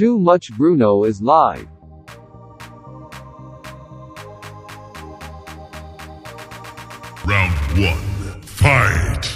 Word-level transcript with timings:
Too 0.00 0.18
Much 0.18 0.50
Bruno 0.56 1.04
is 1.04 1.20
live. 1.20 1.68
Round 7.26 7.52
one, 7.76 8.40
fight! 8.40 9.26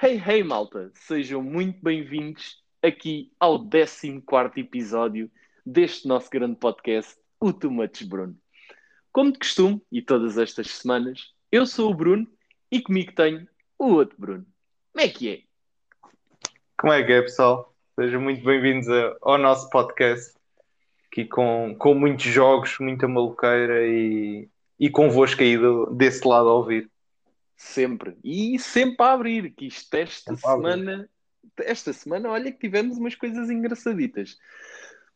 Hey, 0.00 0.16
hey, 0.16 0.42
malta! 0.42 0.90
Sejam 0.94 1.40
muito 1.40 1.78
bem-vindos 1.80 2.60
aqui 2.82 3.30
ao 3.38 3.64
14 3.64 4.20
episódio 4.56 5.30
deste 5.64 6.06
nosso 6.06 6.28
grande 6.30 6.56
podcast, 6.56 7.16
o 7.40 7.52
Too 7.52 7.70
Much 7.70 8.04
Bruno. 8.04 8.36
Como 9.12 9.32
de 9.32 9.38
costume, 9.38 9.80
e 9.90 10.02
todas 10.02 10.36
estas 10.38 10.68
semanas, 10.70 11.32
eu 11.50 11.66
sou 11.66 11.90
o 11.90 11.94
Bruno 11.94 12.26
e 12.70 12.80
comigo 12.82 13.12
tenho 13.14 13.46
o 13.78 13.86
outro 13.92 14.16
Bruno. 14.18 14.46
Como 14.92 15.04
é 15.04 15.08
que 15.08 15.28
é? 15.30 15.40
Como 16.76 16.92
é 16.92 17.02
que 17.02 17.12
é, 17.12 17.22
pessoal? 17.22 17.72
Sejam 17.98 18.20
muito 18.20 18.44
bem-vindos 18.44 18.88
ao 19.22 19.38
nosso 19.38 19.70
podcast, 19.70 20.34
aqui 21.06 21.24
com, 21.24 21.76
com 21.78 21.94
muitos 21.94 22.24
jogos, 22.24 22.76
muita 22.80 23.06
maluqueira 23.06 23.86
e, 23.86 24.48
e 24.78 24.90
convosco 24.90 25.42
aí 25.42 25.56
do- 25.56 25.86
desse 25.94 26.26
lado 26.26 26.48
a 26.48 26.54
ouvir. 26.54 26.90
Sempre. 27.56 28.16
E 28.24 28.58
sempre 28.58 28.96
a 28.98 29.12
abrir, 29.12 29.50
que 29.50 29.66
isto 29.66 29.94
esta 29.94 30.34
Sempre 30.34 30.50
semana... 30.50 31.08
Esta 31.58 31.92
semana, 31.92 32.30
olha 32.30 32.50
que 32.50 32.58
tivemos 32.58 32.96
umas 32.98 33.14
coisas 33.14 33.48
engraçaditas. 33.48 34.36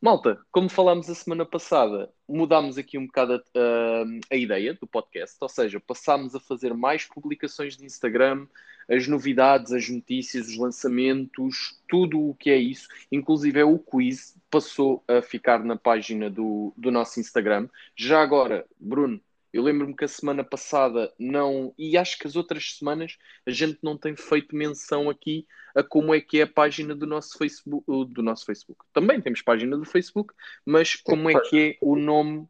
Malta, 0.00 0.40
como 0.52 0.68
falámos 0.68 1.10
a 1.10 1.14
semana 1.14 1.44
passada, 1.44 2.12
mudámos 2.28 2.78
aqui 2.78 2.96
um 2.96 3.06
bocado 3.06 3.34
a, 3.34 3.38
a- 3.58 4.04
a 4.30 4.36
ideia 4.36 4.72
do 4.74 4.86
podcast, 4.86 5.36
ou 5.40 5.48
seja, 5.48 5.80
passámos 5.80 6.34
a 6.36 6.40
fazer 6.40 6.72
mais 6.72 7.04
publicações 7.04 7.76
de 7.76 7.84
Instagram, 7.84 8.46
as 8.88 9.08
novidades, 9.08 9.72
as 9.72 9.88
notícias, 9.88 10.48
os 10.48 10.56
lançamentos, 10.56 11.78
tudo 11.88 12.20
o 12.30 12.34
que 12.34 12.48
é 12.50 12.56
isso, 12.56 12.86
inclusive 13.10 13.58
é 13.58 13.64
o 13.64 13.78
quiz, 13.78 14.36
passou 14.48 15.02
a 15.08 15.20
ficar 15.20 15.64
na 15.64 15.76
página 15.76 16.30
do, 16.30 16.72
do 16.76 16.90
nosso 16.92 17.18
Instagram. 17.20 17.68
Já 17.96 18.22
agora, 18.22 18.64
Bruno, 18.78 19.20
eu 19.52 19.62
lembro-me 19.62 19.96
que 19.96 20.04
a 20.04 20.08
semana 20.08 20.44
passada 20.44 21.12
não, 21.18 21.74
e 21.78 21.96
acho 21.96 22.18
que 22.18 22.26
as 22.26 22.36
outras 22.36 22.76
semanas 22.76 23.16
a 23.46 23.50
gente 23.50 23.78
não 23.82 23.96
tem 23.96 24.14
feito 24.14 24.54
menção 24.54 25.08
aqui 25.08 25.46
a 25.74 25.82
como 25.82 26.14
é 26.14 26.20
que 26.20 26.40
é 26.40 26.42
a 26.42 26.46
página 26.46 26.94
do 26.94 27.06
nosso 27.06 27.38
Facebook, 27.38 27.84
do 28.12 28.22
nosso 28.22 28.44
Facebook. 28.44 28.84
Também 28.92 29.20
temos 29.20 29.42
página 29.42 29.76
do 29.76 29.84
Facebook, 29.84 30.34
mas 30.64 30.96
como 30.96 31.30
é 31.30 31.40
que 31.40 31.58
é 31.58 31.78
o 31.80 31.96
nome 31.96 32.46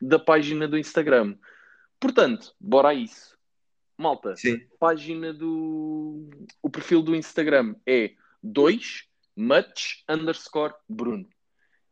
da 0.00 0.18
página 0.18 0.68
do 0.68 0.78
Instagram. 0.78 1.36
Portanto, 1.98 2.54
bora 2.60 2.88
a 2.88 2.94
isso. 2.94 3.36
Malta, 3.98 4.36
Sim. 4.36 4.60
página 4.78 5.32
do. 5.32 6.28
O 6.62 6.68
perfil 6.68 7.02
do 7.02 7.16
Instagram 7.16 7.74
é 7.86 8.12
2 8.42 9.08
much 9.34 10.04
underscore 10.08 10.74
Bruno. 10.88 11.28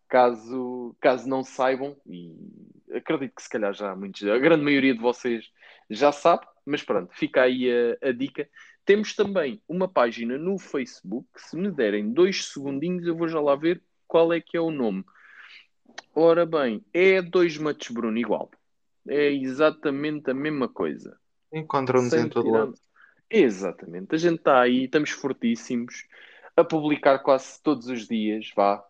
Caso, 0.09 0.95
caso 1.01 1.29
não 1.29 1.43
saibam, 1.43 1.97
e 2.07 2.37
acredito 2.95 3.35
que 3.35 3.43
se 3.43 3.49
calhar 3.49 3.73
já 3.73 3.95
muitos, 3.95 4.23
a 4.27 4.39
grande 4.39 4.65
maioria 4.65 4.95
de 4.95 5.01
vocês 5.01 5.51
já 5.91 6.13
sabe, 6.13 6.47
mas 6.65 6.83
pronto, 6.83 7.13
fica 7.15 7.43
aí 7.43 7.69
a, 7.71 8.09
a 8.09 8.13
dica. 8.13 8.49
Temos 8.85 9.15
também 9.15 9.63
uma 9.69 9.89
página 9.89 10.37
no 10.37 10.59
Facebook, 10.59 11.29
se 11.37 11.57
me 11.57 11.71
derem 11.71 12.13
dois 12.13 12.47
segundinhos 12.47 13.07
eu 13.07 13.17
vou 13.17 13.29
já 13.29 13.41
lá 13.41 13.57
ver 13.57 13.83
qual 14.07 14.33
é 14.33 14.41
que 14.41 14.57
é 14.57 14.61
o 14.61 14.71
nome. 14.71 15.05
Ora 16.15 16.47
bem, 16.47 16.85
é 16.93 17.21
2 17.21 17.59
much 17.59 17.93
Bruno 17.93 18.19
igual. 18.19 18.51
É 19.09 19.33
exatamente 19.33 20.31
a 20.31 20.35
mesma 20.35 20.69
coisa. 20.69 21.19
Encontram-nos 21.53 22.13
em 22.13 22.29
todo 22.29 22.51
lado. 22.51 22.75
Exatamente. 23.29 24.15
A 24.15 24.19
gente 24.19 24.39
está 24.39 24.61
aí, 24.61 24.85
estamos 24.85 25.11
fortíssimos 25.11 26.07
a 26.57 26.63
publicar 26.63 27.19
quase 27.19 27.61
todos 27.63 27.89
os 27.89 28.07
dias, 28.07 28.51
vá. 28.55 28.85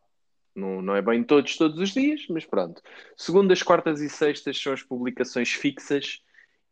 Não, 0.55 0.81
não 0.81 0.95
é 0.95 1.03
bem 1.03 1.25
todos, 1.25 1.57
todos 1.57 1.79
os 1.79 1.93
dias, 1.93 2.27
mas 2.29 2.45
pronto. 2.45 2.81
Segundas, 3.17 3.63
quartas 3.63 4.01
e 4.01 4.09
sextas 4.09 4.61
são 4.61 4.73
as 4.73 4.83
publicações 4.83 5.53
fixas 5.53 6.23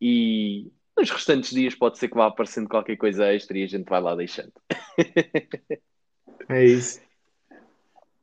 e 0.01 0.71
nos 0.97 1.11
restantes 1.11 1.51
dias 1.51 1.75
pode 1.75 1.99
ser 1.99 2.09
que 2.09 2.15
vá 2.15 2.27
aparecendo 2.27 2.69
qualquer 2.69 2.97
coisa 2.97 3.33
extra 3.33 3.59
e 3.59 3.65
a 3.65 3.67
gente 3.67 3.89
vai 3.89 4.01
lá 4.01 4.15
deixando. 4.15 4.53
É 6.49 6.65
isso. 6.65 7.01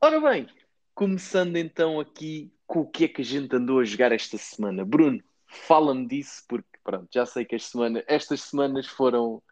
Ora 0.00 0.20
bem, 0.20 0.46
começando 0.94 1.56
então 1.56 1.98
aqui 1.98 2.52
com 2.66 2.80
o 2.80 2.86
que 2.86 3.04
é 3.04 3.08
que 3.08 3.22
a 3.22 3.24
gente 3.24 3.56
andou 3.56 3.80
a 3.80 3.84
jogar 3.84 4.12
esta 4.12 4.36
semana. 4.36 4.84
Bruno, 4.84 5.20
fala-me 5.46 6.06
disso 6.06 6.44
porque 6.46 6.78
pronto, 6.84 7.08
já 7.12 7.26
sei 7.26 7.44
que 7.44 7.58
semana, 7.58 8.04
estas 8.06 8.42
semanas 8.42 8.86
foram, 8.86 9.42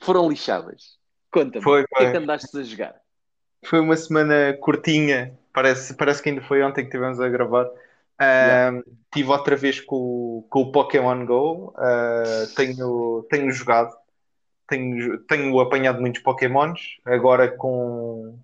foram 0.00 0.28
lixadas. 0.28 0.98
Conta-me, 1.30 1.64
o 1.64 1.86
que 1.86 2.02
é 2.02 2.10
que 2.10 2.16
andaste 2.16 2.58
a 2.58 2.62
jogar? 2.62 3.00
Foi 3.64 3.80
uma 3.80 3.96
semana 3.96 4.56
curtinha, 4.60 5.38
parece, 5.58 5.94
parece 5.94 6.22
que 6.22 6.28
ainda 6.28 6.42
foi 6.42 6.62
ontem 6.62 6.82
que 6.82 6.86
estivemos 6.88 7.20
a 7.20 7.28
gravar. 7.28 7.68
Ahm, 8.20 8.82
Tive 9.12 9.30
outra 9.30 9.56
vez 9.56 9.80
com, 9.80 9.96
o- 9.96 10.46
com 10.48 10.60
o 10.62 10.72
Pokémon 10.72 11.24
Go, 11.26 11.72
ah, 11.76 12.44
tenho, 12.54 13.26
tenho 13.30 13.50
jogado, 13.50 13.92
tenho, 14.68 15.18
tenho 15.20 15.58
apanhado 15.60 16.00
muitos 16.00 16.22
Pokémons, 16.22 16.80
agora 17.04 17.48
com, 17.48 18.38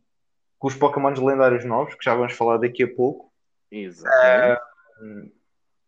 com 0.59 0.69
os 0.69 0.75
Pokémons 0.75 1.19
lendários 1.21 1.65
novos, 1.65 1.95
que 1.95 2.05
já 2.05 2.15
vamos 2.15 2.33
falar 2.33 2.57
daqui 2.59 2.83
a 2.83 2.95
pouco. 2.95 3.31
Exatamente. 3.71 4.61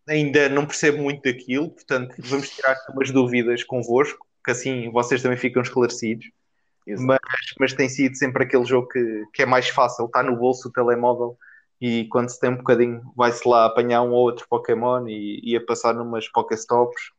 Ainda 0.08 0.48
não 0.48 0.66
percebo 0.66 0.98
muito 1.02 1.22
daquilo, 1.22 1.70
portanto 1.70 2.14
vamos 2.18 2.50
tirar 2.50 2.76
umas 2.94 3.10
dúvidas 3.10 3.64
convosco, 3.64 4.24
que 4.44 4.52
assim 4.52 4.90
vocês 4.92 5.20
também 5.22 5.38
ficam 5.38 5.62
esclarecidos. 5.62 6.26
Exato. 6.86 7.06
mas, 7.06 7.18
mas 7.58 7.72
tem 7.74 7.88
sido 7.88 8.16
sempre 8.16 8.44
aquele 8.44 8.64
jogo 8.64 8.88
que, 8.88 9.24
que 9.32 9.42
é 9.42 9.46
mais 9.46 9.68
fácil, 9.68 10.06
está 10.06 10.22
no 10.22 10.36
bolso 10.36 10.68
o 10.68 10.72
telemóvel 10.72 11.36
e 11.80 12.06
quando 12.08 12.28
se 12.28 12.38
tem 12.40 12.50
um 12.50 12.56
bocadinho 12.56 13.02
vai-se 13.16 13.46
lá 13.46 13.66
apanhar 13.66 14.02
um 14.02 14.12
ou 14.12 14.22
outro 14.22 14.46
Pokémon 14.48 15.06
e, 15.08 15.40
e 15.42 15.56
a 15.56 15.64
passar 15.64 15.94
numas 15.94 16.28
Pokéstops 16.28 17.10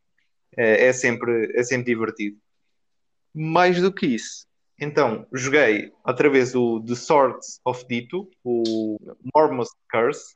é, 0.55 0.87
é, 0.87 0.93
sempre, 0.93 1.51
é 1.53 1.63
sempre 1.63 1.93
divertido. 1.93 2.37
Mais 3.35 3.79
do 3.81 3.93
que 3.93 4.07
isso, 4.07 4.47
então 4.79 5.27
joguei 5.33 5.91
outra 6.05 6.29
vez 6.29 6.55
o 6.55 6.79
The 6.85 6.95
Swords 6.95 7.59
of 7.65 7.85
Dito, 7.87 8.29
o 8.43 8.97
Mormos 9.35 9.69
Curse, 9.91 10.35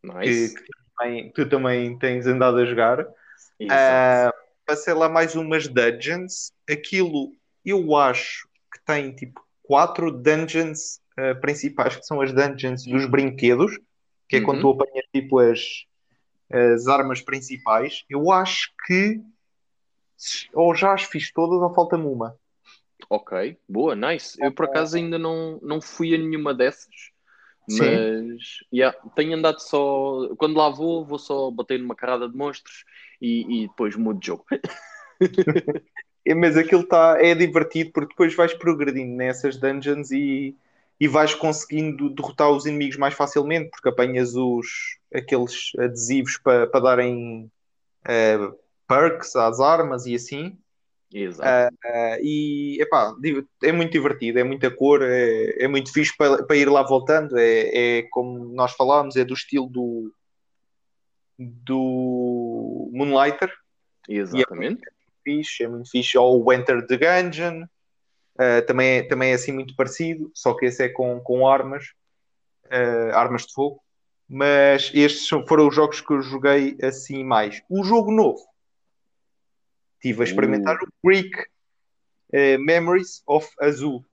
que, 0.00 0.08
Nice. 0.08 0.54
que 0.54 0.62
tu, 0.62 0.72
também, 0.96 1.32
tu 1.32 1.48
também 1.48 1.98
tens 1.98 2.26
andado 2.26 2.58
a 2.58 2.64
jogar. 2.64 3.06
Ah, 3.70 4.32
passei 4.64 4.94
lá 4.94 5.08
mais 5.08 5.34
umas 5.34 5.68
dungeons. 5.68 6.52
Aquilo 6.68 7.32
eu 7.64 7.96
acho 7.96 8.48
que 8.48 8.49
tem 8.90 9.14
tipo 9.14 9.40
quatro 9.62 10.10
dungeons 10.10 11.00
ah, 11.16 11.34
principais, 11.36 11.96
que 11.96 12.04
são 12.04 12.20
as 12.20 12.32
dungeons 12.32 12.84
dos 12.84 13.06
brinquedos, 13.06 13.78
que 14.28 14.36
é 14.36 14.40
quando 14.40 14.60
tu 14.60 14.68
Uhum. 14.68 14.74
apanhas 14.74 15.06
tipo 15.14 15.38
as, 15.38 15.60
as 16.50 16.88
armas 16.88 17.20
principais. 17.20 18.04
Eu 18.08 18.32
acho 18.32 18.72
que 18.86 19.20
ou 20.52 20.74
já 20.74 20.92
as 20.92 21.04
fiz 21.04 21.32
todas 21.32 21.60
ou 21.60 21.74
falta-me 21.74 22.06
uma. 22.06 22.36
Ok, 23.08 23.56
boa, 23.68 23.94
nice. 23.94 24.36
Eu 24.42 24.52
por 24.52 24.66
acaso 24.66 24.96
ainda 24.96 25.18
não, 25.18 25.58
não 25.62 25.80
fui 25.80 26.14
a 26.14 26.18
nenhuma 26.18 26.52
dessas, 26.52 26.94
Sim. 27.68 27.78
mas 27.78 28.58
yeah, 28.72 28.96
tenho 29.16 29.36
andado 29.36 29.60
só. 29.60 30.34
Quando 30.36 30.58
lá 30.58 30.68
vou, 30.68 31.04
vou 31.06 31.18
só 31.18 31.50
bater 31.50 31.78
numa 31.78 31.94
carrada 31.96 32.28
de 32.28 32.36
monstros 32.36 32.84
e, 33.20 33.62
e 33.62 33.68
depois 33.68 33.96
mudo 33.96 34.20
de 34.20 34.26
jogo. 34.26 34.44
É, 36.26 36.34
mas 36.34 36.56
aquilo 36.56 36.84
tá, 36.84 37.16
é 37.20 37.34
divertido 37.34 37.90
porque 37.92 38.10
depois 38.10 38.34
vais 38.34 38.52
progredindo 38.54 39.16
nessas 39.16 39.56
dungeons 39.56 40.10
e, 40.10 40.54
e 40.98 41.08
vais 41.08 41.34
conseguindo 41.34 42.10
derrotar 42.10 42.50
os 42.50 42.66
inimigos 42.66 42.96
mais 42.96 43.14
facilmente 43.14 43.70
porque 43.70 43.88
apanhas 43.88 44.34
os, 44.34 44.98
aqueles 45.12 45.72
adesivos 45.78 46.36
para 46.38 46.66
para 46.66 46.80
darem 46.80 47.50
eh, 48.06 48.38
perks 48.86 49.34
às 49.36 49.60
armas 49.60 50.06
e 50.06 50.14
assim. 50.14 50.58
Exato. 51.12 51.74
Ah, 51.84 52.18
e 52.20 52.80
epá, 52.80 53.12
é 53.64 53.72
muito 53.72 53.90
divertido, 53.90 54.38
é 54.38 54.44
muita 54.44 54.70
cor, 54.70 55.02
é, 55.02 55.64
é 55.64 55.66
muito 55.66 55.92
fixe 55.92 56.16
para, 56.16 56.44
para 56.44 56.56
ir 56.56 56.70
lá 56.70 56.82
voltando. 56.82 57.36
É, 57.36 57.98
é 57.98 58.02
como 58.10 58.52
nós 58.54 58.72
falámos, 58.72 59.16
é 59.16 59.24
do 59.24 59.34
estilo 59.34 59.66
do, 59.68 60.12
do 61.38 62.90
Moonlighter 62.92 63.52
Exatamente. 64.08 64.82
Fixe, 65.30 65.64
é 65.64 65.68
muito 65.68 65.90
fixe. 65.90 66.18
Ou 66.18 66.44
o 66.44 66.52
Enter 66.52 66.86
the 66.86 66.96
Gungeon, 66.96 67.62
uh, 67.62 68.66
também, 68.66 68.98
é, 68.98 69.02
também 69.02 69.30
é 69.30 69.34
assim 69.34 69.52
muito 69.52 69.74
parecido, 69.76 70.30
só 70.34 70.54
que 70.54 70.66
esse 70.66 70.84
é 70.84 70.88
com, 70.88 71.20
com 71.20 71.46
armas, 71.46 71.92
uh, 72.66 73.14
armas 73.14 73.46
de 73.46 73.52
fogo. 73.52 73.82
Mas 74.28 74.92
estes 74.94 75.28
foram 75.48 75.68
os 75.68 75.74
jogos 75.74 76.00
que 76.00 76.12
eu 76.12 76.22
joguei 76.22 76.76
assim 76.82 77.24
mais. 77.24 77.62
O 77.68 77.82
jogo 77.82 78.12
novo, 78.12 78.40
estive 79.94 80.22
a 80.22 80.24
experimentar 80.24 80.76
Uh. 80.76 80.84
o 80.84 81.08
Greek 81.08 81.36
uh, 81.38 82.64
Memories 82.64 83.22
of 83.26 83.48
Azul. 83.60 84.04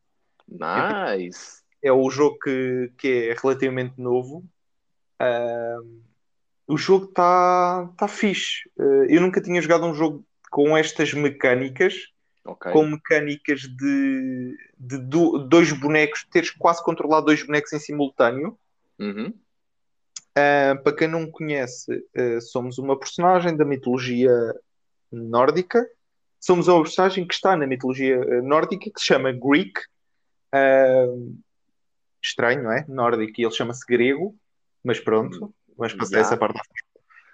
Nice. 0.48 1.62
É 1.84 1.92
o 1.92 2.10
jogo 2.10 2.40
que, 2.40 2.92
que 2.98 3.30
é 3.30 3.36
relativamente 3.40 4.02
novo. 4.02 4.44
O 6.68 6.78
jogo 6.78 7.06
está 7.06 7.88
tá 7.98 8.08
fixe. 8.10 8.70
Eh, 8.78 9.16
eu 9.16 9.22
nunca 9.22 9.42
tinha 9.42 9.62
jogado 9.62 9.86
um 9.86 9.94
jogo 9.94 10.27
com 10.50 10.78
estas 10.78 11.14
mecânicas, 11.14 11.94
Ok. 12.46 12.72
com 12.72 12.86
mecânicas 12.86 13.62
de, 13.62 14.58
de 14.78 14.98
do- 15.00 15.40
dois 15.40 15.72
bonecos, 15.72 16.26
teres 16.32 16.50
quase 16.52 16.84
controlado 16.84 17.26
dois 17.28 17.44
bonecos 17.44 17.74
em 17.74 17.80
simultâneo. 17.80 18.58
Uhum. 19.00 19.34
Ah, 20.36 20.76
para 20.84 20.96
quem 20.96 21.08
não 21.08 21.30
conhece, 21.30 22.04
ah, 22.16 22.40
somos 22.42 22.78
uma 22.78 22.98
personagem 22.98 23.56
da 23.58 23.66
mitologia 23.66 24.32
nórdica. 25.12 25.88
Somos 26.40 26.68
uma 26.68 26.82
personagem 26.84 27.26
que 27.28 27.34
está 27.34 27.56
na 27.58 27.66
mitologia 27.68 28.22
ah, 28.22 28.42
nórdica 28.42 28.90
que 28.94 29.00
se 29.00 29.06
chama 29.08 29.32
Greek. 29.32 29.74
Ah, 30.52 31.08
estranho, 32.24 32.64
não 32.64 32.72
é? 32.72 32.86
Nórdico, 32.88 33.34
e 33.42 33.44
ele 33.46 33.54
chama-se 33.54 33.86
grego, 33.86 34.36
mas 34.84 35.00
pronto, 35.00 35.54
vamos 35.78 35.94
passar 35.94 36.18
Ya. 36.18 36.22
essa 36.22 36.38
parte. 36.38 36.60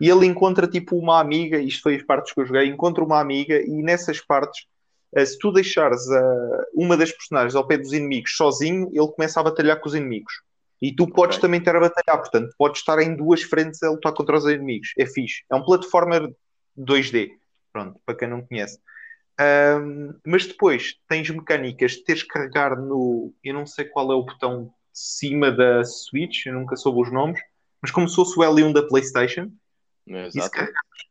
E 0.03 0.09
ele 0.09 0.25
encontra 0.25 0.67
tipo 0.67 0.97
uma 0.97 1.17
amiga, 1.21 1.57
isto 1.59 1.81
foi 1.81 1.95
as 1.95 2.03
partes 2.03 2.33
que 2.33 2.41
eu 2.41 2.45
joguei, 2.45 2.67
encontra 2.67 3.01
uma 3.01 3.21
amiga 3.21 3.61
e 3.61 3.81
nessas 3.81 4.19
partes, 4.19 4.65
ah, 5.15 5.25
se 5.25 5.37
tu 5.39 5.49
deixares 5.49 6.11
ah, 6.11 6.65
uma 6.75 6.97
das 6.97 7.09
personagens 7.13 7.55
ao 7.55 7.65
pé 7.65 7.77
dos 7.77 7.93
inimigos 7.93 8.35
sozinho, 8.35 8.89
ele 8.93 9.07
começa 9.07 9.39
a 9.39 9.43
batalhar 9.43 9.79
com 9.79 9.87
os 9.87 9.95
inimigos. 9.95 10.33
E 10.81 10.93
tu 10.93 11.07
podes 11.07 11.37
Ok. 11.37 11.47
também 11.47 11.61
estar 11.61 11.77
a 11.77 11.79
batalhar, 11.79 12.19
portanto, 12.19 12.53
podes 12.57 12.81
estar 12.81 12.99
em 12.99 13.15
duas 13.15 13.43
frentes 13.43 13.81
a 13.81 13.91
lutar 13.91 14.13
contra 14.13 14.35
os 14.35 14.43
inimigos. 14.43 14.89
É 14.97 15.05
fixe. 15.05 15.43
É 15.49 15.55
um 15.55 15.63
platformer 15.63 16.29
2D. 16.77 17.29
Pronto, 17.71 17.97
para 18.05 18.15
quem 18.15 18.27
não 18.27 18.41
conhece. 18.45 18.77
Ahm, 19.39 20.15
mas 20.25 20.45
depois 20.45 20.95
tens 21.07 21.29
mecânicas 21.29 21.91
de 21.93 22.03
teres 22.03 22.23
que 22.23 22.29
carregar 22.29 22.75
no. 22.77 23.33
Eu 23.41 23.53
não 23.53 23.65
sei 23.65 23.85
qual 23.85 24.11
é 24.11 24.15
o 24.15 24.23
botão 24.25 24.65
de 24.65 24.71
cima 24.91 25.49
da 25.49 25.81
Switch, 25.85 26.45
eu 26.45 26.53
nunca 26.53 26.75
soube 26.75 27.01
os 27.01 27.11
nomes, 27.11 27.39
mas 27.81 27.89
como 27.89 28.07
se 28.09 28.15
fosse 28.15 28.37
o 28.37 28.43
L1 28.43 28.73
da 28.73 28.83
PlayStation. 28.83 29.49
Se 30.07 30.39
Exato. 30.39 30.59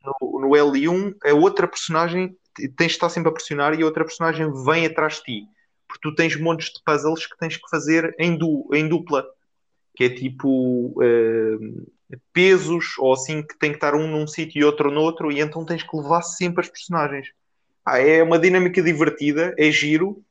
no, 0.04 0.40
no 0.40 0.48
L1, 0.48 1.14
a 1.24 1.34
outra 1.34 1.66
personagem 1.66 2.36
tens 2.76 2.88
de 2.88 2.94
estar 2.94 3.08
sempre 3.08 3.30
a 3.30 3.32
pressionar 3.32 3.78
e 3.78 3.82
a 3.82 3.86
outra 3.86 4.04
personagem 4.04 4.50
vem 4.64 4.86
atrás 4.86 5.16
de 5.16 5.22
ti. 5.22 5.46
Porque 5.88 6.00
tu 6.02 6.14
tens 6.14 6.38
montes 6.38 6.72
de 6.72 6.82
puzzles 6.84 7.26
que 7.26 7.36
tens 7.38 7.56
que 7.56 7.68
fazer 7.70 8.14
em, 8.18 8.36
du, 8.36 8.68
em 8.72 8.88
dupla. 8.88 9.26
Que 9.94 10.04
é 10.04 10.10
tipo 10.10 10.94
eh, 11.02 12.16
pesos 12.32 12.96
ou 12.98 13.12
assim 13.12 13.42
que 13.42 13.58
tem 13.58 13.70
que 13.70 13.76
estar 13.76 13.94
um 13.94 14.06
num 14.06 14.26
sítio 14.26 14.60
e 14.60 14.64
outro 14.64 14.90
no 14.90 15.00
outro, 15.00 15.30
e 15.30 15.40
então 15.40 15.64
tens 15.64 15.82
que 15.82 15.96
levar 15.96 16.22
sempre 16.22 16.62
as 16.62 16.68
personagens. 16.68 17.28
Ah, 17.84 17.98
é 17.98 18.22
uma 18.22 18.38
dinâmica 18.38 18.82
divertida, 18.82 19.54
é 19.58 19.70
giro, 19.70 20.22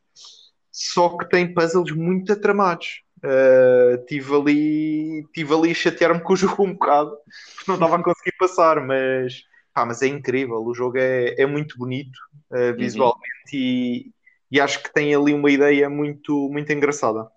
só 0.71 1.17
que 1.17 1.29
tem 1.29 1.53
puzzles 1.53 1.91
muito 1.91 2.31
atramados. 2.31 3.01
Uh, 3.23 4.03
tive 4.05 4.35
ali, 4.35 5.27
tive 5.33 5.53
ali 5.53 5.71
a 5.71 5.75
chatear-me 5.75 6.21
com 6.21 6.33
o 6.33 6.35
jogo 6.37 6.63
um 6.63 6.73
bocado, 6.73 7.11
porque 7.55 7.69
não 7.71 7.75
estava 7.75 7.97
a 7.97 8.03
conseguir 8.03 8.35
passar, 8.37 8.85
mas, 8.85 9.43
pá, 9.73 9.85
mas 9.85 10.01
é 10.01 10.07
incrível. 10.07 10.63
O 10.63 10.73
jogo 10.73 10.97
é, 10.97 11.35
é 11.37 11.45
muito 11.45 11.77
bonito 11.77 12.17
uh, 12.51 12.75
visualmente 12.75 13.21
e, 13.53 14.11
e 14.49 14.59
acho 14.59 14.81
que 14.81 14.93
tem 14.93 15.13
ali 15.13 15.33
uma 15.33 15.51
ideia 15.51 15.89
muito, 15.89 16.49
muito 16.49 16.71
engraçada. 16.71 17.29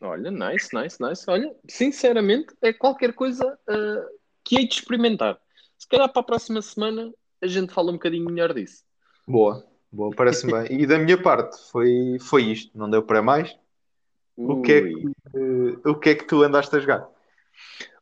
Olha, 0.00 0.30
nice, 0.30 0.68
nice, 0.74 0.98
nice. 1.00 1.24
Olha, 1.28 1.54
sinceramente, 1.68 2.54
é 2.60 2.72
qualquer 2.72 3.14
coisa 3.14 3.58
ah, 3.68 4.06
que 4.44 4.56
hei 4.56 4.68
de 4.68 4.74
experimentar. 4.74 5.38
Se 5.78 5.88
calhar 5.88 6.10
para 6.10 6.20
a 6.20 6.24
próxima 6.24 6.60
semana 6.62 7.12
a 7.42 7.46
gente 7.46 7.72
fala 7.72 7.90
um 7.90 7.94
bocadinho 7.94 8.24
melhor 8.26 8.52
disso. 8.52 8.84
Boa, 9.26 9.66
boa, 9.90 10.14
parece-me 10.14 10.52
bem. 10.52 10.80
E 10.80 10.86
da 10.86 10.98
minha 10.98 11.20
parte 11.20 11.56
foi, 11.70 12.18
foi 12.20 12.44
isto, 12.44 12.76
não 12.76 12.88
deu 12.88 13.02
para 13.02 13.22
mais. 13.22 13.56
O 14.36 14.62
que, 14.62 14.72
é 14.72 14.82
que, 14.82 15.06
uh, 15.34 15.90
o 15.90 15.94
que 15.94 16.10
é 16.10 16.14
que 16.14 16.24
tu 16.24 16.42
andaste 16.42 16.74
a 16.76 16.78
jogar? 16.78 17.08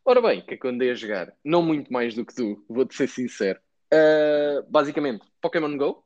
Ora 0.05 0.21
bem, 0.21 0.41
o 0.41 0.45
que 0.45 0.55
é 0.55 0.57
que 0.57 0.67
eu 0.67 0.71
andei 0.71 0.91
a 0.91 0.95
jogar? 0.95 1.33
Não 1.45 1.63
muito 1.63 1.93
mais 1.93 2.15
do 2.15 2.27
que 2.27 2.35
tu, 2.35 2.63
vou-te 2.69 2.95
ser 2.95 3.09
sincero. 3.09 3.59
Ah, 3.95 4.65
basicamente, 4.69 5.25
Pokémon 5.41 5.77
Go. 5.77 6.05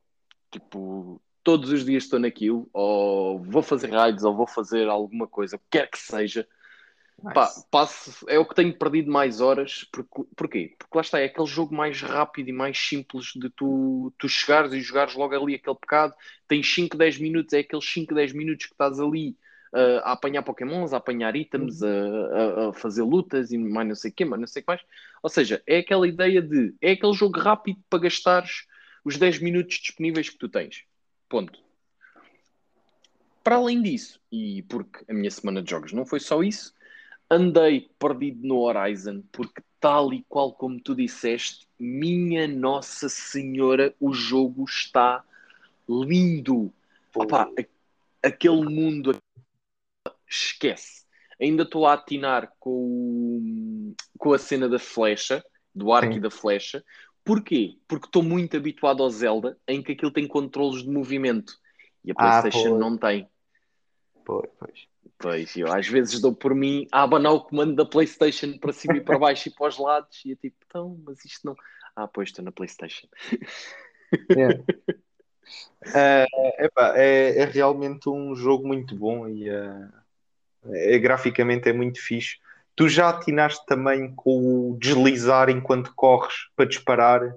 Tipo, 0.51 1.21
todos 1.43 1.71
os 1.71 1.85
dias 1.85 2.03
estou 2.03 2.19
naquilo, 2.19 2.69
ou 2.73 3.39
vou 3.43 3.61
fazer 3.61 3.91
raids, 3.91 4.23
ou 4.23 4.35
vou 4.35 4.47
fazer 4.47 4.87
alguma 4.87 5.27
coisa, 5.27 5.55
o 5.55 5.59
que 5.59 5.65
quer 5.71 5.89
que 5.89 5.97
seja. 5.97 6.47
Pá, 7.33 7.47
Nice. 7.47 7.65
passo, 7.69 8.25
é 8.29 8.39
o 8.39 8.45
que 8.45 8.55
tenho 8.55 8.77
perdido 8.77 9.11
mais 9.11 9.41
horas. 9.41 9.85
Porque, 9.91 10.23
porquê? 10.35 10.75
Porque 10.79 10.97
lá 10.97 11.01
está, 11.01 11.19
é 11.19 11.25
aquele 11.25 11.47
jogo 11.47 11.75
mais 11.75 12.01
rápido 12.01 12.47
e 12.47 12.53
mais 12.53 12.77
simples 12.77 13.33
de 13.35 13.49
tu, 13.49 14.13
tu 14.17 14.29
chegares 14.29 14.71
e 14.71 14.79
jogares 14.79 15.15
logo 15.15 15.35
ali 15.35 15.55
aquele 15.55 15.75
pecado. 15.75 16.13
Tens 16.47 16.73
5, 16.73 16.95
10 16.95 17.17
minutos, 17.19 17.53
é 17.53 17.59
aqueles 17.59 17.85
5, 17.91 18.15
10 18.15 18.31
minutos 18.33 18.67
que 18.67 18.71
estás 18.71 18.99
ali 19.01 19.35
uh, 19.73 19.99
a 20.03 20.11
apanhar 20.13 20.43
Pokémons, 20.43 20.93
a 20.93 20.97
apanhar 20.97 21.35
itens, 21.35 21.81
a, 21.83 21.87
a- 21.87 22.69
a 22.69 22.73
fazer 22.73 23.03
lutas 23.03 23.51
e 23.51 23.57
mais 23.57 23.87
não 23.87 23.95
sei 23.95 24.11
o 24.11 24.13
quê, 24.13 24.25
mais 24.25 24.39
não 24.39 24.47
sei 24.47 24.61
o 24.61 24.65
que 24.65 24.71
mais. 24.71 24.81
Ou 25.23 25.29
seja, 25.29 25.61
é 25.67 25.79
aquela 25.79 26.07
ideia 26.07 26.41
de 26.41 26.73
é 26.81 26.91
aquele 26.91 27.13
jogo 27.13 27.39
rápido 27.39 27.79
para 27.89 27.99
gastares 27.99 28.65
os 29.03 29.17
10 29.17 29.39
minutos 29.39 29.77
disponíveis 29.77 30.29
que 30.29 30.37
tu 30.37 30.49
tens. 30.49 30.83
Ponto. 31.27 31.59
Para 33.43 33.55
além 33.55 33.81
disso, 33.81 34.19
e 34.31 34.61
porque 34.63 34.99
a 35.09 35.13
minha 35.13 35.31
semana 35.31 35.61
de 35.61 35.69
jogos 35.71 35.93
não 35.93 36.05
foi 36.05 36.19
só 36.19 36.43
isso, 36.43 36.73
andei 37.29 37.89
perdido 37.97 38.45
no 38.45 38.59
Horizon, 38.59 39.23
porque 39.31 39.61
tal 39.79 40.13
e 40.13 40.23
qual 40.27 40.51
como 40.51 40.79
tu 40.79 40.93
disseste, 40.93 41.65
minha 41.79 42.47
Nossa 42.47 43.07
Senhora, 43.07 43.93
o 43.99 44.13
jogo 44.13 44.65
está 44.65 45.23
lindo. 45.87 46.71
Opa, 47.15 47.49
aquele 48.21 48.65
mundo 48.65 49.15
esquece. 50.29 51.05
Ainda 51.41 51.63
estou 51.63 51.85
a 51.87 51.93
atinar 51.93 52.53
com, 52.59 53.93
com 54.17 54.33
a 54.33 54.37
cena 54.37 54.67
da 54.67 54.77
flecha, 54.77 55.43
do 55.73 55.91
arco 55.91 56.13
Sim. 56.13 56.19
e 56.19 56.21
da 56.21 56.29
flecha. 56.29 56.83
Porquê? 57.23 57.77
Porque 57.87 58.07
estou 58.07 58.21
muito 58.23 58.57
habituado 58.57 59.01
ao 59.01 59.09
Zelda, 59.09 59.57
em 59.67 59.81
que 59.81 59.93
aquilo 59.93 60.11
tem 60.11 60.27
controles 60.27 60.83
de 60.83 60.89
movimento. 60.89 61.53
E 62.03 62.11
a 62.11 62.15
Ah, 62.17 62.41
PlayStation 62.41 62.69
pois. 62.69 62.79
não 62.79 62.97
tem. 62.97 63.29
Pois, 64.25 64.49
pois. 64.59 64.89
Pois, 65.17 65.57
eu 65.57 65.67
às 65.71 65.85
vezes 65.85 66.21
dou 66.21 66.33
por 66.33 66.55
mim 66.55 66.87
a 66.93 67.03
abanar 67.03 67.33
o 67.33 67.41
comando 67.41 67.75
da 67.75 67.85
PlayStation 67.85 68.57
para 68.57 68.71
cima 68.71 68.97
e 68.97 69.01
para 69.01 69.19
baixo 69.19 69.49
e 69.49 69.51
para 69.53 69.67
os 69.67 69.77
lados, 69.77 70.23
e 70.23 70.31
é 70.31 70.35
tipo, 70.35 70.55
então, 70.65 70.97
mas 71.03 71.23
isto 71.25 71.45
não. 71.45 71.55
Ah, 71.93 72.07
pois 72.07 72.29
estou 72.29 72.45
na 72.45 72.51
PlayStation. 72.53 73.07
É. 74.31 74.63
É, 75.93 76.25
epá, 76.65 76.97
é, 76.97 77.39
é 77.39 77.45
realmente 77.45 78.09
um 78.09 78.33
jogo 78.33 78.65
muito 78.65 78.95
bom 78.95 79.27
e 79.27 79.49
eh, 79.49 79.89
é, 80.65 80.97
graficamente 80.99 81.69
é 81.69 81.73
muito 81.73 82.01
fixe. 82.01 82.37
Tu 82.75 82.87
já 82.87 83.09
atinaste 83.09 83.65
também 83.65 84.13
com 84.15 84.71
o 84.71 84.77
deslizar 84.79 85.49
enquanto 85.49 85.93
corres 85.95 86.35
para 86.55 86.65
disparar 86.65 87.35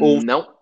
Ou- 0.00 0.22
Não, 0.22 0.54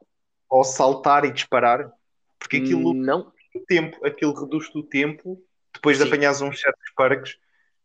ou 0.48 0.64
saltar 0.64 1.24
e 1.24 1.30
disparar? 1.32 1.90
Porque 2.38 2.56
aquilo 2.58 2.94
não. 2.94 3.32
o 3.54 3.60
tempo, 3.60 4.04
aquilo 4.06 4.32
reduz-te 4.32 4.78
o 4.78 4.82
tempo 4.82 5.42
depois 5.74 5.98
de 5.98 6.04
Sim. 6.04 6.08
apanhares 6.10 6.40
uns 6.40 6.60
certos 6.60 6.90
parques, 6.96 7.36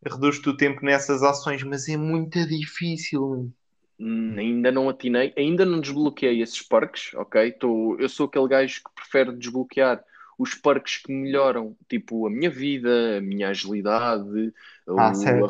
reduz-te 0.06 0.50
o 0.50 0.58
tempo 0.58 0.84
nessas 0.84 1.22
ações, 1.24 1.64
mas 1.64 1.88
é 1.90 1.98
muito 1.98 2.46
difícil. 2.48 3.52
Hum, 4.00 4.36
Ainda 4.38 4.72
não 4.72 4.90
atinei, 4.90 5.34
ainda 5.38 5.66
não 5.66 5.80
desbloqueei 5.80 6.42
esses 6.42 6.62
perks, 6.62 7.14
ok? 7.14 7.52
Tô, 7.54 7.98
eu 8.00 8.10
sou 8.10 8.26
aquele 8.26 8.48
gajo 8.48 8.82
que 8.84 8.92
prefere 8.96 9.36
desbloquear 9.36 10.04
os 10.38 10.54
perks 10.56 10.98
que 10.98 11.12
melhoram, 11.12 11.76
tipo, 11.90 12.28
a 12.28 12.30
minha 12.30 12.50
vida, 12.50 13.18
a 13.18 13.22
minha 13.22 13.50
agilidade, 13.50 14.54
Ah, 14.96 15.14
o- 15.14 15.46
a 15.46 15.50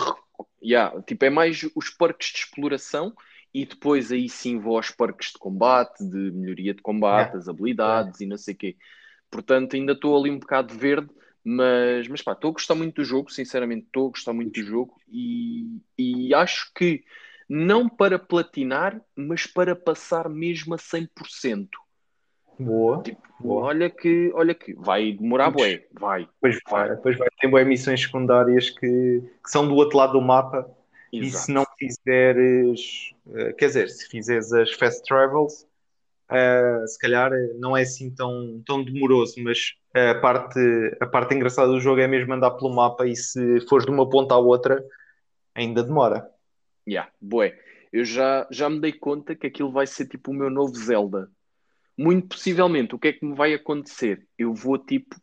Yeah, 0.63 1.01
tipo, 1.03 1.25
é 1.25 1.29
mais 1.29 1.61
os 1.75 1.89
perks 1.89 2.29
de 2.31 2.39
exploração 2.39 3.13
e 3.53 3.65
depois 3.65 4.11
aí 4.11 4.29
sim 4.29 4.57
vou 4.59 4.77
aos 4.77 4.89
perks 4.91 5.31
de 5.33 5.37
combate, 5.39 6.03
de 6.09 6.31
melhoria 6.31 6.73
de 6.73 6.81
combate, 6.81 7.35
Yeah. 7.35 7.37
as 7.37 7.47
habilidades 7.49 8.21
e 8.21 8.25
não 8.25 8.37
sei 8.37 8.53
o 8.53 8.57
quê. 8.57 8.77
Portanto, 9.31 9.75
ainda 9.75 9.93
estou 9.93 10.17
ali 10.19 10.31
um 10.31 10.39
bocado 10.39 10.73
verde, 10.77 11.09
mas, 11.43 12.07
mas 12.07 12.21
pá, 12.21 12.33
estou 12.33 12.51
a 12.51 12.53
gostar 12.53 12.75
muito 12.75 12.95
do 12.97 13.05
jogo, 13.05 13.31
sinceramente 13.31 13.87
estou 13.87 14.07
a 14.07 14.11
gostar 14.11 14.33
muito 14.33 14.53
do 14.61 14.65
jogo 14.65 15.01
e, 15.09 15.81
e 15.97 16.33
acho 16.33 16.71
que 16.75 17.03
não 17.49 17.89
para 17.89 18.19
platinar, 18.19 19.01
mas 19.15 19.45
para 19.47 19.75
passar 19.75 20.29
mesmo 20.29 20.73
a 20.75 20.77
100%. 20.77 21.77
Boa. 22.59 23.03
Boa. 23.39 23.65
Olha 23.65 23.89
que, 23.89 24.31
olha 24.33 24.53
que 24.53 24.73
vai 24.73 25.11
demorar 25.11 25.51
bué, 25.51 25.85
vai. 25.91 26.27
Depois 26.41 26.59
vai, 26.69 26.89
depois 26.89 27.17
vai 27.17 27.27
ter 27.39 27.47
boas 27.47 27.67
missões 27.67 28.01
secundárias 28.01 28.69
que, 28.69 29.21
que 29.21 29.49
são 29.49 29.67
do 29.67 29.75
outro 29.75 29.97
lado 29.97 30.13
do 30.13 30.21
mapa. 30.21 30.69
E 31.11 31.19
Exato. 31.19 31.45
se 31.45 31.51
não 31.51 31.65
fizeres, 31.77 33.13
eh, 33.35 33.53
quer 33.53 33.67
dizer, 33.67 33.89
se 33.89 34.07
fizeres 34.07 34.51
as 34.51 34.73
fast 34.73 35.03
travels, 35.03 35.67
eh, 36.31 36.83
se 36.87 36.97
calhar 36.97 37.31
eh, 37.31 37.53
não 37.59 37.77
é 37.77 37.83
assim 37.83 38.09
tão, 38.09 38.63
tão 38.65 38.83
demoroso, 38.83 39.35
mas 39.43 39.75
a 39.93 40.15
parte, 40.15 40.59
a 40.99 41.05
parte 41.05 41.35
engraçada 41.35 41.67
do 41.67 41.79
jogo 41.79 42.01
é 42.01 42.07
mesmo 42.07 42.33
andar 42.33 42.51
pelo 42.51 42.73
mapa 42.73 43.05
e 43.05 43.15
se 43.15 43.59
fores 43.67 43.85
de 43.85 43.91
uma 43.91 44.09
ponta 44.09 44.33
à 44.33 44.39
outra, 44.39 44.83
ainda 45.53 45.83
demora. 45.83 46.27
Yeah, 46.87 47.11
bué. 47.21 47.59
Eu 47.91 48.03
já, 48.03 48.47
já 48.49 48.67
me 48.67 48.81
dei 48.81 48.91
conta 48.91 49.35
que 49.35 49.45
aquilo 49.45 49.71
vai 49.71 49.85
ser 49.85 50.07
tipo 50.07 50.31
o 50.31 50.33
meu 50.33 50.49
novo 50.49 50.73
Zelda. 50.73 51.29
Muito 51.97 52.29
possivelmente, 52.29 52.95
o 52.95 52.99
que 52.99 53.09
é 53.09 53.13
que 53.13 53.25
me 53.25 53.35
vai 53.35 53.53
acontecer? 53.53 54.25
Eu 54.37 54.53
vou 54.53 54.77
tipo 54.77 55.15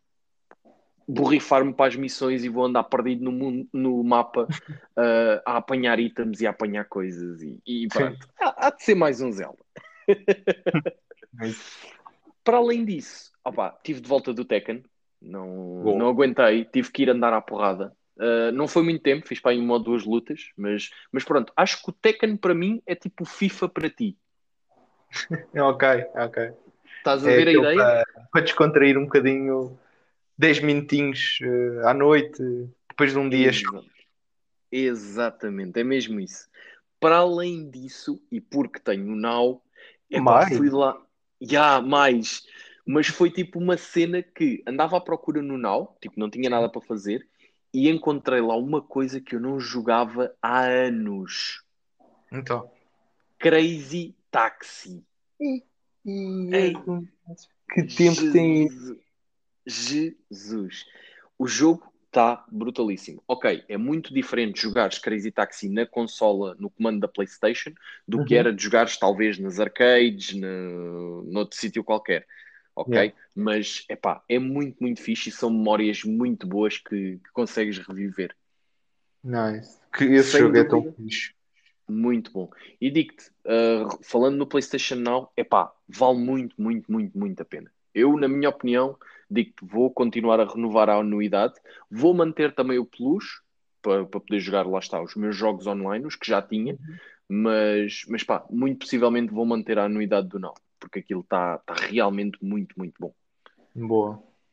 borrifar-me 1.11 1.75
para 1.75 1.87
as 1.87 1.97
missões 1.97 2.45
e 2.45 2.49
vou 2.49 2.65
andar 2.65 2.85
perdido 2.85 3.25
no, 3.25 3.33
mundo, 3.33 3.69
no 3.73 4.05
mapa 4.05 4.45
uh, 4.45 4.47
a 5.45 5.57
apanhar 5.57 5.99
itens 5.99 6.41
e 6.41 6.47
a 6.47 6.51
apanhar 6.51 6.85
coisas 6.85 7.43
e, 7.43 7.61
e 7.67 7.89
pronto. 7.89 8.29
Ah, 8.41 8.69
há 8.69 8.71
de 8.71 8.85
ser 8.85 8.95
mais 8.95 9.21
um 9.21 9.33
Zelda. 9.33 9.65
Para 12.45 12.57
além 12.59 12.85
disso, 12.85 13.33
opa, 13.45 13.77
tive 13.83 14.01
de 14.01 14.09
volta 14.09 14.33
do 14.33 14.45
Tekken, 14.45 14.85
não, 15.21 15.97
não 15.97 16.09
aguentei, 16.09 16.65
tive 16.65 16.91
que 16.91 17.03
ir 17.03 17.11
andar 17.11 17.33
à 17.33 17.41
porrada. 17.41 17.95
Uh, 18.17 18.53
não 18.53 18.69
foi 18.69 18.83
muito 18.83 19.03
tempo, 19.03 19.27
fiz 19.27 19.41
para 19.41 19.53
aí 19.53 19.59
uma 19.59 19.75
ou 19.75 19.81
duas 19.81 20.05
lutas, 20.05 20.51
mas, 20.57 20.91
mas 21.11 21.25
pronto, 21.25 21.53
acho 21.57 21.83
que 21.83 21.91
o 21.91 21.93
Tekken 21.93 22.37
para 22.37 22.55
mim 22.55 22.83
é 22.87 22.95
tipo 22.95 23.25
FIFA 23.25 23.69
para 23.69 23.91
ti. 23.91 24.17
Ok, 25.57 25.83
ok. 26.15 26.53
Estás 26.99 27.25
a 27.25 27.31
É 27.31 27.37
ver 27.37 27.49
a 27.49 27.53
ideia? 27.53 27.77
Para, 27.77 28.05
para 28.33 28.41
descontrair 28.43 28.99
um 28.99 29.05
bocadinho 29.05 29.79
10 30.39 30.61
minutinhos 30.61 31.39
eh, 31.43 31.83
à 31.89 31.95
noite, 31.95 32.43
depois 32.89 33.13
de 33.13 33.19
um 33.19 33.29
dia 33.29 33.51
Exa- 33.51 33.85
Exatamente, 34.73 35.81
é 35.81 35.85
mesmo 35.85 36.21
isso. 36.21 36.49
Para 37.01 37.19
além 37.19 37.71
disso, 37.71 38.23
e 38.31 38.41
porque 38.41 38.79
tenho 38.81 39.13
o 39.13 39.17
Now, 39.17 39.63
epá, 40.11 40.23
Mais? 40.35 40.57
fui 40.57 40.71
lá. 40.71 41.01
Já, 41.41 41.81
mais. 41.81 42.43
Mas 42.87 43.09
foi 43.09 43.31
tipo 43.31 43.59
uma 43.59 43.77
cena 43.77 44.23
que 44.23 44.63
andava 44.67 44.97
à 44.97 45.01
procura 45.01 45.43
no 45.43 45.59
Now, 45.59 45.97
tipo, 46.01 46.19
não 46.21 46.31
tinha 46.31 46.51
nada 46.51 46.69
para 46.69 46.81
fazer, 46.81 47.27
e 47.73 47.89
encontrei 47.89 48.41
lá 48.41 48.57
uma 48.57 48.83
coisa 48.83 49.21
que 49.21 49.35
eu 49.35 49.41
não 49.41 49.59
jogava 49.61 50.35
há 50.43 50.61
anos. 50.65 51.63
Então. 52.33 52.71
Crazy 53.39 54.15
Taxi. 54.31 55.05
Ei. 55.41 56.75
Que 57.73 57.83
tempo 57.85 58.33
tem 58.33 58.69
Jesus. 58.69 58.99
Jesus. 59.67 60.85
O 61.39 61.47
jogo 61.47 61.91
está 62.07 62.45
brutalíssimo. 62.51 63.23
Ok, 63.29 63.65
é 63.69 63.77
muito 63.77 64.13
diferente 64.13 64.61
jogares 64.61 64.99
Crazy 64.99 65.31
Taxi 65.31 65.69
na 65.69 65.87
consola, 65.87 66.57
no 66.59 66.69
comando 66.69 67.01
da 67.01 67.09
PlayStation, 67.09 67.73
do 68.07 68.25
que 68.25 68.35
Uhum. 68.35 68.41
era 68.41 68.53
de 68.53 68.63
jogares 68.63 68.97
talvez 68.97 69.39
nas 69.39 69.61
arcades, 69.61 70.35
no, 70.35 71.23
noutro 71.25 71.57
sítio 71.57 71.85
qualquer. 71.85 72.27
Ok? 72.75 72.95
Yeah. 72.97 73.17
Mas 73.35 73.85
epá, 73.89 74.25
é 74.29 74.39
muito, 74.39 74.77
muito 74.81 75.01
fixe 75.03 75.29
e 75.29 75.33
são 75.33 75.51
memórias 75.51 76.03
muito 76.03 76.47
boas 76.47 76.79
que, 76.79 77.19
que 77.19 77.31
consegues 77.33 77.79
reviver. 77.79 78.35
Nice. 79.23 79.79
Que 79.93 80.05
esse 80.05 80.33
Sem 80.33 80.41
jogo 80.41 80.57
é 80.57 80.65
tão 80.65 80.81
dúvida. 80.81 80.97
fixe. 81.03 81.35
Muito 81.91 82.33
bom. 82.33 82.49
E 82.81 82.91
digo-te, 82.91 83.31
uh, 83.45 83.99
falando 84.03 84.37
no 84.37 84.47
PlayStation 84.47 84.97
Now, 84.97 85.33
epá, 85.37 85.73
vale 85.89 86.19
muito, 86.19 86.55
muito, 86.61 86.91
muito, 86.91 87.19
muito 87.19 87.43
a 87.43 87.45
pena. 87.45 87.71
Eu, 87.93 88.17
na 88.17 88.29
minha 88.29 88.49
opinião, 88.49 88.97
digo-te, 89.29 89.65
vou 89.65 89.91
continuar 89.91 90.39
a 90.39 90.45
renovar 90.45 90.89
a 90.89 90.97
anuidade, 90.97 91.55
vou 91.91 92.15
manter 92.15 92.55
também 92.55 92.79
o 92.79 92.85
Plus 92.85 93.43
para, 93.83 94.05
para 94.05 94.21
poder 94.21 94.39
jogar, 94.39 94.67
lá 94.67 94.79
está, 94.79 95.03
os 95.03 95.17
meus 95.17 95.37
jogos 95.37 95.67
online, 95.67 96.07
os 96.07 96.15
que 96.15 96.29
já 96.29 96.41
tinha, 96.41 96.79
mas, 97.29 98.05
mas 98.09 98.23
pá, 98.23 98.45
muito 98.49 98.81
possivelmente 98.81 99.33
vou 99.33 99.45
manter 99.45 99.79
a 99.79 99.85
anuidade 99.87 100.29
do 100.29 100.39
Now, 100.39 100.55
porque 100.79 101.01
aquilo 101.01 101.21
está 101.23 101.59
tá 101.59 101.75
realmente 101.75 102.39
muito, 102.41 102.75
muito 102.79 102.95
bom. 103.01 103.13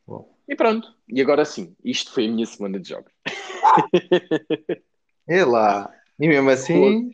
Boa. 0.05 0.25
E 0.47 0.55
pronto, 0.55 0.91
e 1.07 1.21
agora 1.21 1.45
sim, 1.45 1.75
isto 1.83 2.11
foi 2.11 2.25
a 2.25 2.31
minha 2.31 2.45
semana 2.45 2.79
de 2.79 2.89
jogos. 2.89 3.11
É 5.29 5.43
lá. 5.43 5.93
E 6.17 6.27
mesmo 6.27 6.49
assim, 6.49 7.11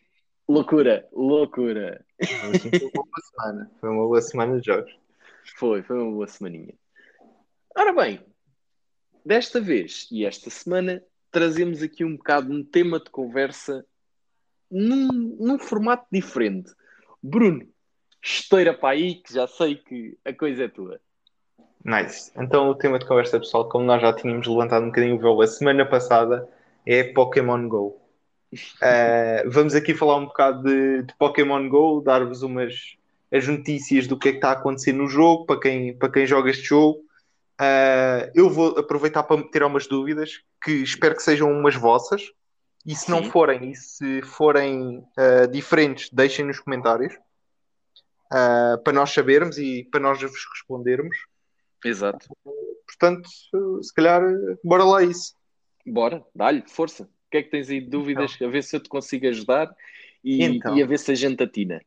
Loucura, 0.48 1.08
loucura. 1.14 2.06
foi 2.22 2.80
uma 2.82 2.92
boa 2.92 3.22
semana. 3.32 3.72
Foi 3.80 3.90
uma 3.90 4.04
boa 4.04 4.22
semana 4.22 4.60
de 4.60 4.66
jogos. 4.66 4.94
Foi, 5.58 5.82
foi 5.84 5.98
uma 5.98 6.12
boa 6.12 6.28
semaninha. 6.28 6.74
Ora 7.76 7.94
bem, 7.94 8.20
desta 9.26 9.60
vez 9.60 10.08
e 10.12 10.26
esta 10.26 10.50
semana 10.50 11.02
trazemos 11.32 11.82
aqui 11.82 12.06
um 12.06 12.16
bocado 12.16 12.52
um 12.52 12.64
tema 12.64 13.00
de 13.00 13.10
conversa 13.10 13.86
num, 14.70 15.08
num 15.40 15.58
formato 15.58 16.06
diferente. 16.12 16.72
Bruno, 17.22 17.68
esteira 18.22 18.74
para 18.74 18.90
aí 18.90 19.16
que 19.16 19.34
já 19.34 19.48
sei 19.48 19.76
que 19.76 20.18
a 20.26 20.34
coisa 20.34 20.66
é 20.66 20.68
tua. 20.68 21.00
Nice. 21.84 22.32
Então 22.38 22.70
o 22.70 22.76
tema 22.76 23.00
de 23.00 23.06
conversa 23.06 23.40
pessoal, 23.40 23.68
como 23.68 23.86
nós 23.86 24.02
já 24.02 24.14
tínhamos 24.14 24.48
levantado 24.48 24.84
um 24.84 24.88
bocadinho 24.88 25.16
o 25.16 25.20
véu 25.20 25.42
a 25.42 25.48
semana 25.48 25.86
passada, 25.86 26.48
é 26.86 27.04
Pokémon 27.04 27.68
Go. 27.68 28.03
Uh, 28.54 29.50
vamos 29.50 29.76
aqui 29.76 29.94
falar 29.94 30.18
um 30.18 30.26
bocado 30.26 30.64
de, 30.64 31.04
de 31.04 31.14
Pokémon 31.18 31.68
Go, 31.68 32.02
dar-vos 32.02 32.44
umas 32.44 32.74
as 33.32 33.48
notícias 33.48 34.06
do 34.06 34.18
que 34.18 34.30
é 34.30 34.32
que 34.32 34.38
está 34.38 34.50
a 34.50 34.54
acontecer 34.54 34.94
no 34.94 35.08
jogo, 35.08 35.46
para 35.46 35.60
quem, 35.60 35.98
para 35.98 36.12
quem 36.12 36.28
joga 36.28 36.52
este 36.52 36.64
jogo. 36.64 37.00
Uh, 37.60 38.30
eu 38.36 38.50
vou 38.50 38.78
aproveitar 38.78 39.24
para 39.24 39.42
tirar 39.50 39.68
umas 39.68 39.88
dúvidas, 39.88 40.42
que 40.64 40.72
espero 40.72 41.16
que 41.16 41.24
sejam 41.24 41.52
umas 41.52 41.76
vossas. 41.76 42.32
E 42.86 42.96
se 42.96 43.10
não 43.10 43.24
Sim. 43.24 43.32
forem, 43.32 43.72
e 43.72 43.76
se 43.76 44.22
forem 44.22 44.98
uh, 44.98 45.48
diferentes, 45.50 46.10
deixem 46.12 46.46
nos 46.46 46.60
comentários. 46.60 47.14
para 48.30 48.94
nós 48.94 49.12
sabermos 49.12 49.58
e 49.58 49.88
para 49.90 50.02
nós 50.02 50.22
vos 50.22 50.46
respondermos. 50.54 51.16
Exato. 51.84 52.28
Portanto, 52.86 53.30
se 53.82 53.94
calhar, 53.94 54.22
bora 54.64 54.84
lá 54.84 55.02
isso. 55.02 55.34
Bora, 55.86 56.24
dá-lhe, 56.36 56.64
força. 56.68 57.10
O 57.34 57.36
que 57.36 57.38
é 57.40 57.44
que 57.44 57.50
tens 57.50 57.68
aí 57.68 57.82
de 57.82 57.90
dúvidas? 57.90 58.38
A 58.40 58.48
ver 58.48 58.62
se 58.62 58.76
eu 58.76 58.80
te 58.80 58.88
consigo 58.88 59.26
ajudar 59.28 59.76
e, 60.24 60.44
Então. 60.46 60.78
e 60.78 60.84
a 60.84 60.86
ver 60.86 61.00
se 61.00 61.12
a 61.12 61.16
gente 61.16 61.42
atina. 61.42 61.82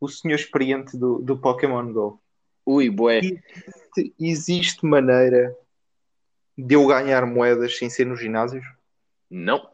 O 0.00 0.06
senhor 0.08 0.36
experiente 0.36 0.96
do, 0.96 1.18
do 1.18 1.36
Pokémon 1.36 1.92
Go. 1.92 2.22
Ui, 2.64 2.88
bué. 2.88 3.18
Existe- 3.18 4.14
Existe 4.16 4.86
maneira 4.86 5.56
de 6.56 6.76
eu 6.76 6.86
ganhar 6.86 7.26
moedas 7.26 7.76
sem 7.76 7.90
ser 7.90 8.04
nos 8.06 8.20
ginásios? 8.20 8.64
Não, 9.28 9.68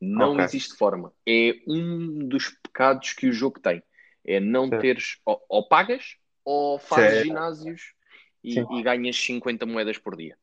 não 0.00 0.32
Ok. 0.32 0.44
existe 0.46 0.74
forma. 0.76 1.12
É 1.24 1.54
um 1.68 2.26
dos 2.26 2.48
pecados 2.60 3.12
que 3.12 3.28
o 3.28 3.32
jogo 3.32 3.60
tem. 3.60 3.80
É 4.24 4.40
não 4.40 4.68
Certo. 4.68 4.80
teres, 4.80 5.20
ou, 5.24 5.40
ou 5.48 5.68
pagas, 5.68 6.16
ou 6.44 6.80
fazes 6.80 7.10
Certo. 7.12 7.26
ginásios 7.26 7.94
e, 8.42 8.58
e 8.58 8.82
ganhas 8.82 9.14
50 9.24 9.64
moedas 9.64 9.98
por 9.98 10.16
dia. 10.16 10.36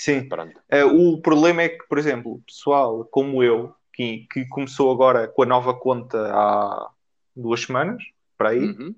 Sim. 0.00 0.26
Pronto. 0.26 0.58
Eh, 0.70 0.82
o 0.82 1.20
problema 1.20 1.60
é 1.60 1.68
que, 1.68 1.86
por 1.86 1.98
exemplo, 1.98 2.32
o 2.32 2.40
pessoal 2.40 3.04
como 3.04 3.42
eu, 3.42 3.74
que, 3.92 4.26
que 4.32 4.46
começou 4.48 4.90
agora 4.90 5.28
com 5.28 5.42
a 5.42 5.46
nova 5.46 5.74
conta 5.74 6.32
há 6.32 6.90
duas 7.36 7.60
semanas, 7.60 8.02
para 8.38 8.48
aí, 8.48 8.60
Uhum. 8.60 8.94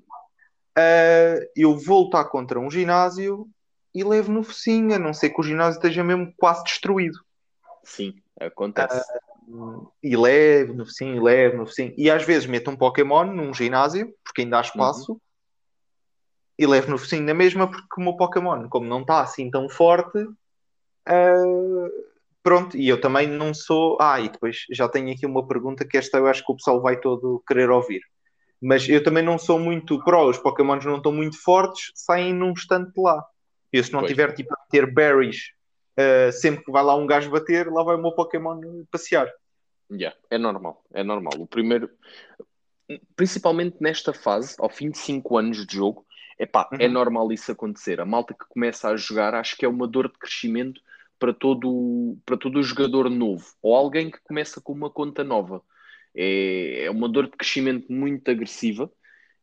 eh, 0.78 1.50
eu 1.56 1.76
vou 1.76 2.04
lutar 2.04 2.28
contra 2.28 2.61
um 2.61 2.71
ginásio 2.71 3.49
e 3.92 4.04
levo 4.04 4.30
no 4.30 4.44
focinho, 4.44 4.94
a 4.94 4.99
não 4.99 5.12
ser 5.12 5.30
que 5.30 5.40
o 5.40 5.42
ginásio 5.42 5.78
esteja 5.78 6.04
mesmo 6.04 6.32
quase 6.37 6.62
destruído. 6.62 7.18
Sim, 7.82 8.14
acontece. 8.40 9.04
E 10.00 10.16
levo 10.16 10.73
no 10.73 10.87
focinho, 10.87 11.16
e 11.16 11.21
levo 11.21 11.56
no 11.56 11.66
focinho. 11.66 11.92
E 11.97 12.09
às 12.09 12.23
vezes 12.23 12.47
meto 12.47 12.71
um 12.71 12.76
Pokémon 12.76 13.25
num 13.25 13.52
ginásio, 13.52 14.14
porque 14.23 14.42
ainda 14.42 14.59
há 14.59 14.61
espaço, 14.61 15.21
e 16.56 16.64
levo 16.64 16.92
no 16.92 16.97
focinho 16.97 17.25
na 17.25 17.35
mesma, 17.35 17.68
porque 17.68 18.00
o 18.00 18.04
meu 18.04 18.16
Pokémon, 18.16 18.68
como 18.68 18.87
não 18.87 19.00
está 19.00 19.21
assim 19.21 19.50
tão 19.50 19.68
forte, 19.68 20.25
ah, 21.06 21.88
pronto, 22.42 22.76
e 22.76 22.88
eu 22.88 23.00
também 23.00 23.26
não 23.28 23.52
sou. 23.54 23.99
Ah, 24.00 24.21
e 24.21 24.28
depois 24.28 24.64
já 24.71 24.88
tenho 24.88 25.12
aqui 25.12 25.26
uma 25.26 25.47
pergunta 25.47 25.85
que 25.87 25.97
esta 25.97 26.18
eu 26.18 26.26
acho 26.26 26.44
que 26.44 26.52
o 26.52 26.56
pessoal 26.56 26.80
vai 26.80 26.99
todo 27.00 27.42
querer 27.47 27.71
ouvir. 27.71 28.02
Mas 28.61 28.88
eu 28.88 29.02
também 29.02 29.25
não 29.25 29.38
sou 29.38 29.59
muito 29.59 30.02
pró, 30.04 30.28
os 30.28 30.38
Pokémons 30.38 30.85
não 30.85 30.97
estão 30.99 31.12
muito 31.12 31.37
fortes, 31.42 31.90
saem 31.94 32.32
num 32.32 32.52
instante 32.52 32.92
lá. 32.97 33.25
Eu, 33.73 33.82
se 33.82 33.92
não 33.92 34.00
Pois. 34.00 34.11
tiver 34.12 34.32
tipo 34.35 34.52
a 34.54 34.59
ter 34.71 34.92
berries 34.92 35.50
ah, 35.97 36.30
sempre 36.32 36.64
que 36.64 36.71
vai 36.73 36.82
lá 36.82 36.94
um 36.94 37.06
gajo 37.06 37.30
bater, 37.30 37.66
lá 37.71 37.82
vai 37.82 37.97
o 37.97 38.00
meu 38.02 38.12
Pokémon 38.12 38.61
passear. 38.90 39.28
Yeah, 39.90 40.16
é 40.30 40.38
normal, 40.38 40.82
é 40.94 41.02
normal. 41.02 41.35
O 41.38 41.47
primeiro, 41.47 41.90
principalmente 43.16 43.76
nesta 43.80 44.12
fase, 44.12 44.54
ao 44.59 44.71
fim 44.71 44.90
de 44.90 44.99
5 44.99 45.37
anos 45.37 45.66
de 45.66 45.76
jogo, 45.76 46.06
epá, 46.38 46.68
é 46.78 46.87
Uhum. 46.87 46.92
normal 46.92 47.32
isso 47.32 47.52
acontecer. 47.52 48.00
A 48.00 48.06
malta 48.06 48.32
que 48.32 48.47
começa 48.49 48.88
a 48.88 48.97
jogar, 48.97 49.35
acho 49.35 49.56
que 49.56 49.64
é 49.64 49.68
uma 49.68 49.87
dor 49.87 50.11
de 50.11 50.18
crescimento 50.18 50.80
para 51.23 51.33
todo, 51.33 52.19
para 52.26 52.37
todo 52.37 52.59
o 52.59 52.62
jogador 52.64 53.09
novo, 53.09 53.47
ou 53.62 53.76
alguém 53.76 54.11
que 54.11 54.19
começa 54.25 54.61
com 54.61 54.73
uma 54.73 54.91
conta 54.91 55.23
nova. 55.23 55.62
É, 56.12 56.87
é 56.87 56.91
uma 56.91 57.09
dor 57.09 57.26
de 57.26 57.37
crescimento 57.37 57.93
muito 57.93 58.29
agressiva. 58.29 58.91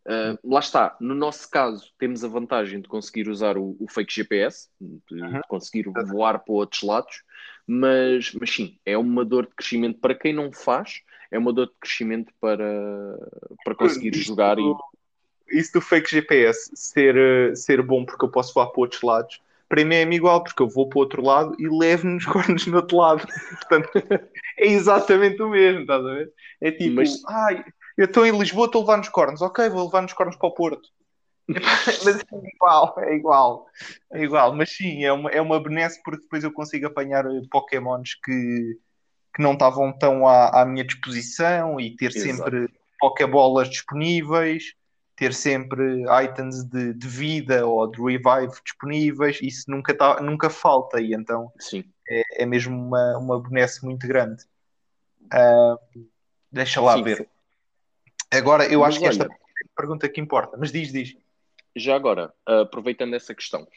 Uh, 0.06 0.38
lá 0.44 0.60
está, 0.60 0.98
no 1.00 1.16
nosso 1.16 1.50
caso, 1.50 1.90
temos 1.98 2.22
a 2.22 2.28
vantagem 2.28 2.82
de 2.82 2.90
conseguir 2.90 3.30
usar 3.30 3.58
o, 3.58 3.78
o 3.80 3.88
fake 3.90 4.14
GPS, 4.14 4.68
de, 4.82 5.22
Uhum. 5.22 5.40
conseguir 5.48 5.86
voar 6.12 6.40
para 6.40 6.54
outros 6.54 6.84
lados, 6.84 7.24
mas, 7.66 8.34
mas 8.34 8.54
sim, 8.54 8.78
é 8.86 8.98
uma 8.98 9.24
dor 9.24 9.46
de 9.46 9.56
crescimento 9.56 10.02
para 10.02 10.16
quem 10.16 10.34
não 10.34 10.52
faz, 10.52 11.02
é 11.32 11.40
uma 11.40 11.54
dor 11.54 11.68
de 11.68 11.76
crescimento 11.80 12.34
para, 12.42 12.58
para 13.64 13.76
conseguir 13.76 14.14
jogar 14.16 14.58
e 14.60 14.76
Isso 15.58 15.72
do 15.74 15.82
fake 15.82 16.10
GPS 16.10 16.72
ser, 16.74 17.16
eh, 17.16 17.56
ser 17.56 17.82
bom 17.82 18.04
porque 18.04 18.26
eu 18.26 18.30
posso 18.32 18.54
voar 18.54 18.68
para 18.68 18.82
outros 18.82 19.02
lados, 19.02 19.40
para 19.70 19.86
mim 19.86 19.96
é 19.96 20.02
igual, 20.02 20.44
porque 20.44 20.62
eu 20.62 20.68
vou 20.68 20.90
para 20.90 20.98
o 20.98 21.02
outro 21.02 21.22
lado 21.22 21.56
e 21.60 21.70
levo 21.70 22.08
nos 22.08 22.26
cornos 22.28 22.66
no 22.66 22.78
outro 22.78 22.98
lado. 22.98 23.26
Portanto, 23.50 23.90
é 24.58 24.68
exatamente 24.68 25.42
o 25.42 25.50
mesmo, 25.50 25.82
estás 25.82 26.04
a 26.04 26.14
ver? 26.14 26.34
É 26.60 26.72
tipo, 26.72 26.96
Mas- 26.96 27.24
ai, 27.28 27.64
eu 27.96 28.06
estou 28.06 28.26
em 28.26 28.38
Lisboa, 28.38 28.66
estou 28.66 28.82
a 28.82 28.84
levar 28.84 28.98
nos 28.98 29.10
cornos, 29.10 29.42
ok, 29.42 29.70
vou 29.70 29.86
levar 29.86 30.02
nos 30.02 30.14
cornos 30.14 30.36
para 30.36 30.50
o 30.50 30.54
Porto. 30.54 30.90
Mas 32.04 32.20
é 32.20 32.24
igual, 32.56 32.96
é 33.00 33.16
igual, 33.16 33.68
é 34.14 34.24
igual. 34.24 34.56
Mas 34.56 34.72
sim, 34.72 35.04
é 35.04 35.14
uma, 35.14 35.30
é 35.30 35.42
uma 35.42 35.62
benesse 35.62 36.02
porque 36.04 36.22
depois 36.22 36.44
eu 36.44 36.52
consigo 36.52 36.88
apanhar 36.88 37.26
eh, 37.26 37.42
Pokémons 37.50 38.16
que, 38.24 38.78
que 39.36 39.42
não 39.42 39.54
estavam 39.54 39.92
tão 39.92 40.28
à, 40.28 40.62
à 40.62 40.66
minha 40.66 40.84
disposição 40.84 41.80
e 41.80 41.96
ter 41.96 42.16
Exato. 42.16 42.44
sempre 42.44 42.70
Pokébolas 43.00 43.70
disponíveis, 43.70 44.76
ter 45.20 45.34
sempre 45.34 46.06
items 46.24 46.64
de, 46.64 46.94
de 46.94 47.08
vida 47.10 47.68
ou 47.68 47.86
de 47.92 48.02
revive 48.02 48.54
disponíveis, 48.64 49.38
isso 49.42 49.70
nunca, 49.70 49.94
tá, 49.94 50.22
nunca 50.22 50.50
falta, 50.50 51.02
e 51.02 51.14
então 51.14 51.52
é, 52.08 52.44
é 52.44 52.46
mesmo 52.46 52.74
uma, 52.74 53.18
uma 53.18 53.42
benesse 53.42 53.84
muito 53.84 54.08
grande. 54.08 54.46
Ah, 55.30 55.78
deixa 56.50 56.80
lá 56.80 56.96
Sim, 56.96 57.04
ver. 57.04 57.30
Agora, 58.32 58.66
eu 58.72 58.80
Mas 58.80 58.92
acho 58.92 59.00
que 59.02 59.08
esta 59.08 59.24
olha- 59.26 59.34
é 59.34 59.36
a 59.36 59.76
pergunta 59.76 60.08
que 60.08 60.22
importa, 60.22 60.56
mas 60.56 60.72
diz, 60.72 60.90
diz. 60.90 61.18
Já 61.76 61.98
agora, 61.98 62.34
aproveitando 62.46 63.14
essa 63.14 63.36
questão, 63.36 63.68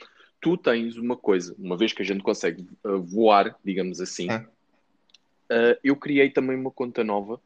tu 0.41 0.57
tens 0.57 0.97
uma 0.97 1.17
coisa, 1.17 1.57
uma 1.59 1.77
vez 1.77 1.93
que 1.93 2.03
a 2.03 2.05
gente 2.05 2.23
consegue 2.23 2.69
uh, 2.85 3.03
voar, 3.03 3.57
digamos 3.65 4.01
assim, 4.01 4.31
É. 4.31 4.39
uh, 4.39 5.79
eu 5.83 5.97
criei 5.97 6.31
também 6.31 6.57
uma 6.57 6.71
conta 6.71 7.03
nova 7.03 7.41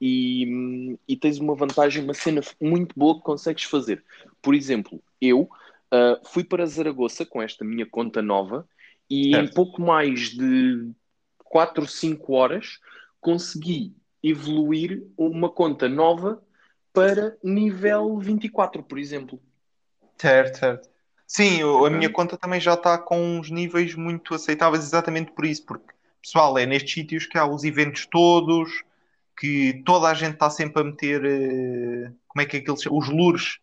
e, 0.00 0.46
hum, 0.46 0.98
e 1.08 1.16
tens 1.16 1.38
uma 1.38 1.54
vantagem, 1.54 2.02
uma 2.02 2.14
cena 2.14 2.40
muito 2.60 2.94
boa 2.96 3.16
que 3.16 3.22
consegues 3.22 3.64
fazer. 3.64 4.04
Por 4.42 4.54
exemplo, 4.54 5.02
eu 5.20 5.42
uh, 5.42 6.28
fui 6.28 6.44
para 6.44 6.66
Zaragoza 6.66 7.24
com 7.24 7.42
esta 7.42 7.64
minha 7.64 7.86
conta 7.86 8.20
nova 8.20 8.68
e 9.08 9.36
em 9.36 9.48
pouco 9.48 9.80
mais 9.80 10.30
de 10.30 10.90
4, 11.44 11.86
5 11.86 12.32
horas 12.34 12.78
consegui 13.20 13.94
evoluir 14.22 15.04
uma 15.16 15.48
conta 15.48 15.88
nova 15.88 16.42
para 16.92 17.36
nível 17.42 18.18
24, 18.18 18.82
por 18.82 18.98
exemplo. 18.98 19.40
Certo, 20.16 20.58
certo. 20.58 20.88
Sim, 21.26 21.60
a 21.62 21.90
minha 21.90 22.08
conta 22.08 22.36
também 22.38 22.60
já 22.60 22.74
está 22.74 22.96
com 22.96 23.20
uns 23.20 23.50
níveis 23.50 23.94
muito 23.94 24.32
aceitáveis 24.34 24.84
exatamente 24.84 25.32
por 25.32 25.44
isso, 25.44 25.66
porque, 25.66 25.92
pessoal, 26.22 26.56
é 26.56 26.64
nestes 26.64 26.94
sítios 26.94 27.26
que 27.26 27.36
há 27.36 27.44
os 27.44 27.64
eventos 27.64 28.06
todos, 28.06 28.84
que 29.38 29.82
toda 29.84 30.08
a 30.08 30.14
gente 30.14 30.34
está 30.34 30.48
sempre 30.50 30.80
a 30.82 30.84
meter, 30.84 31.24
eh, 31.24 32.12
como 32.28 32.42
é 32.42 32.46
que 32.46 32.56
é 32.56 32.60
que 32.60 32.70
eles 32.70 32.82
chamam? 32.82 32.98
Os 32.98 33.08
lures 33.08 33.58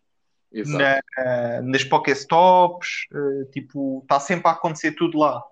na- 0.78 1.00
na- 1.16 1.62
nas 1.62 1.84
Pokéstops, 1.84 3.06
eh, 3.12 3.44
tipo, 3.52 4.00
está 4.02 4.20
sempre 4.20 4.48
a 4.48 4.52
acontecer 4.52 4.92
tudo 4.92 5.18
lá. 5.18 5.42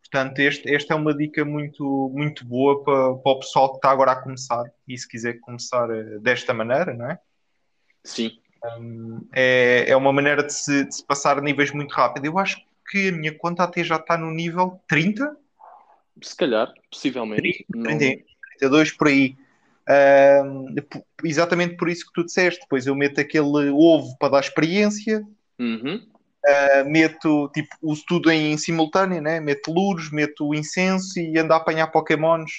Portanto, 0.00 0.38
este, 0.40 0.74
esta 0.74 0.94
é 0.94 0.96
uma 0.96 1.14
dica 1.14 1.44
muito, 1.44 2.10
muito 2.14 2.44
boa 2.44 2.82
para, 2.82 3.14
para 3.14 3.32
o 3.32 3.38
pessoal 3.38 3.70
que 3.70 3.76
está 3.76 3.90
agora 3.90 4.12
a 4.12 4.16
começar, 4.22 4.64
e 4.88 4.96
se 4.98 5.06
quiser 5.08 5.38
começar 5.40 5.88
eh, 5.90 6.18
desta 6.18 6.52
maneira, 6.52 6.94
não 6.94 7.10
é? 7.10 7.18
Sim, 8.02 8.32
é, 9.32 9.84
é 9.88 9.96
uma 9.96 10.12
maneira 10.12 10.42
de 10.42 10.52
se, 10.52 10.84
de 10.84 10.94
se 10.94 11.04
passar 11.06 11.40
níveis 11.40 11.70
muito 11.70 11.92
rápido. 11.92 12.24
Eu 12.26 12.38
acho 12.38 12.60
que 12.90 13.08
a 13.08 13.12
minha 13.12 13.36
conta 13.36 13.62
até 13.62 13.84
já 13.84 13.96
está 13.96 14.16
no 14.18 14.30
nível 14.30 14.80
30, 14.88 15.36
se 16.20 16.36
calhar, 16.36 16.72
possivelmente. 16.90 17.64
Não- 17.68 17.84
30, 17.84 18.24
32 18.58 18.90
por 18.92 19.08
aí. 19.08 19.36
P- 20.88 21.04
exatamente 21.24 21.76
por 21.76 21.88
isso 21.88 22.06
que 22.06 22.12
tu 22.12 22.24
disseste. 22.24 22.60
Depois 22.60 22.86
eu 22.86 22.94
meto 22.94 23.20
aquele 23.20 23.70
ovo 23.70 24.16
para 24.18 24.32
dar 24.32 24.40
experiência, 24.40 25.22
Uhum. 25.58 26.06
ah, 26.46 26.84
meto, 26.84 27.48
tipo, 27.52 27.68
uso 27.82 28.02
tudo 28.08 28.30
em 28.30 28.56
simultâneo, 28.56 29.20
né? 29.20 29.40
Meto 29.40 29.72
luros, 29.72 30.10
meto 30.10 30.54
incenso 30.54 31.18
e 31.18 31.38
ando 31.38 31.52
a 31.52 31.56
apanhar 31.56 31.88
Pokémons. 31.88 32.50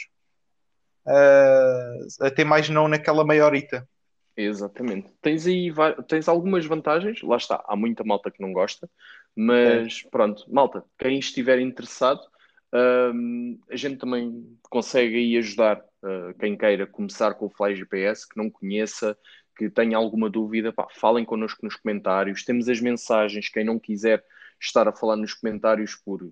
ah, 1.08 1.94
até 2.22 2.44
mais 2.44 2.70
não 2.70 2.88
naquela 2.88 3.26
maiorita. 3.26 3.88
Exatamente. 4.36 5.10
Tens 5.22 5.46
aí 5.46 5.72
tens 6.08 6.28
algumas 6.28 6.66
vantagens, 6.66 7.22
lá 7.22 7.38
está, 7.38 7.64
há 7.68 7.76
muita 7.76 8.04
malta 8.04 8.32
que 8.32 8.42
não 8.42 8.54
gosta, 8.54 8.90
mas 9.36 10.04
pronto, 10.04 10.46
malta, 10.48 10.84
quem 10.98 11.20
estiver 11.20 11.60
interessado, 11.60 12.22
hum, 13.14 13.60
a 13.70 13.76
gente 13.76 13.98
também 13.98 14.58
consegue 14.70 15.16
aí 15.18 15.38
ajudar 15.38 15.82
uh, 16.04 16.34
quem 16.40 16.58
queira 16.58 16.86
começar 16.88 17.34
com 17.34 17.46
o 17.46 17.50
Fly 17.50 17.76
GPS, 17.76 18.28
que 18.28 18.38
não 18.38 18.50
conheça, 18.50 19.18
que 19.56 19.70
tenha 19.70 19.98
alguma 19.98 20.30
dúvida, 20.30 20.72
pá, 20.74 20.88
falem 20.92 21.26
connosco 21.26 21.66
nos 21.66 21.76
comentários, 21.76 22.44
temos 22.44 22.68
as 22.70 22.80
mensagens, 22.80 23.50
quem 23.50 23.64
não 23.64 23.80
quiser 23.80 24.24
estar 24.60 24.88
a 24.88 24.92
falar 24.92 25.16
nos 25.16 25.34
comentários 25.34 25.96
por, 25.96 26.28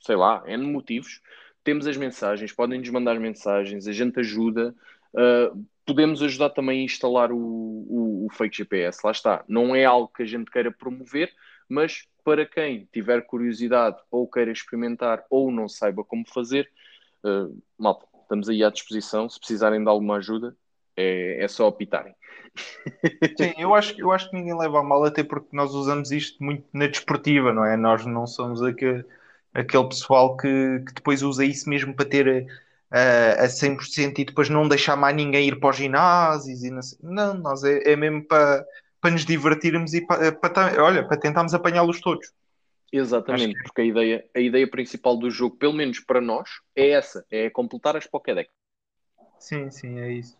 sei 0.00 0.16
lá, 0.16 0.42
N 0.46 0.64
motivos, 0.66 1.20
temos 1.64 1.86
as 1.86 1.96
mensagens, 1.96 2.52
podem-nos 2.52 2.88
mandar 2.90 3.18
mensagens, 3.20 3.86
a 3.86 3.92
gente 3.92 4.18
ajuda. 4.20 4.74
Uh, 5.14 5.64
podemos 5.86 6.22
ajudar 6.22 6.50
também 6.50 6.80
a 6.80 6.84
instalar 6.84 7.32
o, 7.32 7.36
o, 7.38 8.26
o 8.26 8.30
fake 8.30 8.56
GPS. 8.56 9.00
Lá 9.04 9.12
está. 9.12 9.44
Não 9.48 9.74
é 9.74 9.84
algo 9.84 10.08
que 10.08 10.22
a 10.22 10.26
gente 10.26 10.50
queira 10.50 10.70
promover, 10.72 11.32
mas 11.68 12.06
para 12.24 12.46
quem 12.46 12.88
tiver 12.92 13.22
curiosidade 13.22 13.96
ou 14.10 14.28
queira 14.28 14.50
experimentar 14.50 15.24
ou 15.30 15.50
não 15.50 15.68
saiba 15.68 16.04
como 16.04 16.24
fazer, 16.26 16.70
uh, 17.24 17.56
malta, 17.78 18.06
estamos 18.32 18.48
aí 18.48 18.64
à 18.64 18.70
disposição. 18.70 19.28
Se 19.28 19.38
precisarem 19.38 19.82
de 19.82 19.88
alguma 19.88 20.16
ajuda, 20.16 20.56
é, 20.96 21.44
é 21.44 21.48
só 21.48 21.68
apitarem. 21.68 22.14
Sim, 23.38 23.54
eu 23.58 23.74
acho, 23.74 23.98
eu 23.98 24.10
acho 24.10 24.30
que 24.30 24.36
ninguém 24.36 24.56
leva 24.56 24.80
a 24.80 24.82
mal, 24.82 25.04
até 25.04 25.22
porque 25.22 25.48
nós 25.52 25.74
usamos 25.74 26.10
isto 26.10 26.42
muito 26.42 26.64
na 26.72 26.86
desportiva, 26.86 27.52
não 27.52 27.64
é? 27.64 27.76
Nós 27.76 28.04
não 28.06 28.26
somos 28.26 28.62
aquele, 28.62 29.04
aquele 29.54 29.88
pessoal 29.88 30.36
que, 30.36 30.82
que 30.86 30.94
depois 30.94 31.22
usa 31.22 31.44
isso 31.44 31.68
mesmo 31.68 31.94
para 31.94 32.04
ter 32.06 32.46
uh, 32.90 33.42
a 33.42 33.48
100% 33.48 34.18
e 34.18 34.24
depois 34.24 34.48
não 34.48 34.68
deixar 34.68 34.96
mais 34.96 35.14
ninguém 35.16 35.48
ir 35.48 35.60
para 35.60 35.70
os 35.70 35.76
ginásios 35.76 36.62
e 36.62 36.70
não. 36.70 36.80
Não, 37.02 37.34
nós 37.34 37.64
é, 37.64 37.92
é 37.92 37.96
mesmo 37.96 38.24
para, 38.24 38.66
para 39.00 39.10
nos 39.10 39.24
divertirmos 39.24 39.94
e 39.94 40.06
para, 40.06 40.32
para, 40.32 40.82
olha, 40.82 41.06
para 41.06 41.16
tentarmos 41.16 41.54
apanhá-los 41.54 42.00
todos. 42.00 42.32
Exatamente, 42.92 43.56
Acho 43.56 43.64
porque 43.64 43.80
a 43.80 43.84
ideia, 43.84 44.24
a 44.36 44.40
ideia 44.40 44.68
principal 44.68 45.16
do 45.16 45.30
jogo, 45.30 45.56
pelo 45.56 45.72
menos 45.72 45.98
para 45.98 46.20
nós, 46.20 46.48
é 46.76 46.90
essa, 46.90 47.24
é 47.30 47.48
completar 47.48 47.96
as 47.96 48.06
Pokédex. 48.06 48.50
Sim, 49.38 49.70
sim, 49.70 49.98
é 49.98 50.12
isso. 50.12 50.36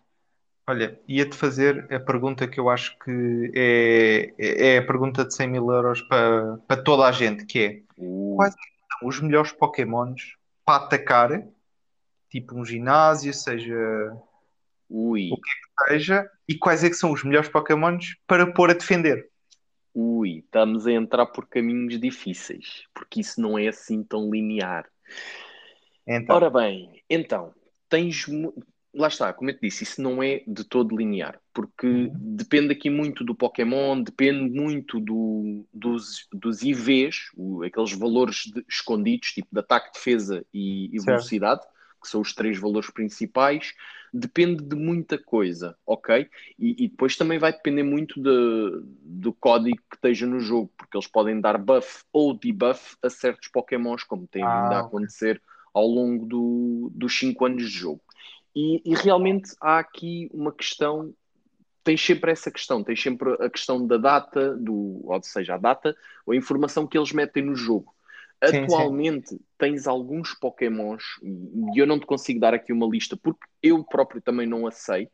Olha, 0.66 1.00
ia-te 1.08 1.34
fazer 1.34 1.92
a 1.92 1.98
pergunta 1.98 2.46
que 2.46 2.60
eu 2.60 2.68
acho 2.68 2.96
que 2.98 3.50
é, 3.54 4.34
é 4.38 4.78
a 4.78 4.86
pergunta 4.86 5.24
de 5.24 5.34
100 5.34 5.48
mil 5.48 5.72
euros 5.72 6.02
para, 6.02 6.58
para 6.68 6.82
toda 6.82 7.06
a 7.06 7.12
gente, 7.12 7.44
que 7.46 7.58
é 7.58 7.82
Uh, 8.02 8.34
Quais 8.36 8.54
são 8.98 9.08
os 9.08 9.20
melhores 9.20 9.52
Pokémons 9.52 10.36
para 10.64 10.84
atacar, 10.84 11.46
tipo 12.28 12.58
um 12.58 12.64
ginásio, 12.64 13.32
seja 13.32 14.16
ui, 14.88 15.30
seja, 15.88 16.28
e 16.48 16.58
quais 16.58 16.82
é 16.82 16.88
que 16.88 16.96
são 16.96 17.12
os 17.12 17.22
melhores 17.22 17.48
Pokémons 17.48 18.16
para 18.26 18.52
pôr 18.52 18.70
a 18.70 18.74
defender? 18.74 19.28
Ui, 19.94 20.38
estamos 20.38 20.86
a 20.86 20.92
entrar 20.92 21.26
por 21.26 21.46
caminhos 21.48 22.00
difíceis, 22.00 22.84
porque 22.94 23.20
isso 23.20 23.40
não 23.40 23.58
é 23.58 23.68
assim 23.68 24.02
tão 24.02 24.30
linear. 24.30 24.88
Então, 26.06 26.36
Ora 26.36 26.50
bem, 26.50 27.02
então, 27.08 27.52
tens. 27.88 28.26
Lá 28.94 29.08
está, 29.08 29.32
como 29.32 29.48
eu 29.48 29.54
te 29.54 29.62
disse, 29.62 29.84
isso 29.84 30.02
não 30.02 30.22
é 30.22 30.42
de 30.46 30.64
todo 30.64 30.94
linear, 30.94 31.40
porque 31.54 32.10
depende 32.14 32.72
aqui 32.74 32.90
muito 32.90 33.24
do 33.24 33.34
Pokémon, 33.34 34.02
depende 34.02 34.50
muito 34.50 35.00
do- 35.00 35.64
dos, 35.72 36.26
dos 36.30 36.62
IVs, 36.62 37.30
o- 37.34 37.62
aqueles 37.62 37.92
valores 37.92 38.42
de- 38.54 38.62
escondidos, 38.68 39.28
tipo 39.32 39.48
de 39.50 39.60
ataque, 39.60 39.94
defesa 39.94 40.44
e, 40.52 40.90
e 40.94 41.00
Certo. 41.00 41.24
Que 42.02 42.08
são 42.08 42.20
os 42.20 42.34
três 42.34 42.58
valores 42.58 42.90
principais. 42.90 43.74
Depende 44.12 44.62
de 44.62 44.76
muita 44.76 45.18
coisa, 45.18 45.76
ok? 45.86 46.28
E, 46.58 46.84
e 46.84 46.88
depois 46.88 47.16
também 47.16 47.38
vai 47.38 47.52
depender 47.52 47.82
muito 47.82 48.20
de- 48.22 48.82
do 49.02 49.32
código 49.32 49.78
que 49.90 49.96
esteja 49.96 50.26
no 50.26 50.40
jogo, 50.40 50.70
porque 50.76 50.96
eles 50.96 51.06
podem 51.06 51.40
dar 51.40 51.56
buff 51.58 52.04
ou 52.12 52.34
debuff 52.38 52.96
a 53.02 53.08
certos 53.08 53.48
Pokémons, 53.48 54.04
como 54.04 54.26
tem 54.26 54.44
Ah, 54.44 54.50
vindo 54.50 54.72
a 54.74 54.80
ok. 54.80 54.80
acontecer 54.80 55.40
ao 55.72 55.86
longo 55.86 56.26
do- 56.26 56.90
dos 56.94 57.18
5 57.18 57.46
anos 57.46 57.62
de 57.64 57.78
jogo. 57.78 58.02
E, 58.54 58.82
e 58.84 58.94
realmente 58.94 59.54
há 59.60 59.78
aqui 59.78 60.28
uma 60.32 60.52
questão, 60.52 61.14
tens 61.84 62.00
sempre 62.04 62.30
essa 62.32 62.50
questão, 62.50 62.84
tens 62.84 63.02
sempre 63.02 63.32
a 63.40 63.50
questão 63.50 63.86
da 63.86 63.96
data, 63.96 64.56
do, 64.56 65.00
ou 65.04 65.22
seja, 65.22 65.54
a 65.54 65.58
data 65.58 65.96
ou 66.26 66.32
a 66.32 66.36
informação 66.36 66.86
que 66.86 66.96
eles 66.98 67.12
metem 67.12 67.44
no 67.44 67.56
jogo. 67.56 67.94
Sim, 68.44 68.50
sim. 68.50 68.64
Atualmente 68.64 69.40
tens 69.58 69.86
alguns 69.86 70.34
Pokémons, 70.34 71.02
e 71.22 71.78
eu 71.78 71.86
não 71.86 71.98
te 71.98 72.06
consigo 72.06 72.40
dar 72.40 72.54
aqui 72.54 72.72
uma 72.72 72.86
lista 72.86 73.16
porque 73.16 73.46
eu 73.62 73.84
próprio 73.84 74.20
também 74.20 74.46
não 74.46 74.66
a 74.66 74.70
sei. 74.70 75.08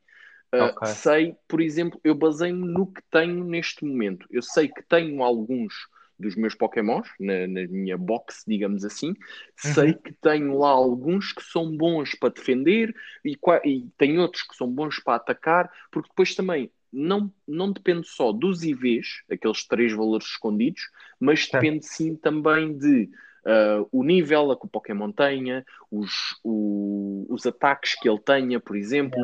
Uh. 0.54 0.86
Sei, 0.86 1.36
por 1.46 1.60
exemplo, 1.60 2.00
eu 2.02 2.14
baseio-me 2.14 2.66
no 2.66 2.86
que 2.90 3.02
tenho 3.10 3.44
neste 3.44 3.84
momento. 3.84 4.26
Eu 4.30 4.40
sei 4.40 4.68
que 4.68 4.82
tenho 4.82 5.22
alguns 5.22 5.74
dos 6.18 6.34
meus 6.34 6.54
Pokémons 6.54 7.06
na, 7.20 7.46
na 7.46 7.66
minha 7.68 7.96
box, 7.96 8.42
digamos 8.46 8.84
assim. 8.84 9.14
Sei 9.56 9.92
que 9.92 10.12
tenho 10.14 10.58
lá 10.58 10.70
alguns 10.70 11.32
que 11.32 11.42
são 11.42 11.76
bons 11.76 12.14
para 12.18 12.30
defender 12.30 12.94
e, 13.24 13.38
e 13.64 13.88
tem 13.96 14.18
outros 14.18 14.42
que 14.42 14.56
são 14.56 14.68
bons 14.68 14.98
para 15.00 15.16
atacar, 15.16 15.70
porque 15.92 16.08
depois 16.08 16.34
também 16.34 16.72
não, 16.92 17.33
não 17.46 17.72
depende 17.72 18.07
só 18.09 18.33
dos 18.33 18.62
IVs, 18.62 19.22
aqueles 19.31 19.66
três 19.66 19.92
valores 19.92 20.27
escondidos, 20.27 20.83
mas 21.20 21.46
depende 21.48 21.87
sim 21.87 22.14
também 22.16 22.77
de 22.77 23.09
ah, 23.44 23.85
o 23.92 24.03
nível 24.03 24.51
a 24.51 24.59
que 24.59 24.66
o 24.66 24.68
Pokémon 24.68 25.11
tenha, 25.12 25.64
os, 25.90 26.38
o- 26.44 27.27
os 27.29 27.46
ataques 27.46 27.94
que 27.98 28.09
ele 28.09 28.18
tenha, 28.20 28.61
por 28.61 28.77
exemplo. 28.77 29.18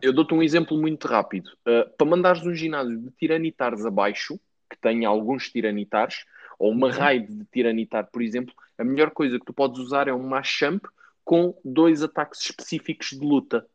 Eu 0.00 0.12
dou-te 0.12 0.32
um 0.32 0.42
exemplo 0.42 0.76
muito 0.78 1.08
rápido. 1.08 1.48
Uh, 1.66 1.90
para 1.96 2.06
mandares 2.06 2.46
um 2.46 2.54
ginásio 2.54 2.96
de 2.96 3.10
tiranitares 3.10 3.84
abaixo, 3.84 4.38
que 4.70 4.76
tenha 4.80 5.08
alguns 5.08 5.50
tiranitares, 5.50 6.24
ou 6.58 6.70
uma 6.70 6.90
raid 6.92 7.26
de 7.26 7.44
tiranitar, 7.46 8.08
por 8.10 8.22
exemplo, 8.22 8.54
a 8.78 8.84
melhor 8.84 9.10
coisa 9.10 9.38
que 9.38 9.44
tu 9.44 9.52
podes 9.52 9.80
usar 9.80 10.06
é 10.06 10.14
um 10.14 10.26
Machamp 10.28 10.84
com 11.24 11.58
dois 11.64 12.02
ataques 12.04 12.40
específicos 12.40 13.08
de 13.10 13.26
luta. 13.26 13.66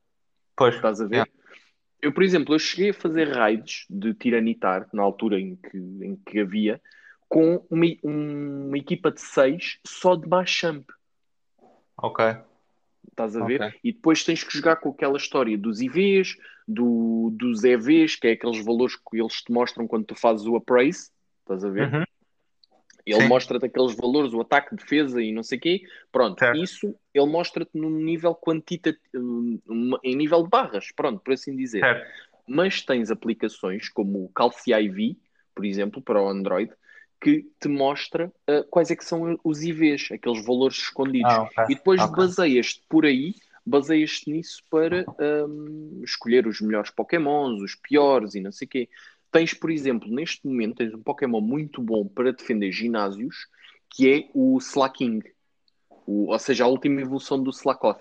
Pois, 0.56 0.76
Estás 0.76 1.02
a 1.02 1.06
ver? 1.06 1.16
Yeah. 1.16 1.32
Eu, 2.02 2.14
por 2.14 2.24
exemplo, 2.24 2.56
eu 2.56 2.60
cheguei 2.60 2.92
a 2.92 2.94
fazer 2.94 3.30
raids 3.30 3.86
de 3.90 4.14
tiranitar, 4.14 4.88
na 4.94 5.04
altura 5.04 5.40
em 5.40 5.56
que, 5.56 5.78
em 5.78 6.16
que 6.16 6.40
havia, 6.40 6.82
com 7.28 7.66
uma, 7.70 7.86
uma 8.04 8.78
equipa 8.78 9.12
de 9.12 9.22
seis 9.22 9.80
só 9.86 10.16
de 10.16 10.28
Machamp. 10.28 10.90
Ok. 11.98 12.26
Estás 13.10 13.36
a 13.36 13.46
ver? 13.46 13.62
Ok. 13.62 13.80
E 13.84 13.92
depois 13.92 14.24
tens 14.24 14.44
que 14.44 14.58
jogar 14.58 14.78
com 14.78 14.90
aquela 14.90 15.18
história 15.18 15.58
dos 15.58 15.82
IVs, 15.82 16.38
do, 16.68 17.32
dos 17.34 17.64
EVs, 17.64 18.16
que 18.16 18.28
é 18.28 18.32
aqueles 18.32 18.64
valores 18.64 18.96
que 18.96 19.20
eles 19.20 19.42
te 19.42 19.52
mostram 19.52 19.88
quando 19.88 20.06
tu 20.06 20.16
fazes 20.16 20.46
o 20.46 20.56
appraise. 20.56 21.12
Estás 21.42 21.66
a 21.66 21.70
ver? 21.70 21.94
Uhum. 21.94 22.04
Ele 23.06 23.28
mostra-te 23.28 23.66
aqueles 23.66 23.96
valores, 23.96 24.34
o 24.34 24.42
ataque, 24.42 24.76
defesa 24.76 25.22
e 25.22 25.32
não 25.32 25.44
sei 25.44 25.58
o 25.58 25.62
quê. 25.62 25.82
Pronto, 26.12 26.40
Certo. 26.40 26.58
isso 26.58 26.96
ele 27.14 27.28
mostra-te 27.28 27.72
num 27.74 27.90
nível 27.90 28.36
quantitativo, 28.36 29.00
em 30.04 30.16
nível 30.16 30.44
de 30.44 30.50
barras, 30.50 30.92
pronto, 30.96 31.20
por 31.20 31.34
assim 31.34 31.56
dizer. 31.56 31.82
Certo. 31.82 32.12
Mas 32.48 32.82
tens 32.82 33.12
aplicações 33.12 33.90
como 33.90 34.24
o 34.24 34.30
Calci 34.30 34.74
IV, 34.74 35.18
por 35.56 35.66
exemplo, 35.66 36.02
para 36.02 36.22
o 36.22 36.28
Android, 36.28 36.72
que 37.22 37.46
te 37.60 37.68
mostra 37.68 38.32
ah, 38.48 38.64
quais 38.70 38.90
é 38.92 38.96
que 38.96 39.04
são 39.04 39.40
os 39.44 39.62
IVs, 39.62 40.10
aqueles 40.12 40.46
valores 40.46 40.78
escondidos. 40.78 41.32
Ah, 41.32 41.44
ok. 41.44 41.64
E 41.70 41.76
depois 41.76 42.02
Ok. 42.02 42.16
baseias-te 42.16 42.84
por 42.88 43.06
aí, 43.06 43.36
baseias-te 43.66 44.32
nisso 44.32 44.64
para 44.70 45.06
hum, 45.48 46.02
escolher 46.04 46.48
os 46.48 46.62
melhores 46.62 46.92
Pokémons, 46.92 47.62
os 47.62 47.76
piores 47.76 48.36
e 48.36 48.42
não 48.42 48.52
sei 48.52 48.66
o 48.66 48.70
quê. 48.70 48.90
Tens, 49.32 49.54
por 49.54 49.70
exemplo, 49.70 50.10
neste 50.10 50.46
momento, 50.48 50.78
tens 50.78 50.94
um 50.94 51.04
Pokémon 51.04 51.40
muito 51.42 51.82
bom 51.82 52.08
para 52.08 52.32
defender 52.34 52.72
ginásios, 52.72 53.48
que 53.90 54.12
é 54.12 54.30
o 54.34 54.58
Slaking. 54.58 55.22
O- 56.06 56.32
ou 56.32 56.40
seja, 56.40 56.64
a 56.64 56.68
última 56.68 57.02
evolução 57.02 57.42
do 57.42 57.52
Slakoth. 57.52 58.00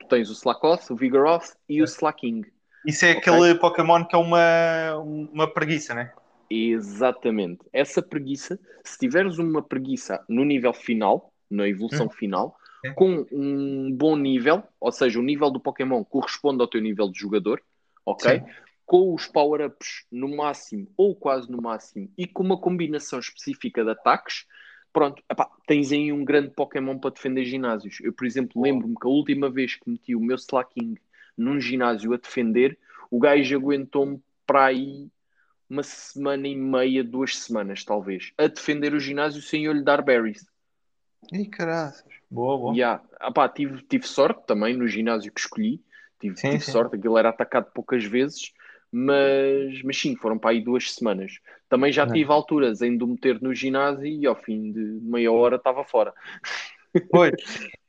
Tu 0.00 0.06
tens 0.08 0.30
o 0.30 0.32
Slakoth, 0.32 0.90
o 0.90 0.96
Vigoroth 0.96 1.54
e 1.68 1.82
o 1.82 1.84
Slaking. 1.84 2.44
Isso 2.86 3.04
é 3.04 3.12
Ok. 3.12 3.18
aquele 3.20 3.54
Pokémon 3.56 4.04
que 4.04 4.16
é 4.16 4.18
uma, 4.18 4.96
uma 4.96 5.46
preguiça, 5.52 5.94
né? 5.94 6.12
Exatamente. 6.50 7.60
Essa 7.72 8.02
preguiça, 8.02 8.58
se 8.84 8.98
tiveres 8.98 9.38
uma 9.38 9.62
preguiça 9.62 10.24
no 10.28 10.44
nível 10.44 10.72
final, 10.72 11.32
na 11.50 11.68
evolução 11.68 12.08
final, 12.10 12.56
Sim. 12.84 12.94
com 12.94 13.26
um 13.30 13.90
bom 13.92 14.16
nível, 14.16 14.62
ou 14.80 14.90
seja, 14.90 15.18
o 15.18 15.22
nível 15.22 15.50
do 15.50 15.60
Pokémon 15.60 16.02
corresponde 16.04 16.60
ao 16.60 16.68
teu 16.68 16.80
nível 16.80 17.08
de 17.10 17.18
jogador, 17.18 17.62
ok? 18.04 18.38
Sim. 18.38 18.44
Com 18.84 19.14
os 19.14 19.26
power-ups 19.26 20.04
no 20.10 20.36
máximo 20.36 20.88
ou 20.96 21.14
quase 21.14 21.50
no 21.50 21.62
máximo 21.62 22.10
e 22.16 22.26
com 22.26 22.42
uma 22.42 22.58
combinação 22.58 23.18
específica 23.18 23.84
de 23.84 23.90
ataques, 23.90 24.46
pronto, 24.92 25.22
epá, 25.30 25.48
tens 25.66 25.92
aí 25.92 26.12
um 26.12 26.24
grande 26.24 26.50
Pokémon 26.50 26.98
para 26.98 27.10
defender 27.10 27.44
ginásios. 27.44 27.98
Eu, 28.00 28.12
por 28.12 28.26
exemplo, 28.26 28.60
lembro-me 28.60 28.94
que 28.94 29.06
a 29.06 29.10
última 29.10 29.48
vez 29.48 29.76
que 29.76 29.88
meti 29.88 30.14
o 30.14 30.20
meu 30.20 30.36
Slaking 30.36 30.96
num 31.36 31.60
ginásio 31.60 32.12
a 32.12 32.16
defender, 32.16 32.78
o 33.10 33.18
gajo 33.18 33.56
aguentou-me 33.56 34.22
para 34.46 34.66
aí 34.66 35.08
uma 35.68 35.82
semana 35.82 36.46
e 36.46 36.54
meia, 36.54 37.02
duas 37.02 37.38
semanas, 37.38 37.82
talvez, 37.82 38.32
a 38.36 38.46
defender 38.46 38.92
o 38.92 39.00
ginásio 39.00 39.40
sem 39.40 39.64
eu 39.64 39.72
lhe 39.72 39.82
dar 39.82 40.02
berries. 40.02 40.46
Ih, 41.32 41.46
caraças. 41.46 42.04
Boa, 42.30 42.58
boa. 42.58 42.74
Yeah. 42.74 43.02
Ah, 43.18 43.32
pá, 43.32 43.48
tive, 43.48 43.82
tive 43.82 44.06
sorte 44.06 44.42
também 44.46 44.76
no 44.76 44.86
ginásio 44.86 45.32
que 45.32 45.40
escolhi. 45.40 45.80
Tive, 46.20 46.36
Sim, 46.36 46.50
tive 46.50 46.64
sim. 46.64 46.72
sorte, 46.72 46.96
aquilo 46.96 47.16
era 47.16 47.30
atacado 47.30 47.70
poucas 47.72 48.04
vezes, 48.04 48.52
mas, 48.92 49.82
mas 49.82 49.98
sim, 49.98 50.14
foram 50.16 50.38
para 50.38 50.50
aí 50.50 50.60
duas 50.62 50.92
semanas. 50.92 51.32
Também 51.68 51.90
já 51.90 52.04
Não. 52.04 52.12
tive 52.12 52.30
alturas 52.30 52.82
em 52.82 52.96
de 52.96 53.06
meter 53.06 53.40
no 53.40 53.54
ginásio 53.54 54.04
e 54.04 54.26
ao 54.26 54.36
fim 54.36 54.70
de 54.70 54.80
meia 55.02 55.32
hora 55.32 55.56
estava 55.56 55.82
fora. 55.82 56.12
Pois. 57.10 57.32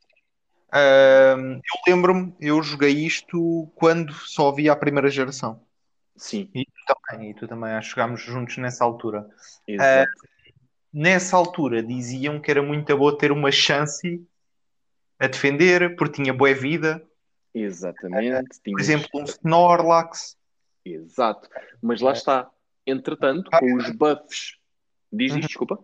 Ahm, 0.76 1.60
eu 1.60 1.94
lembro-me, 1.94 2.34
eu 2.40 2.64
joguei 2.64 3.06
isto 3.06 3.72
quando 3.76 4.12
só 4.12 4.50
havia 4.50 4.72
a 4.72 4.76
primeira 4.76 5.08
geração. 5.08 5.62
Sim, 6.16 6.50
E 6.56 6.66
tu 6.66 6.96
também, 7.10 7.30
e 7.30 7.34
tu 7.36 7.48
também, 7.48 7.72
acho 7.74 7.90
que 7.90 7.96
jogámos 7.96 8.22
juntos 8.22 8.58
nessa 8.58 8.84
altura. 8.84 9.28
exato. 9.68 10.12
Nessa 10.92 11.38
altura 11.38 11.84
diziam 11.84 12.40
que 12.40 12.50
era 12.50 12.62
muito 12.64 12.96
boa 12.98 13.16
ter 13.16 13.32
uma 13.32 13.52
chance 13.52 14.24
a 15.20 15.28
defender, 15.28 15.96
porque 15.96 16.22
tinha 16.24 16.34
boa 16.34 16.54
vida. 16.56 17.04
Exatamente. 17.54 18.40
Por 18.48 18.62
tinhas- 18.64 18.80
exemplo, 18.80 19.10
um 19.14 19.24
Snorlax. 19.26 20.36
Exato. 20.86 21.50
Mas 21.82 22.02
lá 22.02 22.14
está. 22.14 22.50
Entretanto, 22.86 23.50
com 23.52 23.76
os 23.76 23.90
buffs. 23.92 24.58
Diz 25.12 25.32
Uhum. 25.32 25.40
isto, 25.40 25.48
desculpa. 25.50 25.80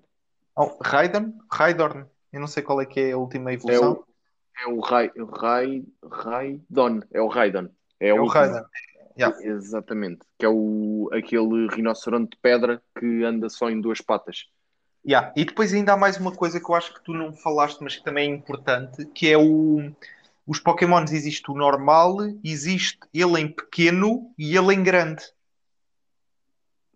Oh, 0.56 0.78
Raidon? 0.82 1.34
Raidorn. 1.52 2.06
Eu 2.34 2.40
não 2.40 2.48
sei 2.48 2.62
qual 2.64 2.82
é 2.82 2.86
que 2.86 3.00
é 3.00 3.12
a 3.14 3.18
última 3.18 3.52
É 3.52 3.54
evolução. 3.54 3.94
o, 3.94 4.06
é 4.62 4.68
o 4.68 4.80
Rai, 4.82 5.12
Rai, 5.32 5.84
Raidon. 6.12 7.00
É 7.12 7.22
o 7.22 7.28
Raidon. 7.28 7.70
É, 8.00 8.10
É 8.10 8.14
o. 8.14 8.26
Raidon. 8.26 8.66
Yeah. 9.18 9.38
Exatamente. 9.44 10.22
Que 10.38 10.46
é 10.46 10.50
o, 10.50 11.10
aquele 11.14 11.68
rinoceronte 11.68 12.32
de 12.32 12.38
pedra 12.42 12.82
que 12.98 13.24
anda 13.24 13.50
só 13.50 13.70
em 13.70 13.80
duas 13.82 14.00
patas. 14.02 14.48
Yeah. 15.06 15.34
E 15.36 15.46
depois 15.46 15.74
ainda 15.74 15.94
há 15.94 15.98
mais 15.98 16.18
uma 16.18 16.34
coisa 16.34 16.60
que 16.60 16.70
eu 16.70 16.76
acho 16.76 16.94
que 16.94 17.04
tu 17.04 17.14
não 17.14 17.34
falaste, 17.34 17.80
mas 17.82 17.96
que 17.98 18.04
também 18.04 18.32
é 18.32 18.36
importante, 18.36 19.06
que 19.08 19.32
é 19.32 19.38
o... 19.38 19.92
Os 20.50 20.60
Pokémons 20.60 21.12
existe 21.12 21.52
o 21.52 21.54
normal, 21.54 22.18
existe 22.44 22.98
ele 23.14 23.40
em 23.40 23.48
pequeno 23.48 24.34
e 24.36 24.58
ele 24.58 24.74
em 24.74 24.82
grande. 24.82 25.24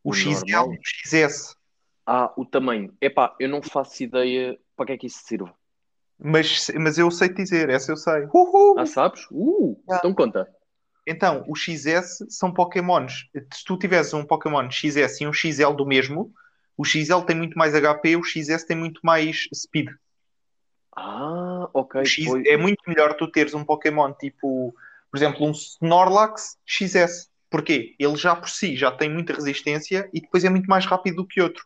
O, 0.03 0.09
O 0.09 0.13
XL 0.13 0.39
normal? 0.39 0.73
e 0.73 0.77
o 0.77 0.81
XS. 0.83 1.55
Ah, 2.03 2.33
o 2.35 2.47
tamanho. 2.47 2.97
Epá, 2.99 3.35
eu 3.39 3.47
não 3.47 3.61
faço 3.61 4.01
ideia 4.01 4.57
para 4.75 4.87
que 4.87 4.91
é 4.93 4.97
que 4.97 5.05
isso 5.05 5.19
sirve. 5.23 5.51
Mas, 6.17 6.71
mas 6.79 6.97
eu 6.97 7.11
sei 7.11 7.29
dizer, 7.29 7.69
essa 7.69 7.91
eu 7.91 7.95
sei. 7.95 8.25
Uhul! 8.33 8.73
Ah, 8.79 8.87
sabes? 8.87 9.27
Uh, 9.29 9.79
então 9.87 10.15
conta. 10.15 10.49
Então, 11.05 11.45
os 11.47 11.59
XS 11.59 12.25
são 12.29 12.51
Pokémons. 12.51 13.29
Se 13.53 13.63
tu 13.63 13.77
tiveres 13.77 14.15
um 14.15 14.25
Pokémon 14.25 14.67
XS 14.67 15.21
e 15.21 15.27
um 15.27 15.33
XL 15.33 15.73
do 15.77 15.85
mesmo, 15.85 16.33
o 16.75 16.83
XL 16.83 17.21
tem 17.21 17.35
muito 17.35 17.55
mais 17.55 17.73
HP, 17.73 18.15
o 18.15 18.23
XS 18.23 18.63
tem 18.63 18.75
muito 18.75 18.99
mais 19.03 19.47
speed. 19.53 19.89
Ah, 20.95 21.69
ok. 21.73 22.05
X- 22.05 22.25
pois- 22.25 22.45
é 22.45 22.55
muito 22.57 22.81
melhor 22.87 23.15
tu 23.15 23.27
teres 23.31 23.53
um 23.53 23.63
Pokémon 23.65 24.13
tipo, 24.13 24.73
por 25.11 25.17
exemplo, 25.17 25.45
um 25.47 25.51
Snorlax 25.51 26.57
XS. 26.65 27.29
Porquê? 27.49 27.95
Ele 27.99 28.15
já 28.15 28.35
por 28.35 28.49
si 28.49 28.75
já 28.75 28.91
tem 28.91 29.09
muita 29.11 29.33
resistência 29.33 30.09
e 30.13 30.19
depois 30.21 30.43
é 30.43 30.49
muito 30.49 30.65
mais 30.67 30.85
rápido 30.85 31.17
do 31.17 31.27
que 31.27 31.41
outro. 31.41 31.65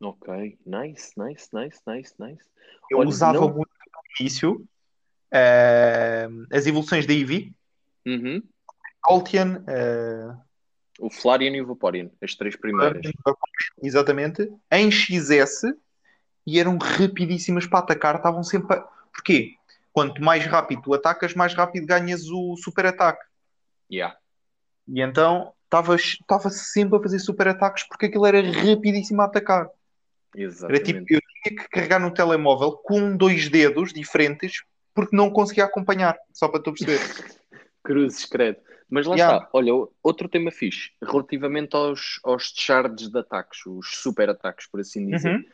Ok. 0.00 0.58
Nice, 0.66 1.12
nice, 1.16 1.48
nice, 1.52 1.80
nice, 1.86 2.14
nice. 2.18 2.44
Eu 2.90 2.98
Olha, 2.98 3.08
usava 3.08 3.40
não- 3.40 3.48
muito 3.54 3.70
no 3.70 4.00
início 4.20 4.66
eh, 5.32 6.28
as 6.52 6.66
evoluções 6.66 7.06
da 7.06 7.12
Eevee, 7.12 7.52
Uhum. 8.06 8.42
Altian, 9.02 9.64
eh, 9.66 10.34
O 11.00 11.10
Flareon 11.10 11.54
e 11.54 11.60
o 11.62 11.66
Vaporeon. 11.66 12.08
As 12.22 12.34
três 12.34 12.54
primeiras. 12.54 13.04
exatamente, 13.82 14.48
em 14.70 14.90
XS 14.90 15.74
e 16.46 16.58
eram 16.60 16.76
rapidíssimas 16.78 17.66
para 17.66 17.80
atacar, 17.80 18.16
estavam 18.16 18.42
sempre. 18.42 18.76
A... 18.76 18.80
Porquê? 19.12 19.54
Quanto 19.92 20.20
mais 20.22 20.44
rápido 20.46 20.82
tu 20.82 20.94
atacas, 20.94 21.34
mais 21.34 21.54
rápido 21.54 21.86
ganhas 21.86 22.28
o 22.28 22.56
super 22.56 22.86
ataque. 22.86 23.24
Yeah. 23.90 24.16
E 24.88 25.00
então 25.00 25.52
estava 25.64 25.96
sempre 26.50 26.98
a 26.98 27.02
fazer 27.02 27.18
super 27.20 27.48
ataques 27.48 27.84
porque 27.84 28.06
aquilo 28.06 28.26
era 28.26 28.40
rapidíssimo 28.42 29.22
a 29.22 29.26
atacar. 29.26 29.68
Era 30.34 30.42
Exatamente. 30.44 30.84
tipo, 30.84 31.00
eu 31.08 31.20
tinha 31.44 31.62
que 31.62 31.68
carregar 31.68 32.00
no 32.00 32.12
telemóvel 32.12 32.72
com 32.72 33.16
dois 33.16 33.48
dedos 33.48 33.92
diferentes 33.92 34.64
porque 34.92 35.14
não 35.16 35.30
conseguia 35.30 35.64
acompanhar, 35.64 36.16
só 36.32 36.48
para 36.48 36.60
tu 36.60 36.72
perceber. 36.72 36.98
Cruzes, 37.82 38.24
credo. 38.24 38.58
Mas 38.88 39.06
lá 39.06 39.14
Yeah. 39.16 39.36
está, 39.38 39.48
olha, 39.52 39.72
outro 40.02 40.28
tema 40.28 40.50
fixe, 40.50 40.90
relativamente 41.02 41.74
aos, 41.76 42.20
aos 42.24 42.52
charges 42.54 43.08
de 43.10 43.18
ataques, 43.18 43.60
os 43.66 43.96
super 43.96 44.30
ataques, 44.30 44.66
por 44.68 44.80
assim 44.80 45.08
dizer, 45.10 45.36
Uhum. 45.36 45.44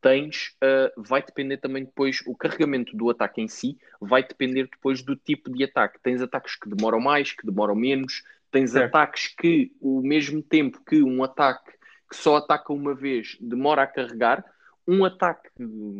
Tens, 0.00 0.54
uh, 0.62 1.02
vai 1.02 1.22
depender 1.22 1.58
também 1.58 1.84
depois, 1.84 2.20
o 2.26 2.34
carregamento 2.34 2.96
do 2.96 3.10
ataque 3.10 3.40
em 3.40 3.48
si 3.48 3.78
vai 4.00 4.22
depender 4.22 4.68
depois 4.70 5.02
do 5.02 5.16
tipo 5.16 5.50
de 5.50 5.64
ataque. 5.64 5.98
Tens 6.02 6.20
ataques 6.20 6.56
que 6.56 6.68
demoram 6.68 7.00
mais, 7.00 7.32
que 7.32 7.46
demoram 7.46 7.74
menos, 7.74 8.22
tens 8.50 8.72
Certo. 8.72 8.88
ataques 8.88 9.34
que, 9.38 9.72
o 9.80 10.00
mesmo 10.00 10.42
tempo 10.42 10.80
que 10.84 11.02
um 11.02 11.22
ataque 11.22 11.72
que 12.10 12.16
só 12.16 12.36
ataca 12.36 12.72
uma 12.72 12.94
vez 12.94 13.36
demora 13.40 13.82
a 13.82 13.86
carregar, 13.86 14.44
um 14.86 15.04
ataque 15.04 15.48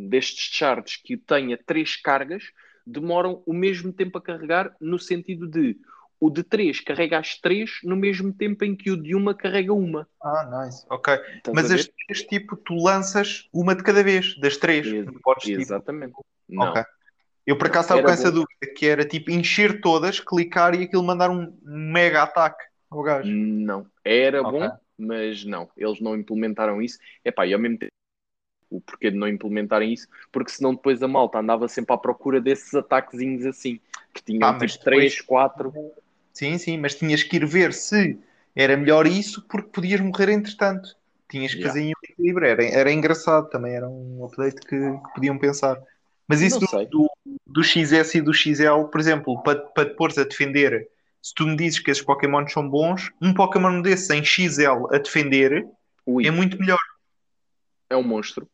destes 0.09 0.55
charges 0.55 0.97
que 0.97 1.17
tenha 1.17 1.57
três 1.57 1.97
cargas 1.97 2.53
demoram 2.87 3.43
o 3.47 3.53
mesmo 3.53 3.93
tempo 3.93 4.19
a 4.19 4.23
carregar, 4.23 4.75
no 4.81 4.99
sentido 4.99 5.47
de 5.47 5.79
o 6.23 6.31
de 6.31 6.45
3 6.45 6.79
carrega 6.81 7.19
as 7.19 7.37
3 7.41 7.81
no 7.83 7.97
mesmo 7.97 8.33
tempo 8.33 8.65
em 8.65 8.77
que 8.77 8.93
o 8.93 8.97
de 8.97 9.13
uma 9.13 9.35
carrega 9.35 9.73
uma. 9.73 10.07
Ah, 10.23 10.65
nice. 10.65 10.87
Ok. 10.89 11.13
Estás 11.15 11.53
Mas 11.53 11.65
as 11.69 11.85
ver? 11.85 11.93
três, 12.07 12.23
tipo, 12.23 12.57
tu 12.57 12.77
lanças 12.77 13.49
uma 13.53 13.75
de 13.75 13.83
cada 13.83 14.05
vez, 14.05 14.39
das 14.39 14.57
três. 14.57 14.87
Ex- 14.87 15.05
Não 15.05 15.15
podes, 15.15 15.43
tipo, 15.45 15.61
Exatamente. 15.61 16.15
Não. 16.49 16.69
Ok. 16.69 16.85
Eu 17.45 17.59
por 17.59 17.67
acaso 17.67 17.87
estava 17.87 18.03
com 18.05 18.09
essa 18.11 18.31
dúvida, 18.31 18.73
que 18.77 18.87
era 18.87 19.05
tipo 19.05 19.33
encher 19.33 19.81
todas, 19.81 20.21
clicar 20.21 20.77
e 20.77 20.85
aquilo 20.85 21.03
mandar 21.03 21.29
um 21.29 21.59
mega 21.65 22.23
ataque 22.23 22.65
ao 22.89 23.03
gajo. 23.03 23.29
Não. 23.29 23.85
Era 24.05 24.43
Ok. 24.43 24.61
bom, 24.61 24.71
mas 24.97 25.45
não. 25.45 25.69
Eles 25.77 26.01
não 26.01 26.15
implementaram 26.15 26.81
isso. 26.81 26.99
Epá, 27.25 27.45
e 27.49 27.53
ao 27.53 27.59
mesmo 27.59 27.79
tempo, 27.79 27.91
o 28.71 28.81
porquê 28.81 29.11
de 29.11 29.17
não 29.17 29.27
implementarem 29.27 29.93
isso? 29.93 30.07
Porque 30.31 30.53
senão 30.53 30.73
depois 30.73 31.03
a 31.03 31.09
malta 31.09 31.41
andava 31.41 31.67
sempre 31.67 31.93
à 31.93 31.99
procura 31.99 32.41
desses 32.41 32.73
ataquezinhos 32.75 33.45
assim, 33.45 33.81
que 34.15 34.23
tinham 34.23 34.49
Ah, 34.49 34.53
tipo 34.57 34.85
3, 34.85 35.13
depois- 35.17 35.21
4. 35.23 35.73
Sim, 36.33 36.59
sim, 36.59 36.79
mas 36.79 36.95
tinhas 36.95 37.23
que 37.23 37.37
ir 37.37 37.47
ver 37.47 37.73
se 37.73 38.19
era 38.55 38.77
melhor 38.77 39.07
isso 39.07 39.43
porque 39.49 39.69
podias 39.71 40.01
morrer 40.01 40.31
entretanto. 40.31 40.97
Tinhas 41.31 41.55
que 41.55 41.61
Yeah. 41.61 41.69
fazer 41.69 41.81
em 41.83 41.89
um 41.91 42.05
equilíbrio. 42.05 42.47
Era, 42.47 42.65
era 42.65 42.93
engraçado 42.93 43.49
também, 43.49 43.75
era 43.75 43.89
um 43.89 44.25
update 44.25 44.61
que, 44.61 44.77
que 44.79 45.15
podiam 45.15 45.39
pensar. 45.39 45.81
Mas 46.29 46.41
isso 46.41 46.59
do, 46.59 46.67
do, 46.91 47.11
do 47.47 47.63
XS 47.65 48.19
e 48.19 48.23
do 48.23 48.33
XL, 48.33 48.89
por 48.89 49.01
exemplo, 49.01 49.43
para, 49.43 49.59
para 49.59 49.89
te 49.89 49.97
pôres 49.97 50.17
a 50.19 50.25
defender, 50.25 50.89
se 51.21 51.35
tu 51.35 51.47
me 51.47 51.57
dizes 51.57 51.79
que 51.79 51.91
esses 51.91 52.03
Pokémon 52.03 52.47
são 52.49 52.69
bons, 52.69 53.11
um 53.21 53.35
Pokémon 53.35 53.81
desse 53.83 54.15
em 54.15 54.25
XL 54.25 54.89
a 54.93 54.99
defender 54.99 55.67
Ui, 56.07 56.27
é 56.27 56.31
muito 56.31 56.59
melhor. 56.59 56.79
é 57.91 57.97
um 57.97 58.03
monstro. 58.03 58.49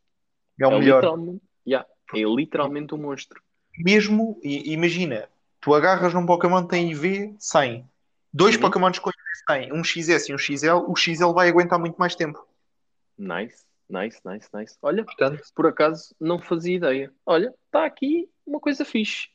É 0.60 0.66
o 0.66 0.72
é 0.72 0.78
melhor. 0.78 1.02
literalmente, 1.02 1.42
yeah, 1.66 1.88
é 2.14 2.18
literalmente 2.22 2.94
um 2.94 2.98
monstro. 2.98 3.40
Mesmo, 3.78 4.40
imagina, 4.42 5.28
tu 5.60 5.74
agarras 5.74 6.14
num 6.14 6.26
Pokémon 6.26 6.62
que 6.62 6.68
tem 6.70 6.90
IV 6.92 7.34
100, 7.38 7.88
dois 8.32 8.54
Uhum. 8.56 8.60
Pokémons 8.62 8.98
com 8.98 9.10
IV 9.10 9.16
100, 9.48 9.72
um 9.72 9.82
XS 9.84 10.28
e 10.28 10.34
um 10.34 10.38
XL, 10.38 10.84
o 10.86 10.94
XL 10.96 11.32
vai 11.32 11.48
aguentar 11.48 11.78
muito 11.78 11.96
mais 11.96 12.14
tempo. 12.14 12.46
Nice, 13.18 13.64
nice, 13.88 14.20
nice, 14.24 14.48
nice. 14.54 14.76
Olha, 14.82 15.04
Portanto, 15.04 15.42
por 15.54 15.66
acaso 15.66 16.14
não 16.20 16.38
fazia 16.38 16.76
ideia. 16.76 17.12
Olha, 17.26 17.52
está 17.66 17.84
aqui 17.84 18.28
uma 18.46 18.60
coisa 18.60 18.84
fixe. 18.84 19.28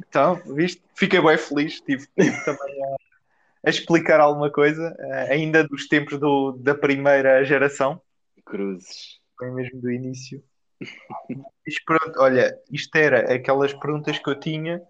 então, 0.00 0.34
viste? 0.54 0.82
Fiquei 0.94 1.20
bem 1.20 1.38
feliz. 1.38 1.74
Estive 1.74 2.06
estive 2.16 2.36
também 2.44 2.82
a, 2.84 2.96
a 3.66 3.70
explicar 3.70 4.20
alguma 4.20 4.50
coisa, 4.50 4.94
eh, 4.98 5.32
ainda 5.32 5.66
dos 5.66 5.86
tempos 5.88 6.18
do- 6.18 6.52
da 6.52 6.74
primeira 6.74 7.42
geração, 7.44 8.00
Cruzes. 8.44 9.18
bem 9.40 9.52
mesmo 9.52 9.80
do 9.80 9.90
início. 9.90 10.42
Pronto, 11.84 12.20
olha, 12.20 12.56
isto 12.70 12.96
era 12.96 13.34
aquelas 13.34 13.72
perguntas 13.74 14.18
que 14.18 14.30
eu 14.30 14.38
tinha, 14.38 14.82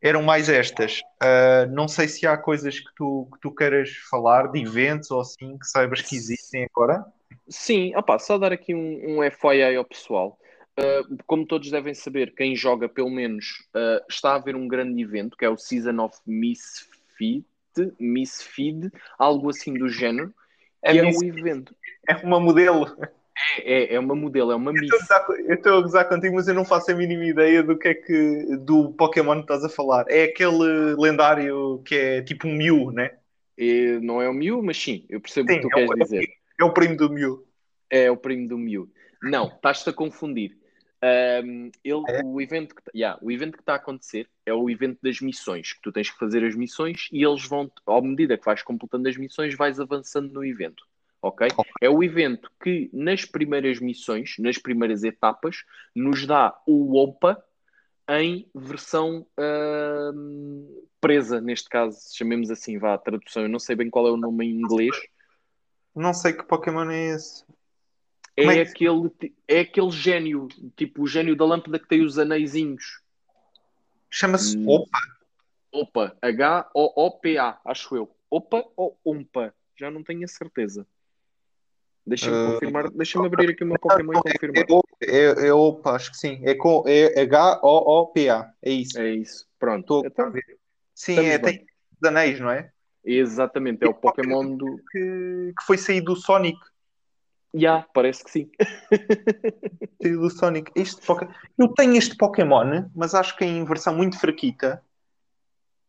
eram 0.00 0.22
mais 0.22 0.48
estas. 0.48 1.02
Ah, 1.20 1.66
não 1.70 1.86
sei 1.86 2.08
se 2.08 2.26
há 2.26 2.36
coisas 2.36 2.78
que 2.78 2.94
tu, 2.96 3.28
que 3.32 3.40
tu 3.40 3.54
queiras 3.54 3.90
falar, 4.10 4.50
de 4.50 4.60
eventos 4.60 5.10
ou 5.10 5.20
assim, 5.20 5.58
que 5.58 5.66
saibas 5.66 6.02
que 6.02 6.16
existem 6.16 6.66
agora. 6.72 7.04
Sim, 7.48 7.94
opá, 7.96 8.18
só 8.18 8.38
dar 8.38 8.52
aqui 8.52 8.74
um, 8.74 9.18
um 9.18 9.30
FYI 9.30 9.76
ao 9.76 9.84
pessoal. 9.84 10.38
Uh, 10.78 11.16
como 11.26 11.44
todos 11.44 11.70
devem 11.70 11.92
saber, 11.92 12.34
quem 12.34 12.56
joga 12.56 12.88
pelo 12.88 13.10
menos 13.10 13.66
uh, 13.74 14.02
está 14.08 14.32
a 14.32 14.34
haver 14.36 14.56
um 14.56 14.68
grande 14.68 15.02
evento 15.02 15.36
que 15.36 15.44
é 15.44 15.50
o 15.50 15.58
Season 15.58 15.98
of 16.00 16.16
Misfit, 16.24 17.44
Misfeed, 17.98 18.90
algo 19.18 19.50
assim 19.50 19.74
do 19.74 19.88
género. 19.88 20.32
É 20.82 20.92
que 20.92 20.98
é 20.98 21.02
o 21.02 21.24
evento. 21.24 21.74
É 22.08 22.16
uma 22.24 22.40
modelo. 22.40 22.96
É, 23.58 23.72
é, 23.72 23.94
é 23.94 23.98
uma 24.00 24.14
modelo, 24.14 24.52
é 24.52 24.54
uma 24.54 24.72
Miss. 24.72 24.90
Eu 25.46 25.54
estou 25.54 25.78
a 25.78 25.80
gozar 25.82 26.08
contigo, 26.08 26.36
mas 26.36 26.48
eu 26.48 26.54
não 26.54 26.64
faço 26.64 26.90
a 26.90 26.94
mínima 26.94 27.24
ideia 27.24 27.62
do 27.62 27.78
que 27.78 27.88
é 27.88 27.94
que 27.94 28.56
do 28.58 28.92
Pokémon 28.92 29.36
que 29.36 29.40
estás 29.42 29.64
a 29.64 29.68
falar. 29.68 30.04
É 30.08 30.24
aquele 30.24 30.94
lendário 30.98 31.82
que 31.84 31.94
é 31.94 32.22
tipo 32.22 32.46
um 32.48 32.54
Mew, 32.54 32.92
né? 32.92 33.12
É, 33.58 33.98
não 34.00 34.22
é 34.22 34.28
o 34.28 34.34
Mew, 34.34 34.62
mas 34.62 34.80
sim, 34.80 35.04
eu 35.08 35.20
percebo 35.20 35.50
o 35.50 35.54
Sim, 35.54 35.60
que 35.60 35.68
tu 35.68 35.78
é 35.78 35.84
o- 35.84 35.88
queres 35.88 36.04
dizer. 36.04 36.28
É 36.60 36.64
o 36.64 36.72
primo 36.72 36.96
do 36.96 37.10
Mew. 37.10 37.46
É 37.90 38.10
o 38.10 38.16
primo 38.16 38.48
do 38.48 38.56
Mew. 38.58 38.88
Não, 39.22 39.46
estás-te 39.48 39.90
a 39.90 39.92
confundir. 39.92 40.56
Um, 41.02 41.70
ele, 41.82 42.02
É? 42.08 42.20
o, 42.22 42.40
evento 42.42 42.74
que, 42.74 42.82
yeah, 42.94 43.18
o 43.22 43.30
evento 43.32 43.54
que 43.56 43.62
está 43.62 43.72
a 43.72 43.76
acontecer 43.76 44.28
é 44.44 44.52
o 44.52 44.68
evento 44.68 44.98
das 45.02 45.18
missões, 45.20 45.72
que 45.72 45.80
tu 45.80 45.90
tens 45.90 46.10
que 46.10 46.18
fazer 46.18 46.44
as 46.44 46.54
missões 46.54 47.08
e 47.10 47.24
eles 47.24 47.46
vão, 47.46 47.70
à 47.86 48.00
medida 48.02 48.36
que 48.36 48.44
vais 48.44 48.62
completando 48.62 49.08
as 49.08 49.16
missões, 49.16 49.54
vais 49.56 49.80
avançando 49.80 50.30
no 50.30 50.44
evento. 50.44 50.84
Ok? 51.22 51.48
É 51.80 51.90
o 51.90 52.02
evento 52.02 52.50
que 52.62 52.88
nas 52.92 53.24
primeiras 53.24 53.78
missões, 53.78 54.36
nas 54.38 54.56
primeiras 54.56 55.04
etapas, 55.04 55.64
nos 55.94 56.26
dá 56.26 56.58
o 56.66 56.96
OPA 56.96 57.42
em 58.08 58.48
versão 58.54 59.26
hum, 60.14 60.84
presa, 61.00 61.40
neste 61.40 61.68
caso, 61.68 61.98
chamemos 62.14 62.50
assim, 62.50 62.78
vá, 62.78 62.94
a 62.94 62.98
tradução. 62.98 63.42
Eu 63.42 63.48
não 63.48 63.58
sei 63.58 63.76
bem 63.76 63.90
qual 63.90 64.06
é 64.06 64.10
o 64.10 64.16
nome 64.16 64.46
em 64.46 64.60
inglês. 64.60 64.96
Não 65.94 66.14
sei 66.14 66.32
que 66.32 66.42
Pokémon 66.42 66.90
é 66.90 67.14
esse. 67.14 67.44
É 68.36 68.44
é 68.46 68.64
que- 68.64 68.70
aquele, 68.70 69.10
é 69.46 69.60
aquele 69.60 69.90
gênio, 69.90 70.48
tipo 70.76 71.02
o 71.02 71.06
gênio 71.06 71.36
da 71.36 71.44
lâmpada 71.44 71.78
que 71.78 71.88
tem 71.88 72.02
os 72.02 72.18
aneizinhos. 72.18 73.02
Chama-se 74.10 74.56
Hum. 74.56 74.64
Opa. 74.66 74.98
Opa, 75.72 76.16
H-O-O-P-A, 76.20 77.60
acho 77.64 77.94
eu. 77.94 78.16
Opa 78.28 78.64
ou 78.76 78.98
Umpa? 79.04 79.54
Já 79.78 79.88
não 79.90 80.02
tenho 80.02 80.24
a 80.24 80.28
certeza. 80.28 80.86
Deixa-me 82.10 82.36
Ah, 82.36 82.52
confirmar, 82.52 82.90
deixa-me 82.90 83.26
abrir 83.26 83.50
aqui 83.50 83.62
o 83.62 83.66
meu 83.68 83.78
Pokémon 83.78 84.12
e 84.14 84.16
É, 84.18 84.22
confirmar. 84.32 84.66
o- 84.68 84.82
é, 85.00 85.46
é 85.48 85.54
Opa, 85.54 85.92
acho 85.94 86.10
que 86.10 86.16
sim. 86.16 86.40
É, 86.42 86.54
com, 86.56 86.82
é 86.84 87.20
H-O-O-P-A. 87.22 88.50
É 88.62 88.70
isso. 88.72 88.98
É 88.98 89.10
isso, 89.14 89.46
pronto. 89.60 90.02
A 90.04 90.06
Então. 90.08 90.32
Sim, 90.92 91.20
é, 91.26 91.38
bem. 91.38 91.58
tem 91.58 91.66
os 92.02 92.08
anéis, 92.08 92.40
não 92.40 92.50
é? 92.50 92.70
exatamente, 93.04 93.82
é 93.84 93.88
o 93.88 93.94
Pokémon 93.94 94.56
do. 94.56 94.76
Que, 94.90 95.52
que 95.58 95.64
foi 95.64 95.78
sair 95.78 96.00
do 96.00 96.16
Sonic. 96.16 96.58
Ya, 97.54 97.86
parece 97.94 98.22
que 98.24 98.30
sim. 98.30 98.50
Saiu 100.02 100.20
do 100.20 100.30
Sonic. 100.30 100.70
Este 100.74 101.00
Poké- 101.06 101.28
Eu 101.56 101.68
tenho 101.68 101.96
este 101.96 102.16
Pokémon, 102.16 102.88
mas 102.94 103.14
acho 103.14 103.36
que 103.36 103.44
é 103.44 103.46
em 103.46 103.64
versão 103.64 103.94
muito 103.96 104.18
fraquita. 104.18 104.82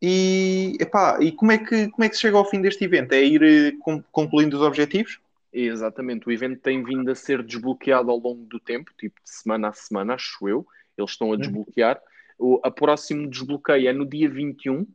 E, 0.00 0.76
epá, 0.80 1.18
e 1.20 1.30
como, 1.32 1.52
é 1.52 1.58
que, 1.58 1.88
como 1.90 2.04
é 2.04 2.08
que 2.08 2.14
se 2.14 2.22
chega 2.22 2.36
ao 2.36 2.48
fim 2.48 2.60
deste 2.60 2.84
evento? 2.84 3.12
É 3.12 3.22
ir 3.22 3.42
eh, 3.42 3.72
concluindo 4.10 4.56
os 4.56 4.62
objetivos? 4.62 5.20
Exatamente, 5.52 6.26
o 6.26 6.32
evento 6.32 6.60
tem 6.60 6.82
vindo 6.82 7.10
a 7.10 7.14
ser 7.14 7.42
desbloqueado 7.42 8.10
ao 8.10 8.16
longo 8.16 8.44
do 8.46 8.58
tempo, 8.58 8.90
tipo 8.96 9.20
de 9.22 9.30
semana 9.30 9.68
a 9.68 9.72
semana, 9.72 10.14
acho 10.14 10.48
eu. 10.48 10.66
Eles 10.96 11.10
estão 11.10 11.32
a 11.32 11.36
desbloquear. 11.36 12.00
O 12.38 12.60
a 12.62 12.70
próximo 12.70 13.28
desbloqueio 13.28 13.88
é 13.88 13.92
no 13.92 14.06
dia 14.06 14.30
21, 14.30 14.86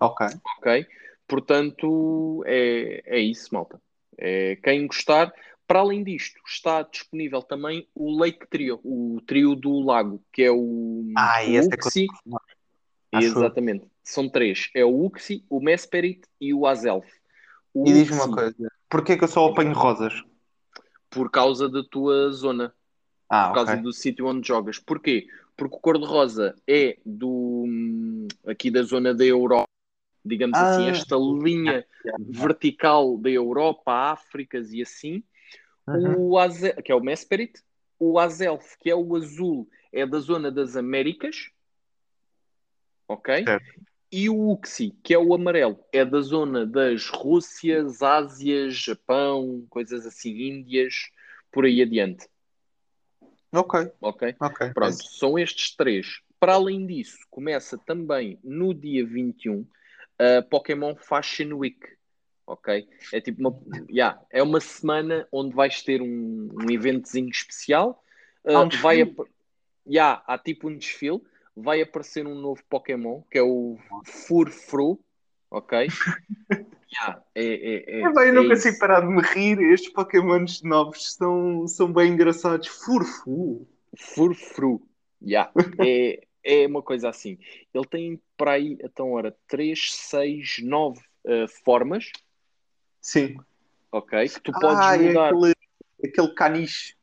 Ok. 0.00 0.26
ok? 0.58 0.86
Portanto, 1.26 2.42
é, 2.46 3.02
é 3.06 3.18
isso, 3.18 3.52
malta. 3.54 3.80
É, 4.18 4.56
quem 4.56 4.86
gostar. 4.86 5.32
Para 5.66 5.80
além 5.80 6.04
disto, 6.04 6.40
está 6.46 6.82
disponível 6.82 7.42
também 7.42 7.88
o 7.92 8.16
Lake 8.16 8.46
Trio, 8.48 8.80
o 8.84 9.20
trio 9.26 9.56
do 9.56 9.80
lago, 9.80 10.22
que 10.32 10.44
é 10.44 10.50
o, 10.50 11.12
Ah, 11.16 11.42
o 11.44 11.50
esse 11.50 11.68
é. 11.74 12.06
Acho 13.12 13.26
eu. 13.26 13.32
Exatamente. 13.32 13.84
São 14.04 14.28
três. 14.28 14.70
É 14.74 14.84
o 14.84 15.06
Uxie, 15.06 15.44
o 15.50 15.60
Mesperit 15.60 16.22
e 16.40 16.54
o 16.54 16.66
Azelf. 16.66 17.08
O 17.74 17.88
E 17.88 17.92
diz-me 17.94 18.16
uma 18.16 18.32
coisa: 18.32 18.72
porquê 18.88 19.16
que 19.16 19.24
eu 19.24 19.28
só 19.28 19.46
apanho 19.46 19.72
rosas? 19.72 20.22
Por 21.10 21.30
causa 21.30 21.68
da 21.68 21.82
tua 21.82 22.30
zona. 22.30 22.74
Ah, 23.28 23.48
por 23.48 23.54
causa 23.54 23.72
ok. 23.72 23.82
do 23.82 23.92
sítio 23.92 24.26
onde 24.26 24.46
jogas. 24.46 24.78
Porquê? 24.78 25.26
Porque 25.56 25.76
o 25.76 25.80
cor-de-rosa 25.80 26.54
é 26.66 26.98
do 27.04 27.64
hum, 27.66 28.28
aqui 28.46 28.70
da 28.70 28.82
zona 28.82 29.14
da 29.14 29.24
Europa, 29.24 29.68
digamos 30.24 30.56
Ah. 30.58 30.62
assim, 30.62 30.88
esta 30.88 31.16
linha 31.16 31.84
vertical 32.18 33.16
da 33.18 33.30
Europa, 33.30 33.92
Áfricas 33.92 34.72
e 34.72 34.82
assim. 34.82 35.22
Uhum. 35.86 36.30
O 36.30 36.38
Azel, 36.38 36.74
que 36.82 36.92
é 36.92 36.94
o 36.94 37.00
Mesperit, 37.00 37.62
o 37.98 38.18
Azelf, 38.18 38.76
que 38.78 38.90
é 38.90 38.94
o 38.94 39.16
azul, 39.16 39.68
é 39.92 40.04
da 40.06 40.18
zona 40.18 40.50
das 40.50 40.76
Américas, 40.76 41.50
ok? 43.08 43.44
Certo. 43.44 43.80
E 44.16 44.30
o 44.30 44.50
Uxie, 44.50 44.92
que 45.04 45.12
é 45.12 45.18
o 45.18 45.34
amarelo, 45.34 45.78
é 45.92 46.02
da 46.02 46.22
zona 46.22 46.64
das 46.64 47.06
Rússias, 47.06 48.00
Ásias, 48.00 48.74
Japão, 48.74 49.66
coisas 49.68 50.06
assim, 50.06 50.30
Índias, 50.30 51.10
por 51.52 51.66
aí 51.66 51.82
adiante, 51.82 52.26
Ok, 53.52 53.92
ok? 54.00 54.34
ok. 54.40 54.72
Pronto, 54.72 55.04
são 55.04 55.38
estes 55.38 55.76
três. 55.76 56.22
Para 56.40 56.54
além 56.54 56.86
disso, 56.86 57.18
começa 57.30 57.76
também 57.76 58.38
no 58.42 58.72
dia 58.72 59.04
21 59.04 59.66
a 60.18 60.40
Pokémon 60.40 60.96
Fashion 60.96 61.52
Week. 61.52 61.78
Ok? 62.46 62.88
É 63.12 63.20
tipo 63.20 63.40
uma, 63.40 63.60
yeah, 63.90 64.18
é 64.30 64.42
uma 64.42 64.60
semana 64.60 65.28
onde 65.30 65.54
vais 65.54 65.82
ter 65.82 66.00
um, 66.00 66.48
um 66.54 66.70
eventozinho 66.70 67.28
especial. 67.28 68.02
Há 68.46 68.62
um 68.62 68.68
Uh, 68.68 68.78
vai 68.78 69.02
ap- 69.02 69.28
yeah, 69.86 70.22
há 70.26 70.38
tipo 70.38 70.70
um 70.70 70.78
desfile. 70.78 71.20
Vai 71.56 71.80
aparecer 71.80 72.26
um 72.26 72.34
novo 72.34 72.62
Pokémon 72.68 73.22
que 73.30 73.38
é 73.38 73.42
o 73.42 73.78
Furfru. 74.04 75.00
Ok? 75.50 75.88
yeah, 76.92 77.22
é, 77.34 77.44
é, 77.44 78.00
é, 78.00 78.02
É 78.02 78.12
bem, 78.12 78.34
eu 78.34 78.44
é 78.44 78.48
consigo 78.48 78.68
isso. 78.70 78.78
parar 78.78 79.00
de 79.00 79.06
me 79.06 79.22
rir. 79.22 79.58
Estes 79.72 79.92
Pokémons 79.92 80.60
novos 80.62 81.14
são, 81.14 81.66
são 81.66 81.92
bem 81.92 82.12
engraçados. 82.12 82.66
Furfu. 82.68 83.66
Furfru. 83.96 84.82
Yeah. 85.22 85.50
É, 85.78 86.26
é 86.44 86.66
uma 86.66 86.82
coisa 86.82 87.08
assim. 87.08 87.38
Ele 87.72 87.86
tem 87.86 88.20
para 88.36 88.52
aí, 88.52 88.76
então, 88.82 89.12
ora, 89.12 89.34
3, 89.48 89.92
6, 89.92 90.56
9 90.62 91.00
formas, 91.64 92.10
Sim. 93.00 93.36
ok? 93.90 94.28
Que 94.28 94.40
tu 94.40 94.52
podes 94.52 94.84
Ah, 94.86 94.96
é 94.96 95.08
mudar. 95.08 95.28
aquele, 95.32 95.54
aquele 96.04 96.34
caniche. 96.34 96.94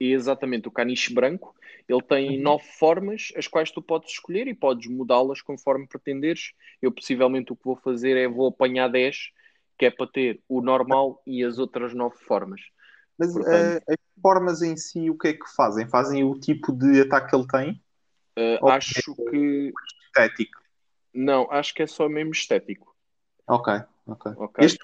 Exatamente, 0.00 0.68
o 0.68 0.70
caniche 0.70 1.12
branco. 1.12 1.54
Ele 1.88 2.02
tem 2.02 2.36
Uhum. 2.36 2.42
nove 2.42 2.64
formas, 2.78 3.32
as 3.36 3.48
quais 3.48 3.70
tu 3.70 3.80
podes 3.80 4.12
escolher 4.12 4.46
e 4.46 4.54
podes 4.54 4.88
mudá-las 4.90 5.40
conforme 5.40 5.86
pretenderes. 5.88 6.52
Eu, 6.82 6.92
possivelmente, 6.92 7.52
o 7.52 7.56
que 7.56 7.64
vou 7.64 7.76
fazer 7.76 8.16
é 8.16 8.28
vou 8.28 8.48
apanhar 8.48 8.88
10, 8.88 9.30
que 9.78 9.86
é 9.86 9.90
para 9.90 10.06
ter 10.06 10.42
o 10.48 10.60
normal 10.60 11.22
e 11.26 11.42
as 11.42 11.58
outras 11.58 11.94
nove 11.94 12.16
formas. 12.18 12.60
Mas 13.18 13.32
Portanto- 13.32 13.82
eh, 13.88 13.94
as 13.94 14.22
formas 14.22 14.60
em 14.62 14.76
si, 14.76 15.08
o 15.08 15.16
que 15.16 15.28
é 15.28 15.32
que 15.32 15.48
fazem? 15.56 15.88
Fazem 15.88 16.22
o 16.24 16.38
tipo 16.38 16.72
de 16.72 17.00
ataque 17.00 17.30
que 17.30 17.36
ele 17.36 17.46
tem? 17.46 17.82
Uh. 18.38 18.68
Acho 18.68 19.14
que. 19.30 19.72
Estético. 20.06 20.60
Não, 21.14 21.50
acho 21.50 21.74
que 21.74 21.82
é 21.82 21.86
só 21.86 22.08
mesmo 22.08 22.32
estético. 22.32 22.94
Ok, 23.46 23.72
Ok. 24.06 24.32
Ok. 24.36 24.64
Este 24.64 24.78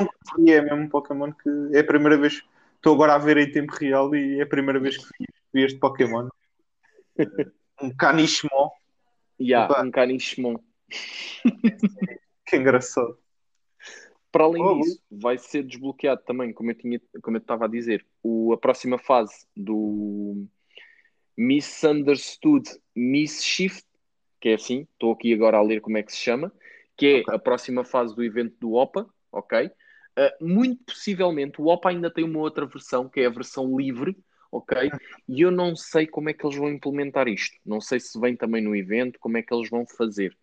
é 0.49 0.61
mesmo 0.63 0.77
um 0.77 0.89
Pokémon 0.89 1.33
que 1.33 1.49
é 1.73 1.81
a 1.81 1.85
primeira 1.85 2.17
vez. 2.17 2.43
Estou 2.77 2.95
agora 2.95 3.15
a 3.15 3.19
ver 3.19 3.37
em 3.39 3.51
tempo 3.51 3.73
real 3.75 4.15
e 4.15 4.39
é 4.41 4.43
a 4.43 4.47
primeira 4.47 4.79
vez 4.81 4.97
que 4.99 5.25
vi 5.53 5.63
este 5.65 5.79
Pokémon. 5.79 6.29
Um 7.83 7.95
Canishmon, 7.95 8.71
Yeah, 9.41 9.73
Opa. 9.73 9.83
um 9.85 9.91
Canishmon. 9.91 10.57
que 12.47 12.57
engraçado. 12.57 13.19
Para 14.31 14.45
além 14.45 14.63
Oh, 14.63 14.75
disso, 14.81 15.01
vai 15.11 15.39
ser 15.39 15.63
desbloqueado 15.65 16.23
também, 16.25 16.53
como 16.53 16.71
eu 16.71 16.75
tinha, 16.75 17.01
como 17.23 17.37
eu 17.37 17.41
estava 17.41 17.65
a 17.67 17.69
dizer, 17.69 18.05
o, 18.23 18.53
a 18.53 18.59
próxima 18.59 18.99
fase 18.99 19.47
do 19.57 20.47
Misunderstood 21.37 22.69
Mischief, 22.95 23.83
que 24.41 24.49
é 24.51 24.55
assim, 24.55 24.87
estou 24.93 25.13
aqui 25.13 25.33
agora 25.33 25.59
a 25.59 25.63
ler 25.63 25.81
como 25.81 25.99
é 25.99 26.03
que 26.03 26.13
se 26.13 26.19
chama, 26.19 26.53
que 26.97 27.07
é 27.07 27.21
Ok. 27.21 27.35
a 27.35 27.39
próxima 27.39 27.85
fase 27.85 28.15
do 28.15 28.23
evento 28.25 28.57
do 28.61 28.75
OPA, 28.75 29.09
ok? 29.33 29.71
Ah, 30.17 30.35
muito 30.41 30.85
possivelmente 30.85 31.61
o 31.61 31.67
OPA 31.67 31.91
ainda 31.91 32.11
tem 32.11 32.25
uma 32.25 32.39
outra 32.41 32.67
versão, 32.67 33.09
que 33.09 33.21
é 33.21 33.27
a 33.27 33.31
versão 33.31 33.77
livre, 33.77 34.17
ok? 34.55 34.91
E 35.29 35.41
eu 35.41 35.51
não 35.51 35.75
sei 35.75 36.07
como 36.07 36.29
é 36.29 36.33
que 36.33 36.47
eles 36.47 36.57
vão 36.57 36.71
implementar 36.71 37.27
isto. 37.27 37.57
Não 37.67 37.81
sei 37.81 37.99
se 37.99 38.19
vem 38.21 38.37
também 38.37 38.63
no 38.63 38.75
evento, 38.75 39.19
como 39.19 39.37
é 39.37 39.43
que 39.43 39.53
eles 39.53 39.69
vão 39.69 39.85
fazer. 39.85 40.37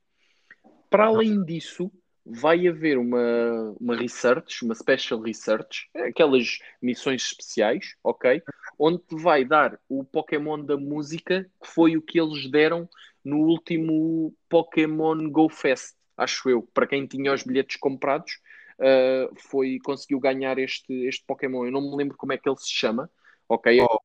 Para 0.89 1.06
além 1.06 1.43
disso, 1.45 1.89
vai 2.26 2.67
haver 2.67 2.97
uma, 2.97 3.76
uma 3.80 3.95
research, 3.95 4.65
uma 4.65 4.76
special 4.76 5.21
research, 5.21 5.89
aquelas 5.95 6.60
missões 6.82 7.24
especiais, 7.24 7.95
ok? 8.04 8.43
Onde 8.78 9.00
te 9.00 9.15
vai 9.15 9.45
dar 9.45 9.80
o 9.88 10.04
Pokémon 10.04 10.62
da 10.62 10.76
música, 10.76 11.50
que 11.63 11.69
foi 11.69 11.95
o 11.95 12.02
que 12.02 12.19
eles 12.19 12.52
deram 12.52 12.89
no 13.24 13.38
último 13.38 14.36
Pokémon 14.50 15.30
Go 15.30 15.47
Fest, 15.47 15.95
acho 16.17 16.50
eu. 16.50 16.67
Para 16.74 16.88
quem 16.88 17.08
tinha 17.08 17.34
os 17.34 17.43
bilhetes 17.43 17.78
comprados, 17.78 18.34
uh, 18.78 19.34
foi, 19.50 19.80
conseguiu 19.84 20.19
ganhar 20.19 20.60
este, 20.60 20.93
este 21.06 21.24
Pokémon. 21.26 21.65
Eu 21.65 21.71
não 21.71 21.89
me 21.89 21.95
lembro 21.95 22.17
como 22.17 22.34
é 22.34 22.38
que 22.38 22.50
ele 22.50 22.58
se 22.58 22.69
chama, 22.69 23.10
ok? 23.53 23.79
É 23.79 23.83
Oh. 23.83 23.99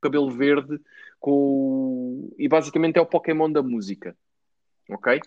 cabelo 0.00 0.30
verde 0.30 0.78
com 1.18 2.30
e 2.38 2.46
basicamente 2.46 2.98
é 2.98 3.00
o 3.00 3.06
Pokémon 3.06 3.50
da 3.50 3.62
música, 3.62 4.16
ok? 4.90 5.20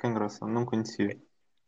Que 0.00 0.06
engraçado, 0.06 0.50
não 0.50 0.64
conhecia. 0.64 1.18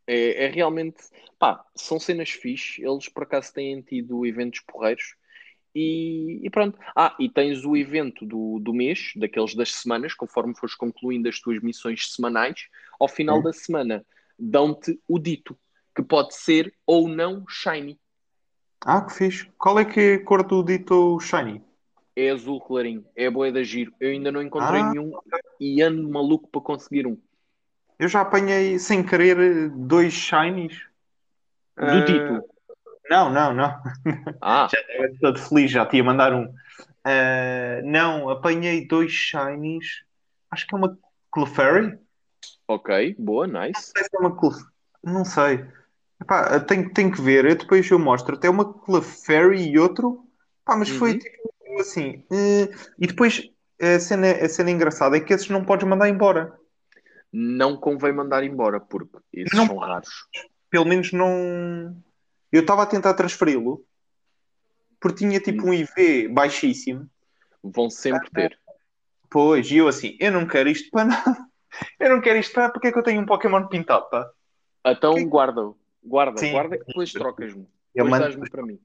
É, 0.06 0.44
é 0.44 0.48
realmente, 0.48 1.02
pá, 1.38 1.64
são 1.74 1.98
cenas 1.98 2.30
fixe. 2.30 2.82
Eles 2.82 3.08
por 3.08 3.24
acaso 3.24 3.52
têm 3.52 3.82
tido 3.82 4.24
eventos 4.24 4.60
porreiros. 4.60 5.16
E, 5.74 6.40
e 6.42 6.48
pronto. 6.48 6.78
Ah, 6.94 7.14
e 7.18 7.28
tens 7.28 7.64
o 7.64 7.76
evento 7.76 8.24
do, 8.24 8.58
do 8.60 8.72
mês, 8.72 9.12
daqueles 9.16 9.54
das 9.54 9.72
semanas, 9.72 10.14
conforme 10.14 10.56
fores 10.56 10.74
concluindo 10.74 11.28
as 11.28 11.38
tuas 11.38 11.60
missões 11.60 12.12
semanais. 12.14 12.68
Ao 12.98 13.08
final 13.08 13.40
Hum. 13.40 13.42
da 13.42 13.52
semana, 13.52 14.06
dão-te 14.38 14.98
o 15.06 15.18
dito, 15.18 15.58
que 15.94 16.02
pode 16.02 16.34
ser 16.34 16.72
ou 16.86 17.08
não 17.08 17.44
shiny. 17.46 17.98
Ah, 18.88 19.00
que 19.02 19.12
fixe. 19.14 19.50
Qual 19.58 19.78
é 19.80 19.84
que 19.84 19.98
é 20.00 20.14
a 20.14 20.24
cor 20.24 20.44
do 20.44 20.62
dito 20.62 21.18
Shiny? 21.20 21.60
É 22.14 22.30
azul 22.30 22.60
clarinho, 22.60 23.04
é 23.16 23.28
boa 23.28 23.50
da 23.50 23.62
giro. 23.62 23.92
Eu 23.98 24.10
ainda 24.10 24.30
não 24.30 24.40
encontrei 24.40 24.80
Ah. 24.80 24.90
nenhum 24.90 25.12
e 25.60 25.82
ando 25.82 26.08
maluco 26.08 26.48
para 26.48 26.60
conseguir 26.60 27.06
um. 27.06 27.18
Eu 27.98 28.08
já 28.08 28.20
apanhei 28.20 28.78
sem 28.78 29.02
querer 29.04 29.68
dois 29.70 30.12
Shinies. 30.12 30.78
Do 31.76 31.84
Ah, 31.84 32.00
dito. 32.04 32.44
Não, 33.10 33.30
não, 33.30 33.52
não. 33.52 33.82
Ah, 34.40 34.68
Já 34.72 34.78
estava 34.80 35.08
todo 35.20 35.38
feliz, 35.40 35.70
já 35.70 35.88
ia 35.92 36.04
mandar 36.04 36.32
um. 36.32 36.52
Ah, 37.04 37.80
não, 37.84 38.30
apanhei 38.30 38.86
dois 38.86 39.10
Shinies. 39.12 40.04
Acho 40.50 40.66
que 40.66 40.74
é 40.74 40.78
uma 40.78 40.96
Clefairy. 41.32 41.98
ok, 42.68 43.14
boa, 43.18 43.46
nice. 43.46 43.72
Não 43.74 43.82
sei 43.82 44.04
se 44.04 44.10
é 44.14 44.18
uma. 44.20 44.36
Não 45.04 45.24
sei. 45.24 45.66
Epá, 46.20 46.60
tenho, 46.60 46.92
tenho 46.92 47.12
que 47.12 47.20
ver. 47.20 47.44
Eu 47.44 47.56
depois 47.56 47.88
eu 47.90 47.98
mostro. 47.98 48.34
Até 48.36 48.48
uma 48.48 48.72
Clefairy 48.72 49.70
e 49.70 49.78
outro. 49.78 50.26
Pá, 50.64 50.76
mas 50.76 50.88
foi 50.88 51.12
Uhum. 51.12 51.18
tipo 51.18 51.80
assim. 51.80 52.24
eh, 52.30 52.68
E 52.98 53.06
depois 53.06 53.42
a 53.80 54.00
cena, 54.00 54.30
a 54.32 54.48
cena 54.48 54.70
engraçada 54.70 55.16
é 55.16 55.20
que 55.20 55.32
esses 55.32 55.48
não 55.48 55.64
podes 55.64 55.86
mandar 55.86 56.08
embora. 56.08 56.58
Não 57.32 57.76
convém 57.76 58.12
mandar 58.12 58.42
embora, 58.44 58.80
porque 58.80 59.18
esses 59.32 59.52
Não 59.56 59.66
são 59.66 59.76
raros. 59.76 60.08
Pelo 60.70 60.86
menos 60.86 61.12
não. 61.12 61.96
Eu 62.50 62.62
estava 62.62 62.82
a 62.82 62.86
tentar 62.86 63.14
transferi-lo. 63.14 63.84
Porque 64.98 65.18
tinha 65.18 65.38
tipo 65.38 65.68
um 65.68 65.74
IV 65.74 66.28
baixíssimo. 66.32 67.08
Vão 67.62 67.90
sempre 67.90 68.30
ter. 68.30 68.58
Pois, 69.28 69.70
e 69.70 69.76
eu 69.76 69.88
assim, 69.88 70.16
eu 70.18 70.32
não 70.32 70.46
quero 70.46 70.68
isto 70.68 70.90
para 70.90 71.04
nada. 71.04 71.36
Eu 72.00 72.08
não 72.08 72.22
quero 72.22 72.38
isto 72.38 72.54
para 72.54 72.70
porque 72.70 72.86
é 72.88 72.92
que 72.92 72.98
eu 72.98 73.02
tenho 73.02 73.20
um 73.20 73.26
Pokémon 73.26 73.66
pintado, 73.66 74.08
pá? 74.08 74.26
Então 74.86 75.12
guarda-o. 75.24 75.76
Guarda, 76.06 76.38
Sim. 76.38 76.52
guarda 76.52 76.78
que 76.78 76.84
depois 76.84 77.12
trocas-me. 77.12 77.66
Depois 77.94 78.18
dás-me 78.18 78.48
para 78.48 78.62
mim. 78.62 78.78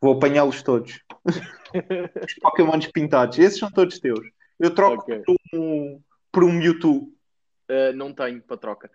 Vou 0.00 0.16
apanhá-los 0.16 0.62
todos. 0.62 1.00
Os 2.26 2.34
Pokémons 2.40 2.86
pintados. 2.88 3.38
Esses 3.38 3.58
são 3.58 3.70
todos 3.70 4.00
teus. 4.00 4.26
Eu 4.58 4.74
troco 4.74 5.02
Ok. 5.02 5.22
por, 5.24 5.36
um, 5.54 6.02
por 6.32 6.44
um 6.44 6.52
Mewtwo. 6.52 7.12
Uh, 7.70 7.92
não 7.94 8.12
tenho 8.12 8.42
para 8.42 8.56
troca. 8.56 8.90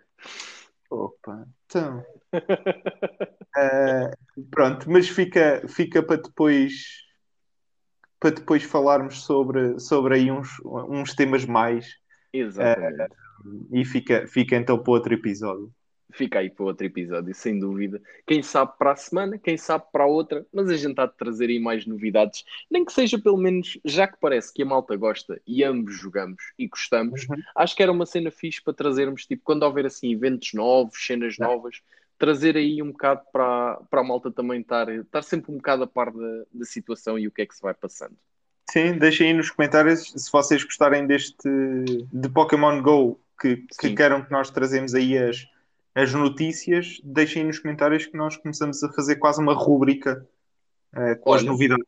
Opa, 0.90 1.46
então. 1.66 2.04
Eh, 3.56 4.10
pronto, 4.50 4.88
mas 4.88 5.08
fica, 5.08 5.66
fica 5.66 6.00
para 6.00 6.20
depois 6.20 6.84
para 8.20 8.30
depois 8.30 8.62
falarmos 8.62 9.22
sobre, 9.22 9.78
sobre 9.80 10.14
aí 10.16 10.30
uns, 10.30 10.48
uns 10.64 11.14
temas 11.14 11.44
mais 11.44 11.96
Exatamente. 12.32 13.14
e 13.72 13.84
fica, 13.84 14.26
fica 14.26 14.56
então 14.56 14.78
para 14.78 14.92
outro 14.92 15.14
episódio. 15.14 15.72
Fica 16.10 16.38
aí 16.38 16.48
para 16.48 16.64
outro 16.64 16.86
episódio, 16.86 17.34
sem 17.34 17.58
dúvida. 17.58 18.00
Quem 18.26 18.42
sabe 18.42 18.72
para 18.78 18.92
a 18.92 18.96
semana, 18.96 19.38
quem 19.38 19.58
sabe 19.58 19.84
para 19.92 20.04
a 20.04 20.06
outra, 20.06 20.46
mas 20.52 20.70
a 20.70 20.76
gente 20.76 20.98
há 20.98 21.06
de 21.06 21.14
trazer 21.16 21.50
aí 21.50 21.58
mais 21.60 21.84
novidades. 21.86 22.44
Nem 22.70 22.84
que 22.84 22.92
seja 22.92 23.18
pelo 23.18 23.36
menos, 23.36 23.78
já 23.84 24.08
que 24.08 24.16
parece 24.18 24.52
que 24.52 24.62
a 24.62 24.66
malta 24.66 24.96
gosta 24.96 25.40
e 25.46 25.62
ambos 25.62 25.98
jogamos 25.98 26.42
e 26.58 26.66
gostamos, 26.66 27.26
Uhum. 27.28 27.36
acho 27.54 27.76
que 27.76 27.82
era 27.82 27.92
uma 27.92 28.06
cena 28.06 28.30
fixe 28.30 28.62
para 28.62 28.72
trazermos, 28.72 29.26
tipo, 29.26 29.42
quando 29.44 29.64
houver 29.64 29.84
assim 29.84 30.12
eventos 30.12 30.54
novos, 30.54 30.96
cenas 31.04 31.36
É. 31.38 31.44
novas, 31.44 31.82
trazer 32.18 32.56
aí 32.56 32.82
um 32.82 32.90
bocado 32.90 33.22
para, 33.30 33.78
para 33.90 34.00
a 34.00 34.04
malta 34.04 34.30
também 34.30 34.60
estar, 34.62 34.88
estar 34.88 35.22
sempre 35.22 35.52
um 35.52 35.56
bocado 35.56 35.82
a 35.84 35.86
par 35.86 36.10
da, 36.10 36.44
da 36.52 36.64
situação 36.64 37.18
e 37.18 37.28
o 37.28 37.30
que 37.30 37.42
é 37.42 37.46
que 37.46 37.54
se 37.54 37.62
vai 37.62 37.74
passando. 37.74 38.16
Sim, 38.70 38.98
deixem 38.98 39.28
aí 39.28 39.34
nos 39.34 39.50
comentários 39.50 40.10
se 40.16 40.32
vocês 40.32 40.64
gostarem 40.64 41.06
deste 41.06 41.48
de 42.12 42.28
Pokémon 42.28 42.82
Go 42.82 43.20
que, 43.40 43.64
que 43.78 43.94
queiram 43.94 44.24
que 44.24 44.30
nós 44.32 44.50
trazemos 44.50 44.94
aí 44.94 45.16
as, 45.16 45.46
as 45.98 46.14
notícias, 46.14 47.00
deixem 47.02 47.44
nos 47.44 47.58
comentários 47.58 48.06
que 48.06 48.16
nós 48.16 48.36
começamos 48.36 48.84
a 48.84 48.92
fazer 48.92 49.16
quase 49.16 49.42
uma 49.42 49.52
rúbrica 49.52 50.24
eh, 50.94 51.16
com 51.16 51.32
as 51.32 51.42
Olha. 51.42 51.50
novidades. 51.50 51.86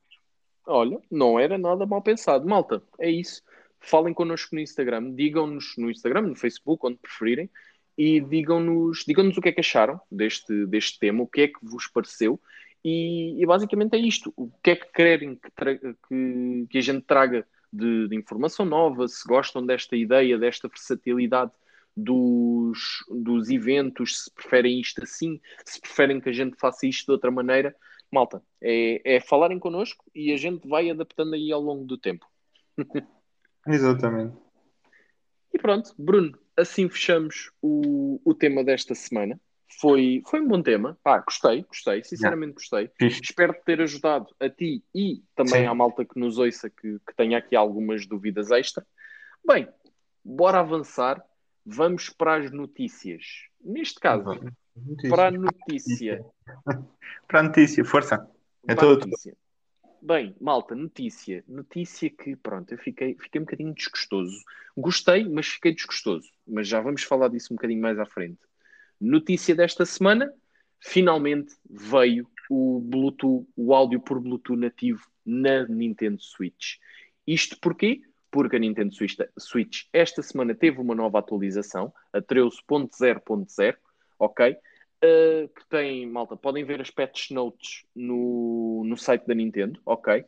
Olha, 0.67 1.01
não 1.09 1.39
era 1.39 1.57
nada 1.57 1.87
mal 1.87 2.03
pensado. 2.03 2.45
Malta, 2.45 2.83
é 2.99 3.09
isso. 3.09 3.41
Falem 3.79 4.13
connosco 4.13 4.53
no 4.57 4.61
Instagram, 4.61 5.13
digam-nos 5.15 5.75
no 5.79 5.89
Instagram, 5.89 6.23
no 6.23 6.35
Facebook, 6.35 6.85
onde 6.85 6.97
preferirem, 6.97 7.49
e 7.97 8.21
digam-nos 8.21 9.05
digam 9.07 9.29
o 9.29 9.41
que 9.41 9.49
é 9.49 9.53
que 9.53 9.61
acharam 9.61 10.01
deste, 10.11 10.67
deste 10.67 10.99
tema, 10.99 11.23
o 11.23 11.27
que 11.29 11.43
é 11.43 11.49
que 11.49 11.59
vos 11.63 11.87
pareceu, 11.87 12.41
e, 12.85 13.41
e 13.41 13.47
basicamente 13.47 13.95
é 13.95 13.99
isto. 13.99 14.33
O 14.37 14.51
que 14.61 14.71
é 14.71 14.77
que 14.77 14.93
querem 14.93 15.37
que, 15.37 15.51
que, 16.09 16.67
que 16.69 16.79
a 16.79 16.81
gente 16.81 17.03
traga 17.03 17.47
de, 17.73 18.09
de 18.09 18.17
informação 18.17 18.67
nova, 18.67 19.07
se 19.07 19.25
gostam 19.27 19.65
desta 19.65 19.97
ideia, 19.97 20.37
desta 20.37 20.67
versatilidade 20.67 21.53
dos, 22.03 23.05
dos 23.09 23.51
eventos, 23.51 24.25
se 24.25 24.31
preferem 24.33 24.81
isto 24.81 25.03
assim, 25.03 25.41
se 25.65 25.81
preferem 25.81 26.21
que 26.21 26.29
a 26.29 26.33
gente 26.33 26.57
faça 26.57 26.87
isto 26.87 27.07
de 27.07 27.13
outra 27.13 27.31
maneira. 27.31 27.75
Malta, 28.11 28.43
é, 28.61 29.17
é 29.17 29.21
falarem 29.21 29.59
connosco 29.59 30.05
e 30.15 30.33
a 30.33 30.37
gente 30.37 30.67
vai 30.67 30.91
adaptando 30.91 31.35
aí 31.35 31.53
ao 31.53 31.61
longo 31.61 31.85
do 31.85 31.97
tempo. 31.97 32.27
Exatamente. 33.67 34.37
E 35.53 35.59
pronto, 35.59 35.95
Bruno, 35.99 36.37
assim 36.57 36.89
fechamos 36.89 37.51
o, 37.63 38.21
o 38.25 38.35
tema 38.35 38.65
desta 38.65 38.95
semana. 38.95 39.41
Foi, 39.81 40.23
foi 40.27 40.41
um 40.41 40.49
bom 40.49 40.63
tema. 40.63 40.99
Pá, 41.03 41.19
gostei, 41.19 41.63
gostei, 41.63 42.03
sinceramente 42.03 42.55
gostei. 42.55 42.91
Espero 43.01 43.55
ter 43.65 43.81
ajudado 43.81 44.27
a 44.41 44.49
ti 44.49 44.85
e 44.95 45.23
também 45.35 45.63
Sim. 45.63 45.67
à 45.67 45.75
malta 45.75 46.05
que 46.05 46.19
nos 46.19 46.39
ouça 46.39 46.69
que, 46.69 46.99
que 47.07 47.15
tenha 47.17 47.39
aqui 47.39 47.55
algumas 47.55 48.07
dúvidas 48.07 48.51
extra. 48.51 48.85
Bem, 49.47 49.69
bora 50.25 50.61
avançar. 50.61 51.25
Vamos 51.73 52.11
para 52.11 52.35
as 52.35 52.51
notícias. 52.51 53.25
Neste 53.65 54.01
caso, 54.01 54.25
para 55.09 55.29
a 55.29 55.31
notícia. 55.31 56.25
Para 57.29 57.41
a 57.41 57.43
notícia, 57.45 57.85
força. 57.85 58.29
É 58.67 58.75
Para 58.75 58.89
tudo. 58.89 59.07
notícia. 59.07 59.37
Bem, 60.03 60.35
malta, 60.41 60.75
notícia. 60.75 61.45
Notícia 61.47 62.11
que, 62.11 62.35
pronto, 62.35 62.73
eu 62.73 62.79
fiquei, 62.79 63.17
fiquei 63.21 63.41
um 63.41 63.45
bocadinho 63.45 63.73
desgostoso. 63.73 64.37
Gostei, 64.77 65.29
mas 65.29 65.47
fiquei 65.47 65.73
desgostoso. 65.73 66.29
Mas 66.45 66.67
já 66.67 66.81
vamos 66.81 67.05
falar 67.05 67.29
disso 67.29 67.53
um 67.53 67.57
bocadinho 67.57 67.81
mais 67.81 68.01
à 68.01 68.05
frente. 68.05 68.41
Notícia 69.01 69.55
desta 69.55 69.87
semana: 69.87 70.33
finalmente 70.81 71.55
veio 71.69 72.29
o 72.51 72.81
Bluetooth, 72.81 73.47
o 73.57 73.73
áudio 73.73 74.01
por 74.01 74.19
Bluetooth 74.19 74.59
nativo 74.59 75.09
na 75.25 75.69
Nintendo 75.69 76.21
Switch. 76.21 76.79
Isto 77.25 77.61
porquê? 77.61 78.03
Porque 78.31 78.57
a 78.57 78.59
Nintendo 78.59 78.95
Switch, 79.39 79.87
esta 79.93 80.23
semana 80.23 80.55
teve 80.55 80.81
uma 80.81 80.95
nova 80.95 81.19
atualização, 81.19 81.93
a 82.13 82.21
13.0.0, 82.21 83.77
ok? 84.19 84.57
uh, 85.05 85.49
que 85.49 85.67
tem, 85.69 86.07
malta, 86.07 86.37
podem 86.37 86.65
ver 86.65 86.81
as 86.81 86.91
patch 86.91 87.31
notes 87.31 87.85
no, 87.95 88.83
no 88.85 88.97
site 88.97 89.27
da 89.27 89.35
Nintendo, 89.35 89.81
ok? 89.85 90.25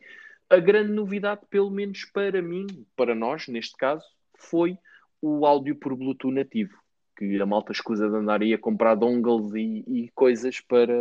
A 0.49 0.57
grande 0.59 0.91
novidade, 0.91 1.41
pelo 1.49 1.69
menos 1.69 2.05
para 2.05 2.41
mim, 2.41 2.67
para 2.95 3.15
nós, 3.15 3.47
neste 3.47 3.75
caso, 3.77 4.05
foi 4.37 4.77
o 5.21 5.45
áudio 5.45 5.75
por 5.75 5.95
Bluetooth 5.95 6.33
nativo. 6.33 6.73
Que 7.15 7.39
a 7.39 7.45
malta 7.45 7.71
escusa 7.71 8.09
de 8.09 8.15
andar 8.15 8.41
aí 8.41 8.53
a 8.53 8.57
comprar 8.57 8.95
dongles 8.95 9.53
e, 9.53 9.83
e 9.87 10.11
coisas 10.13 10.59
para, 10.59 10.93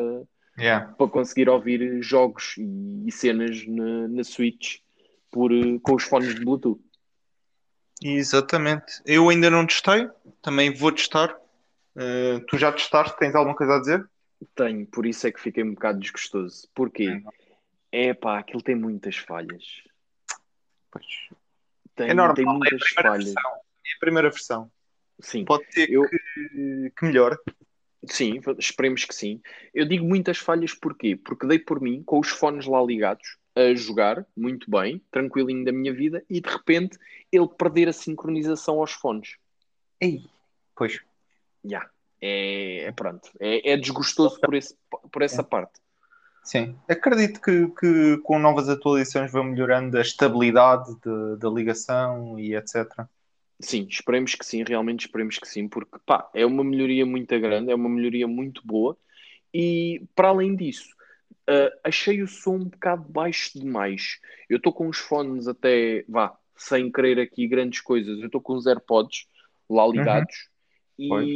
Yeah. 0.58 0.92
para 0.98 1.08
conseguir 1.08 1.48
ouvir 1.48 2.02
jogos 2.02 2.56
e, 2.58 3.04
e 3.06 3.10
cenas 3.10 3.66
na, 3.66 4.06
na 4.08 4.22
Switch 4.22 4.80
por, 5.30 5.50
uh, 5.50 5.80
com 5.80 5.94
os 5.94 6.04
fones 6.04 6.34
de 6.34 6.44
Bluetooth. 6.44 6.78
Exatamente. 8.04 9.00
Eu 9.06 9.28
ainda 9.28 9.48
não 9.50 9.66
testei, 9.66 10.08
também 10.42 10.74
vou 10.74 10.92
testar. 10.92 11.34
Uh, 11.94 12.40
tu 12.48 12.56
já 12.58 12.72
testaste? 12.72 13.16
Tens 13.18 13.34
alguma 13.34 13.56
coisa 13.56 13.76
a 13.76 13.80
dizer? 13.80 14.08
Tenho, 14.54 14.86
por 14.86 15.06
isso 15.06 15.26
é 15.26 15.32
que 15.32 15.40
fiquei 15.40 15.62
um 15.62 15.74
bocado 15.74 16.00
desgostoso. 16.00 16.66
Porquê? 16.74 17.22
É 17.92 18.12
pá, 18.14 18.38
aquilo 18.38 18.62
tem 18.62 18.74
muitas 18.74 19.16
falhas. 19.16 19.64
Pois. 20.90 21.06
Tem, 21.94 22.10
É 22.10 22.14
normal, 22.14 22.34
tem 22.34 22.44
é 22.46 22.48
a 22.48 22.52
muitas 22.52 22.80
primeira 22.82 23.10
falhas. 23.10 23.24
versão. 23.34 23.52
É 23.52 23.94
a 23.94 23.98
primeira 24.00 24.30
versão. 24.30 24.72
Sim, 25.20 25.44
Pode 25.44 25.72
ser 25.72 25.90
Eu- 25.90 26.08
que, 26.08 26.92
que 26.96 27.04
melhore. 27.04 27.36
sim, 28.06 28.40
esperemos 28.58 29.04
que 29.04 29.14
sim. 29.14 29.40
Eu 29.72 29.86
digo 29.86 30.04
muitas 30.04 30.38
falhas 30.38 30.74
porquê? 30.74 31.14
Porque 31.14 31.46
dei 31.46 31.58
por 31.58 31.80
mim 31.80 32.02
com 32.02 32.18
os 32.18 32.28
fones 32.30 32.66
lá 32.66 32.82
ligados 32.82 33.36
a 33.54 33.74
jogar 33.74 34.26
muito 34.36 34.70
bem, 34.70 35.00
tranquilinho 35.10 35.64
da 35.64 35.72
minha 35.72 35.92
vida, 35.92 36.24
e 36.28 36.40
de 36.40 36.48
repente 36.48 36.98
ele 37.30 37.48
perder 37.48 37.88
a 37.88 37.92
sincronização 37.92 38.78
aos 38.80 38.92
fones. 38.92 39.36
Ei. 40.00 40.24
Pois. 40.74 41.00
Já. 41.64 41.88
É, 42.20 42.84
é 42.84 42.92
pronto. 42.92 43.28
É, 43.40 43.72
é 43.72 43.76
desgostoso 43.76 44.40
por, 44.40 44.54
esse, 44.54 44.76
por 45.10 45.22
essa 45.22 45.42
parte. 45.42 45.80
Sim. 46.44 46.76
Acredito 46.88 47.40
que, 47.40 47.68
que 47.68 48.18
com 48.18 48.38
novas 48.38 48.68
atualizações 48.68 49.30
vão 49.30 49.44
melhorando 49.44 49.96
a 49.96 50.00
estabilidade 50.00 50.92
de- 50.96 51.36
da 51.38 51.48
ligação 51.48 52.38
e 52.38 52.54
etc. 52.56 53.06
Sim, 53.60 53.86
esperemos 53.88 54.34
que 54.34 54.44
sim, 54.44 54.64
realmente 54.66 55.06
esperemos 55.06 55.38
que 55.38 55.46
sim, 55.46 55.68
porque 55.68 55.96
pá, 56.04 56.28
é 56.34 56.44
uma 56.44 56.64
melhoria 56.64 57.06
muito 57.06 57.38
grande, 57.38 57.70
é 57.70 57.74
uma 57.74 57.88
melhoria 57.88 58.26
muito 58.26 58.60
boa 58.66 58.96
e 59.54 60.02
para 60.16 60.28
além 60.28 60.56
disso, 60.56 60.88
ah, 61.48 61.72
achei 61.84 62.22
o 62.22 62.28
som 62.28 62.56
um 62.56 62.68
bocado 62.68 63.04
baixo 63.08 63.58
demais. 63.58 64.18
Eu 64.48 64.56
estou 64.56 64.72
com 64.72 64.88
os 64.88 64.98
fones 64.98 65.48
até, 65.48 66.04
vá, 66.08 66.36
sem 66.56 66.90
querer 66.90 67.18
aqui 67.20 67.46
grandes 67.46 67.80
coisas, 67.80 68.18
eu 68.18 68.26
estou 68.26 68.40
com 68.40 68.54
os 68.54 68.66
AirPods 68.66 69.26
lá 69.68 69.86
ligados 69.86 70.48
e 70.98 71.08
Pois, 71.08 71.26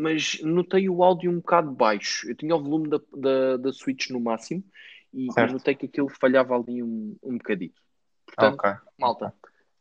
mas 0.00 0.40
notei 0.42 0.88
o 0.88 1.02
áudio 1.02 1.30
um 1.30 1.36
bocado 1.36 1.70
baixo. 1.70 2.28
Eu 2.28 2.34
tinha 2.34 2.54
o 2.54 2.62
volume 2.62 2.88
da, 2.88 3.00
da, 3.14 3.56
da 3.58 3.72
Switch 3.72 4.08
no 4.10 4.20
máximo 4.20 4.64
e, 5.12 5.26
notei 5.52 5.74
que 5.74 5.86
aquilo 5.86 6.08
falhava 6.08 6.56
ali 6.56 6.82
um, 6.82 7.16
um 7.22 7.36
bocadito. 7.36 7.80
Portanto, 8.24 8.58
Ok. 8.58 8.70
malta, 8.98 9.34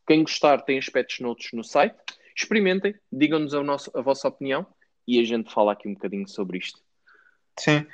quem 0.07 0.24
gostar 0.24 0.61
tem 0.61 0.78
as 0.78 0.89
patch 0.89 1.20
notes 1.20 1.51
no 1.53 1.63
site. 1.63 1.95
Experimentem, 2.36 2.93
digam-nos 3.11 3.53
a, 3.53 3.61
a 3.99 4.01
vossa 4.01 4.28
opinião 4.28 4.68
e 5.07 5.20
a 5.20 5.24
gente 5.24 5.51
fala 5.51 5.72
aqui 5.72 5.88
um 5.88 5.93
bocadinho 5.93 6.28
sobre 6.28 6.57
isto. 6.57 6.85
Sim. 7.60 7.86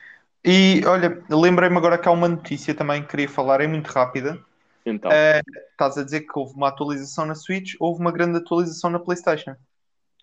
E 0.44 0.82
olha, 0.86 1.24
lembrei-me 1.30 1.78
agora 1.78 1.98
que 1.98 2.08
há 2.08 2.12
uma 2.12 2.28
notícia 2.28 2.74
também 2.74 3.02
que 3.04 3.10
queria 3.10 3.30
falar, 3.30 3.62
é 3.62 3.68
muito 3.68 3.88
rápida. 3.88 4.44
Então, 4.86 5.12
Eh, 5.12 5.42
Estás 5.72 5.98
a 5.98 6.04
dizer 6.04 6.22
que 6.22 6.40
houve 6.40 6.56
uma 6.56 6.70
atualização 6.70 7.26
na 7.26 7.36
Switch, 7.36 7.76
houve 7.80 8.02
uma 8.02 8.12
grande 8.12 8.38
atualização 8.40 8.90
na 8.90 9.00
PlayStation. 9.00 9.56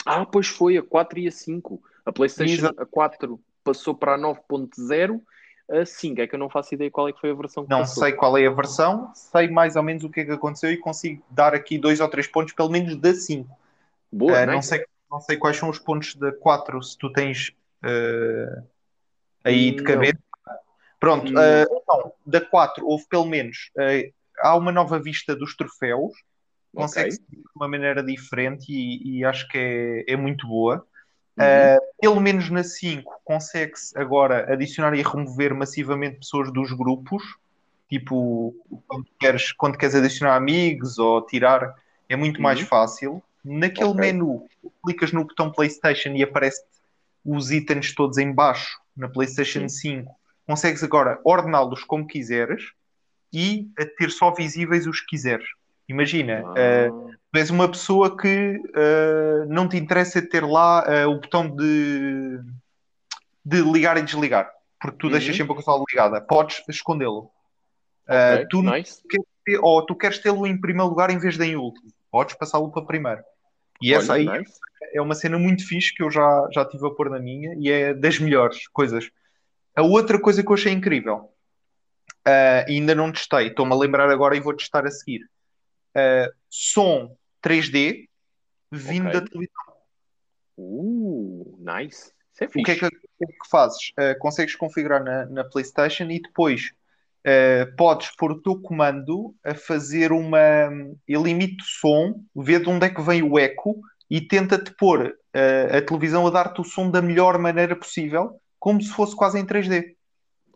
ah, 0.07 0.25
pois 0.27 0.49
foi, 0.49 0.77
a 0.77 0.83
4 0.83 1.19
e 1.19 1.29
a 1.29 1.31
5. 1.31 1.83
A 2.05 2.13
PlayStation 2.13 2.63
Exato. 2.63 2.83
a 2.83 2.87
4 2.87 3.41
passou 3.63 3.95
para 3.95 4.15
a 4.15 4.19
9.0, 4.19 5.23
a 5.71 5.85
5 5.85 6.21
é 6.21 6.27
que 6.27 6.35
eu 6.35 6.39
não 6.39 6.49
faço 6.49 6.75
ideia 6.75 6.91
qual 6.91 7.09
é 7.09 7.13
que 7.13 7.21
foi 7.21 7.31
a 7.31 7.35
versão 7.35 7.65
que 7.65 7.71
Não 7.71 7.81
passou. 7.81 8.03
sei 8.05 8.13
qual 8.15 8.39
é 8.39 8.47
a 8.47 8.51
versão, 8.51 9.13
sei 9.15 9.49
mais 9.49 9.77
ou 9.77 9.83
menos 9.83 10.05
o 10.05 10.11
que 10.11 10.21
é 10.21 10.25
que 10.25 10.33
aconteceu 10.33 10.71
e 10.73 10.79
consigo 10.79 11.23
dar 11.31 11.55
aqui 11.55 11.79
dois 11.79 12.01
ou 12.01 12.09
três 12.09 12.27
pontos, 12.27 12.55
pelo 12.55 12.71
menos 12.71 12.97
da 12.97 13.13
5. 13.15 13.51
Boa, 14.11 14.33
Eh, 14.37 14.47
não 14.47 14.55
não, 14.55 14.63
sei, 14.63 14.85
não 15.11 15.21
sei 15.21 15.37
quais 15.37 15.57
são 15.57 15.69
os 15.69 15.79
pontos 15.79 16.15
da 16.15 16.33
4, 16.33 16.83
se 16.83 16.97
tu 16.97 17.13
tens 17.13 17.53
eh, 17.85 18.63
aí 19.49 19.71
de 19.73 19.83
cabeça. 19.83 20.19
Pronto, 21.01 21.33
eh, 21.39 21.67
então, 21.71 22.13
da 22.27 22.41
4 22.41 22.87
houve 22.87 23.07
pelo 23.09 23.25
menos. 23.25 23.71
eh, 23.79 24.11
há 24.41 24.57
uma 24.57 24.73
nova 24.73 24.99
vista 24.99 25.35
dos 25.35 25.57
troféus, 25.57 26.13
consegue-se 26.75 27.21
ver 27.31 27.39
de 27.39 27.45
uma 27.57 27.69
maneira 27.69 28.03
diferente 28.03 28.67
e, 28.73 29.19
e 29.19 29.25
acho 29.25 29.49
que 29.49 29.59
é, 30.07 30.13
é 30.13 30.17
muito 30.17 30.47
boa. 30.47 30.87
Uhum. 31.39 31.45
Uh, 31.45 31.81
pelo 32.01 32.21
menos 32.21 32.51
na 32.51 32.65
5 32.65 33.21
consegue-se 33.25 33.97
agora 33.97 34.53
adicionar 34.53 34.93
e 34.95 35.03
remover 35.03 35.55
massivamente 35.55 36.19
pessoas 36.19 36.53
dos 36.53 36.73
grupos. 36.73 37.23
Tipo, 37.89 38.55
quando 38.87 39.07
queres, 39.19 39.53
quando 39.53 39.79
queres 39.79 39.95
adicionar 39.95 40.37
amigos 40.37 40.99
ou 40.99 41.25
tirar, 41.25 41.75
é 42.09 42.17
muito 42.17 42.43
mais 42.43 42.61
Uhum. 42.61 42.67
fácil. 42.67 43.23
Naquele 43.45 43.91
Ok. 43.91 44.01
menu, 44.01 44.47
clicas 44.85 45.13
no 45.13 45.25
botão 45.25 45.51
PlayStation 45.51 46.11
e 46.11 46.23
aparece 46.23 46.63
os 47.25 47.51
itens 47.51 47.95
todos 47.95 48.19
em 48.19 48.33
baixo 48.33 48.79
na 48.99 49.09
PlayStation 49.09 49.69
5. 49.69 50.11
Consegues 50.47 50.83
agora 50.83 51.21
ordená-los 51.25 51.85
como 51.85 52.07
quiseres 52.07 52.73
e 53.33 53.69
a 53.79 53.85
ter 53.87 54.11
só 54.11 54.33
visíveis 54.35 54.87
os 54.87 55.01
que 55.01 55.07
quiseres. 55.09 55.47
Imagina, 55.89 56.43
uh, 56.45 57.13
Ah, 57.13 57.17
tu 57.33 57.39
és 57.39 57.51
uma 57.51 57.69
pessoa 57.69 58.17
que 58.17 58.57
uh, 58.59 59.47
não 59.49 59.69
te 59.69 59.77
interessa 59.77 60.21
ter 60.21 60.45
lá 60.45 60.85
uh, 60.85 61.09
o 61.11 61.21
botão 61.21 61.49
de, 61.49 62.41
de 63.45 63.61
ligar 63.63 63.97
e 63.97 64.03
desligar, 64.03 64.51
porque 64.81 64.97
tu 64.99 65.07
Uhum. 65.07 65.13
deixas 65.13 65.37
sempre 65.37 65.53
a 65.53 65.57
consola 65.57 65.85
ligada. 65.89 66.21
Podes 66.21 66.63
escondê-lo. 66.69 67.31
ok, 68.09 68.45
Uh, 68.45 68.49
tu 68.49 68.63
nice. 68.63 69.03
queres 69.09 69.27
ter- 69.45 69.59
ou 69.63 69.85
tu 69.85 69.95
queres 69.95 70.19
tê-lo 70.19 70.47
em 70.47 70.59
primeiro 70.59 70.89
lugar 70.89 71.11
em 71.11 71.19
vez 71.19 71.37
de 71.37 71.45
em 71.45 71.57
último. 71.57 71.91
Podes 72.11 72.35
passá-lo 72.37 72.71
para 72.73 72.83
primeiro. 72.87 73.23
E 73.83 73.93
essa 73.95 74.15
Olha, 74.15 74.33
aí 74.33 74.39
nice. 74.41 74.59
É 74.93 75.01
uma 75.01 75.15
cena 75.15 75.39
muito 75.39 75.67
fixe 75.67 75.95
que 75.95 76.03
eu 76.03 76.11
já, 76.11 76.49
já 76.53 76.65
tive 76.65 76.87
a 76.87 76.91
pôr 76.91 77.11
na 77.11 77.19
minha 77.19 77.55
e 77.59 77.71
é 77.71 77.95
das 77.95 78.19
melhores 78.19 78.67
coisas. 78.69 79.11
A 79.75 79.83
outra 79.83 80.21
coisa 80.21 80.43
que 80.43 80.49
eu 80.49 80.55
achei 80.55 80.73
incrível, 80.73 81.33
uh, 82.27 82.69
e 82.69 82.73
ainda 82.73 82.95
não 82.95 83.13
testei, 83.13 83.49
estou-me 83.49 83.73
a 83.73 83.77
lembrar 83.77 84.11
agora 84.11 84.37
e 84.37 84.41
vou 84.41 84.55
testar 84.55 84.87
a 84.87 84.91
seguir. 84.91 85.23
Uh, 85.95 86.33
som 86.49 87.17
3D 87.43 88.09
vindo 88.71 89.09
Ok. 89.09 89.21
da 89.21 89.27
televisão. 89.27 89.65
Uh, 90.57 91.59
nice. 91.59 92.13
É 92.41 92.45
O 92.45 92.49
que 92.49 92.71
é 92.71 92.77
que, 92.77 92.87
o 92.87 92.91
que 92.91 93.25
é 93.25 93.27
que 93.27 93.49
fazes? 93.51 93.91
Uh, 93.91 94.19
consegues 94.19 94.55
configurar 94.55 95.03
na, 95.03 95.27
na 95.27 95.45
PlayStation 95.45 96.05
e 96.05 96.21
depois 96.21 96.73
uh, 97.27 97.77
podes 97.77 98.15
pôr 98.17 98.33
o 98.33 98.41
teu 98.41 98.61
comando 98.61 99.35
a 99.45 99.55
fazer 99.55 100.13
uma. 100.13 100.39
Ele 101.07 101.31
emite 101.31 101.65
som, 101.65 102.23
vê 102.35 102.59
de 102.59 102.69
onde 102.69 102.87
é 102.87 102.91
que 102.91 103.03
vem 103.03 103.23
o 103.23 103.39
eco 103.39 103.81
e 104.11 104.21
tenta-te 104.21 104.75
pôr 104.77 105.07
uh, 105.07 105.77
a 105.77 105.83
televisão 105.83 106.27
a 106.27 106.31
dar-te 106.31 106.61
o 106.61 106.65
som 106.65 106.91
da 106.91 107.03
melhor 107.03 107.39
maneira 107.39 107.77
possível, 107.77 108.41
como 108.59 108.81
se 108.83 108.91
fosse 108.91 109.15
quase 109.15 109.39
em 109.39 109.45
3D. 109.47 109.95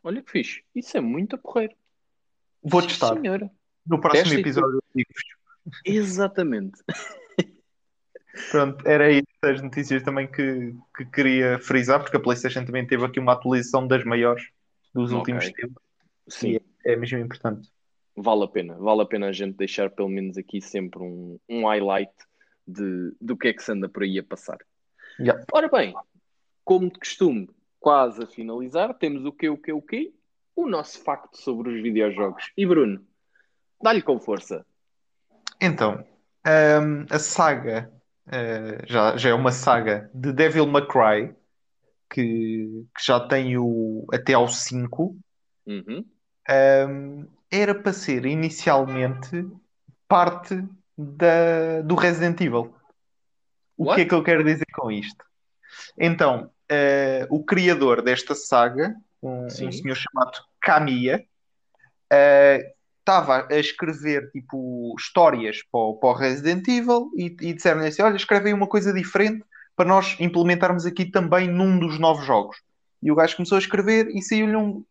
Olha 0.02 0.22
que 0.22 0.30
fixe. 0.30 0.62
Isso 0.74 0.96
é 0.96 1.00
muito 1.00 1.36
a 1.36 1.38
correr. 1.38 1.76
Vou 2.62 2.80
Sim, 2.82 2.88
testar. 2.88 3.14
senhora. 3.14 3.50
No 3.86 4.00
próximo 4.00 4.24
Testa 4.24 4.34
e 4.34 4.42
tu- 4.42 4.48
episódio 4.48 4.82
digo-vos. 4.94 5.22
Exatamente. 5.84 6.80
Pronto, 8.50 8.86
era 8.88 9.10
isso 9.10 9.26
as 9.42 9.60
notícias 9.60 10.02
também 10.02 10.26
que, 10.26 10.74
que 10.96 11.04
queria 11.06 11.58
frisar, 11.58 12.00
porque 12.00 12.16
a 12.16 12.20
PlayStation 12.20 12.64
também 12.64 12.86
teve 12.86 13.04
aqui 13.04 13.20
uma 13.20 13.32
atualização 13.34 13.86
das 13.86 14.04
maiores 14.04 14.42
dos 14.94 15.12
Ok. 15.12 15.18
últimos 15.34 15.52
tempos. 15.52 15.82
Sim, 16.28 16.58
É 16.84 16.96
mesmo 16.96 17.18
importante. 17.18 17.68
vale 18.16 18.44
a 18.44 18.48
pena. 18.48 18.74
Vale 18.78 19.02
a 19.02 19.06
pena 19.06 19.26
a 19.28 19.32
gente 19.32 19.56
deixar 19.56 19.90
pelo 19.90 20.08
menos 20.08 20.38
aqui 20.38 20.60
sempre 20.62 21.02
um, 21.02 21.38
um 21.48 21.66
highlight 21.66 22.12
de, 22.66 23.14
do 23.20 23.36
que 23.36 23.48
é 23.48 23.52
que 23.52 23.62
se 23.62 23.72
anda 23.72 23.88
por 23.88 24.02
aí 24.02 24.18
a 24.18 24.24
passar. 24.24 24.58
Yeah. 25.18 25.44
Ora 25.52 25.68
bem, 25.68 25.94
como 26.64 26.90
de 26.90 26.98
costume, 26.98 27.48
quase 27.80 28.22
a 28.22 28.26
finalizar, 28.26 28.94
temos 28.94 29.24
o 29.24 29.32
que, 29.32 29.48
o 29.48 29.58
que, 29.58 29.72
o 29.72 29.82
que? 29.82 30.14
O 30.54 30.68
nosso 30.68 31.02
facto 31.02 31.36
sobre 31.36 31.74
os 31.74 31.82
videojogos. 31.82 32.52
E 32.56 32.64
Bruno, 32.64 33.04
dá-lhe 33.82 34.02
com 34.02 34.18
força. 34.20 34.64
Então, 35.60 36.04
hum, 36.46 37.06
a 37.10 37.18
saga 37.18 37.92
uh, 38.26 38.86
já, 38.86 39.16
já 39.16 39.30
é 39.30 39.34
uma 39.34 39.52
saga 39.52 40.10
de 40.14 40.32
Devil 40.32 40.66
May 40.66 40.86
Cry 40.86 41.34
que, 42.10 42.86
que 42.96 43.04
já 43.04 43.20
tem 43.20 43.56
o, 43.56 44.06
até 44.12 44.34
ao 44.34 44.48
5. 44.48 45.16
Uhum. 45.66 46.04
hum, 46.88 47.28
era 47.50 47.74
para 47.74 47.92
ser 47.92 48.26
inicialmente 48.26 49.46
parte 50.08 50.62
da, 50.96 51.80
do 51.82 51.94
Resident 51.94 52.40
Evil. 52.40 52.74
O 53.76 53.84
What? 53.84 53.96
que 53.96 54.02
é 54.02 54.04
que 54.04 54.14
eu 54.14 54.22
quero 54.22 54.44
dizer 54.44 54.66
com 54.74 54.90
isto? 54.90 55.24
Então, 55.98 56.50
eh, 56.68 57.26
o 57.30 57.42
criador 57.42 58.02
desta 58.02 58.34
saga, 58.34 58.94
um, 59.22 59.46
um 59.46 59.50
senhor 59.50 59.96
chamado 59.96 60.38
Kamiya, 60.60 61.24
eh, 62.10 62.72
estava 63.02 63.48
a 63.50 63.58
escrever 63.58 64.30
tipo 64.30 64.94
histórias 64.98 65.62
para 65.70 65.80
o, 65.80 65.94
para 65.96 66.08
o 66.10 66.14
Resident 66.14 66.66
Evil 66.68 67.10
e, 67.16 67.26
e 67.40 67.52
disseram-lhe 67.52 67.88
assim: 67.88 68.02
Olha, 68.02 68.16
escreve 68.16 68.48
aí 68.48 68.54
uma 68.54 68.66
coisa 68.66 68.92
diferente 68.92 69.44
para 69.74 69.88
nós 69.88 70.16
implementarmos 70.20 70.86
aqui 70.86 71.04
também 71.04 71.48
num 71.48 71.78
dos 71.78 71.98
novos 71.98 72.24
jogos. 72.24 72.56
E 73.02 73.10
o 73.10 73.14
gajo 73.14 73.36
começou 73.36 73.56
a 73.56 73.60
escrever 73.60 74.08
e 74.08 74.22
saiu-lhe 74.22 74.54
um, 74.54 74.84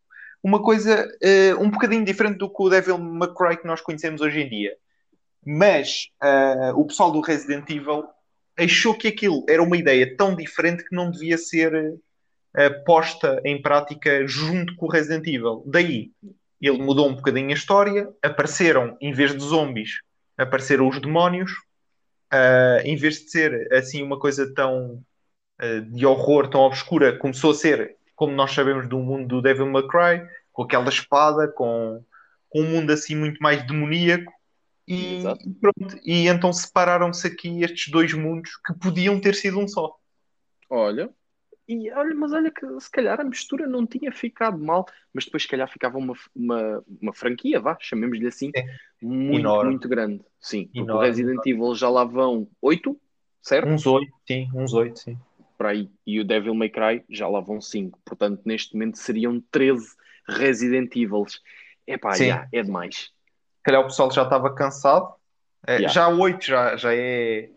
uma 0.44 0.62
coisa 0.62 1.08
uh, 1.08 1.64
um 1.64 1.70
bocadinho 1.70 2.04
diferente 2.04 2.38
do 2.38 2.50
que 2.50 2.62
o 2.62 2.70
Devil 2.70 2.98
May 2.98 3.34
Cry 3.34 3.58
que 3.58 3.68
nós 3.68 3.80
conhecemos 3.80 4.22
hoje 4.22 4.42
em 4.42 4.50
dia. 4.50 4.76
Mas 5.46 6.08
uh, 6.24 6.80
o 6.80 6.86
pessoal 6.86 7.12
do 7.12 7.22
Resident 7.22 7.70
Evil 7.70 8.06
achou 8.58 8.94
que 8.94 9.08
aquilo 9.08 9.44
era 9.50 9.62
uma 9.62 9.78
ideia 9.78 10.16
tão 10.16 10.36
diferente 10.36 10.84
que 10.84 10.96
não 10.96 11.10
devia 11.10 11.38
ser 11.38 11.74
uh, 11.76 12.84
posta 12.86 13.42
em 13.44 13.62
prática 13.62 14.26
junto 14.28 14.76
com 14.76 14.86
o 14.86 14.90
Resident 14.90 15.28
Evil. 15.28 15.64
Daí, 15.66 16.12
ele 16.62 16.78
mudou 16.78 17.10
um 17.10 17.16
bocadinho 17.16 17.50
a 17.50 17.54
história, 17.54 18.08
apareceram, 18.22 18.96
em 19.02 19.12
vez 19.12 19.36
de 19.36 19.44
zombies, 19.44 20.02
apareceram 20.38 20.88
os 20.88 21.00
demónios, 21.02 21.52
uh, 22.32 22.82
em 22.84 22.96
vez 22.96 23.16
de 23.16 23.32
ser 23.32 23.74
assim 23.74 24.04
uma 24.04 24.20
coisa 24.20 24.54
tão 24.54 25.04
uh, 25.62 25.82
de 25.82 26.06
horror, 26.06 26.48
tão 26.50 26.62
obscura, 26.62 27.18
começou 27.18 27.52
a 27.52 27.56
ser, 27.56 27.96
como 28.16 28.34
nós 28.34 28.52
sabemos, 28.52 28.88
do 28.88 29.00
mundo 29.00 29.28
do 29.28 29.42
Devil 29.42 29.68
May 29.68 29.88
Cry, 29.88 30.28
com 30.54 30.64
aquela 30.64 30.90
espada, 30.90 31.48
com, 31.48 32.04
com 32.50 32.62
um 32.62 32.70
mundo 32.70 32.92
assim 32.92 33.16
muito 33.16 33.42
mais 33.42 33.66
demoníaco. 33.66 34.32
E, 34.92 35.24
pronto, 35.60 36.00
e 36.04 36.28
então 36.28 36.52
separaram-se 36.52 37.26
aqui 37.28 37.64
estes 37.64 37.90
dois 37.90 38.14
mundos 38.14 38.52
que 38.66 38.74
podiam 38.74 39.20
ter 39.20 39.36
sido 39.36 39.60
um 39.60 39.68
só. 39.68 39.96
Olha, 40.70 41.10
e 41.68 41.90
olha, 41.92 42.14
mas 42.16 42.34
olha 42.34 42.52
que 42.52 42.66
se 42.82 42.92
calhar 42.92 43.22
a 43.22 43.24
mistura 43.24 43.66
não 43.66 43.88
tinha 43.88 44.12
ficado 44.12 44.58
mal, 44.58 44.86
mas 45.14 45.24
depois 45.24 45.44
se 45.44 45.50
calhar 45.50 45.72
ficava 45.72 45.98
uma, 45.98 46.14
uma, 46.36 46.84
uma 47.02 47.14
franquia, 47.14 47.62
vá, 47.62 47.78
chamemos-lhe 47.80 48.28
assim, 48.28 48.52
é. 48.54 48.66
muito, 49.02 49.40
Enorme. 49.40 49.70
muito 49.72 49.88
grande. 49.88 50.22
Sim, 50.40 50.66
porque 50.66 50.80
Enorme. 50.80 50.94
o 50.94 51.08
Resident 51.08 51.46
Evil 51.46 51.74
já 51.76 51.90
lá 51.90 52.04
vão 52.04 52.50
oito, 52.62 53.00
certo? 53.42 53.70
Uns 53.70 53.86
oito, 53.86 54.12
sim, 54.28 54.50
uns 54.54 54.74
oito, 54.74 55.00
sim. 55.00 55.18
Para 55.58 55.70
aí. 55.70 55.90
E 56.06 56.20
o 56.20 56.26
Devil 56.26 56.54
May 56.56 56.70
Cry 56.70 57.06
já 57.10 57.28
lá 57.30 57.40
vão 57.40 57.62
cinco, 57.62 58.00
portanto 58.04 58.42
neste 58.46 58.74
momento 58.74 58.98
seriam 58.98 59.42
13 59.52 59.96
Resident 60.28 60.94
Evils. 60.96 61.40
Epá, 61.88 62.16
yeah, 62.16 62.50
é 62.52 62.62
demais 62.64 63.12
calhar 63.64 63.82
o 63.82 63.86
pessoal 63.86 64.12
já 64.12 64.24
estava 64.24 64.54
cansado. 64.54 65.14
É, 65.66 65.74
yeah. 65.76 65.94
Já 65.94 66.08
oito 66.08 66.46
já, 66.46 66.76
já 66.76 66.96
é 66.96 67.50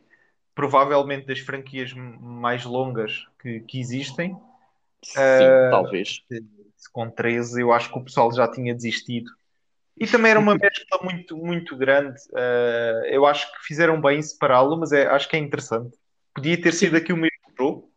provavelmente 0.55 1.27
das 1.27 1.41
franquias 1.41 1.93
mais 1.93 2.65
longas 2.65 3.27
que, 3.41 3.61
que 3.61 3.81
existem. 3.81 4.37
Sim, 5.03 5.19
uh, 5.19 5.71
talvez. 5.71 6.23
Com 6.93 7.11
13 7.11 7.63
eu 7.63 7.73
acho 7.73 7.91
que 7.91 7.99
o 7.99 8.05
pessoal 8.05 8.33
já 8.33 8.47
tinha 8.47 8.75
desistido. 8.75 9.31
E 9.97 10.07
também 10.07 10.31
era 10.31 10.41
uma 10.41 10.55
mescla 10.57 10.99
muito, 11.03 11.37
muito 11.37 11.77
grande. 11.77 12.21
Uh, 12.31 13.07
eu 13.07 13.27
acho 13.27 13.51
que 13.53 13.67
fizeram 13.67 14.01
bem 14.01 14.21
separá-lo, 14.23 14.77
mas 14.77 14.93
é, 14.93 15.07
acho 15.07 15.29
que 15.29 15.37
é 15.37 15.39
interessante. 15.39 15.97
Podia 16.35 16.61
ter 16.61 16.73
sido 16.73 16.97
aqui 16.97 17.13
o 17.13 17.17
mesmo 17.17 17.31
jogo. 17.59 17.91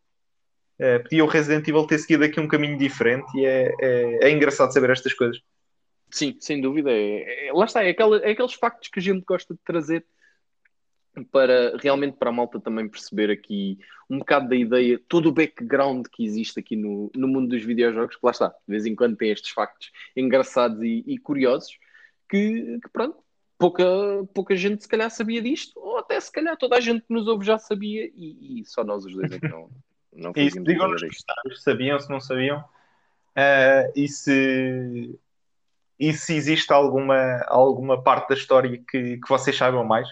Uh, 0.79 1.01
podia 1.03 1.23
o 1.23 1.27
Resident 1.27 1.67
Evil 1.67 1.87
ter 1.87 1.97
seguido 1.97 2.23
aqui 2.23 2.39
um 2.39 2.47
caminho 2.47 2.77
diferente 2.77 3.25
e 3.35 3.45
é, 3.45 3.73
é, 3.81 4.27
é 4.27 4.31
engraçado 4.31 4.71
saber 4.71 4.91
estas 4.91 5.13
coisas. 5.13 5.41
Sim, 6.09 6.37
sem 6.39 6.61
dúvida. 6.61 6.91
É, 6.91 7.47
é, 7.47 7.53
lá 7.53 7.65
está, 7.65 7.83
é, 7.83 7.89
aquela, 7.89 8.17
é 8.17 8.31
aqueles 8.31 8.53
factos 8.53 8.89
que 8.89 8.99
a 8.99 9.01
gente 9.01 9.23
gosta 9.25 9.53
de 9.53 9.59
trazer 9.63 10.05
para 11.31 11.75
realmente 11.77 12.15
para 12.17 12.29
a 12.29 12.33
malta 12.33 12.59
também 12.59 12.87
perceber 12.87 13.31
aqui 13.31 13.79
um 14.09 14.19
bocado 14.19 14.47
da 14.49 14.55
ideia, 14.55 15.01
todo 15.07 15.29
o 15.29 15.31
background 15.31 16.05
que 16.11 16.23
existe 16.23 16.59
aqui 16.59 16.75
no, 16.75 17.11
no 17.15 17.27
mundo 17.27 17.49
dos 17.49 17.63
videojogos, 17.63 18.15
que 18.15 18.25
lá 18.25 18.31
está, 18.31 18.49
de 18.49 18.55
vez 18.67 18.85
em 18.85 18.95
quando 18.95 19.17
tem 19.17 19.31
estes 19.31 19.51
factos 19.51 19.91
engraçados 20.15 20.81
e, 20.81 21.03
e 21.07 21.17
curiosos, 21.17 21.77
que, 22.29 22.79
que, 22.81 22.89
pronto, 22.93 23.17
pouca, 23.57 23.83
pouca 24.33 24.55
gente 24.55 24.83
se 24.83 24.87
calhar 24.87 25.09
sabia 25.09 25.41
disto, 25.41 25.77
ou 25.79 25.97
até 25.97 26.19
se 26.19 26.31
calhar 26.31 26.55
toda 26.55 26.77
a 26.77 26.79
gente 26.79 27.01
que 27.01 27.13
nos 27.13 27.27
ouve 27.27 27.45
já 27.45 27.57
sabia, 27.57 28.05
e, 28.13 28.61
e 28.61 28.65
só 28.65 28.83
nós 28.83 29.03
os 29.03 29.13
dois 29.13 29.31
é 29.31 29.39
que 29.39 29.47
não, 29.47 29.69
não 30.13 30.31
Isso, 30.35 30.61
digam 30.61 30.89
nos 30.89 31.63
sabiam, 31.63 31.99
se 31.99 32.09
não 32.09 32.19
sabiam, 32.19 32.59
uh, 32.59 33.91
e 33.95 34.07
se 34.07 35.19
e 35.99 36.13
se 36.13 36.35
existe 36.35 36.71
alguma, 36.71 37.43
alguma 37.47 38.01
parte 38.01 38.29
da 38.29 38.35
história 38.35 38.81
que, 38.89 39.17
que 39.17 39.29
vocês 39.29 39.55
saibam 39.55 39.83
mais 39.83 40.07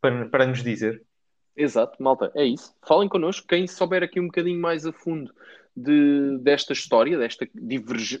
para, 0.00 0.26
para 0.28 0.46
nos 0.46 0.62
dizer. 0.62 1.02
Exato, 1.56 2.02
malta, 2.02 2.32
é 2.34 2.44
isso. 2.44 2.74
Falem 2.86 3.08
connosco, 3.08 3.46
quem 3.46 3.66
souber 3.66 4.02
aqui 4.02 4.18
um 4.18 4.26
bocadinho 4.26 4.60
mais 4.60 4.86
a 4.86 4.92
fundo 4.92 5.32
de, 5.76 6.38
desta 6.38 6.72
história, 6.72 7.18
desta 7.18 7.48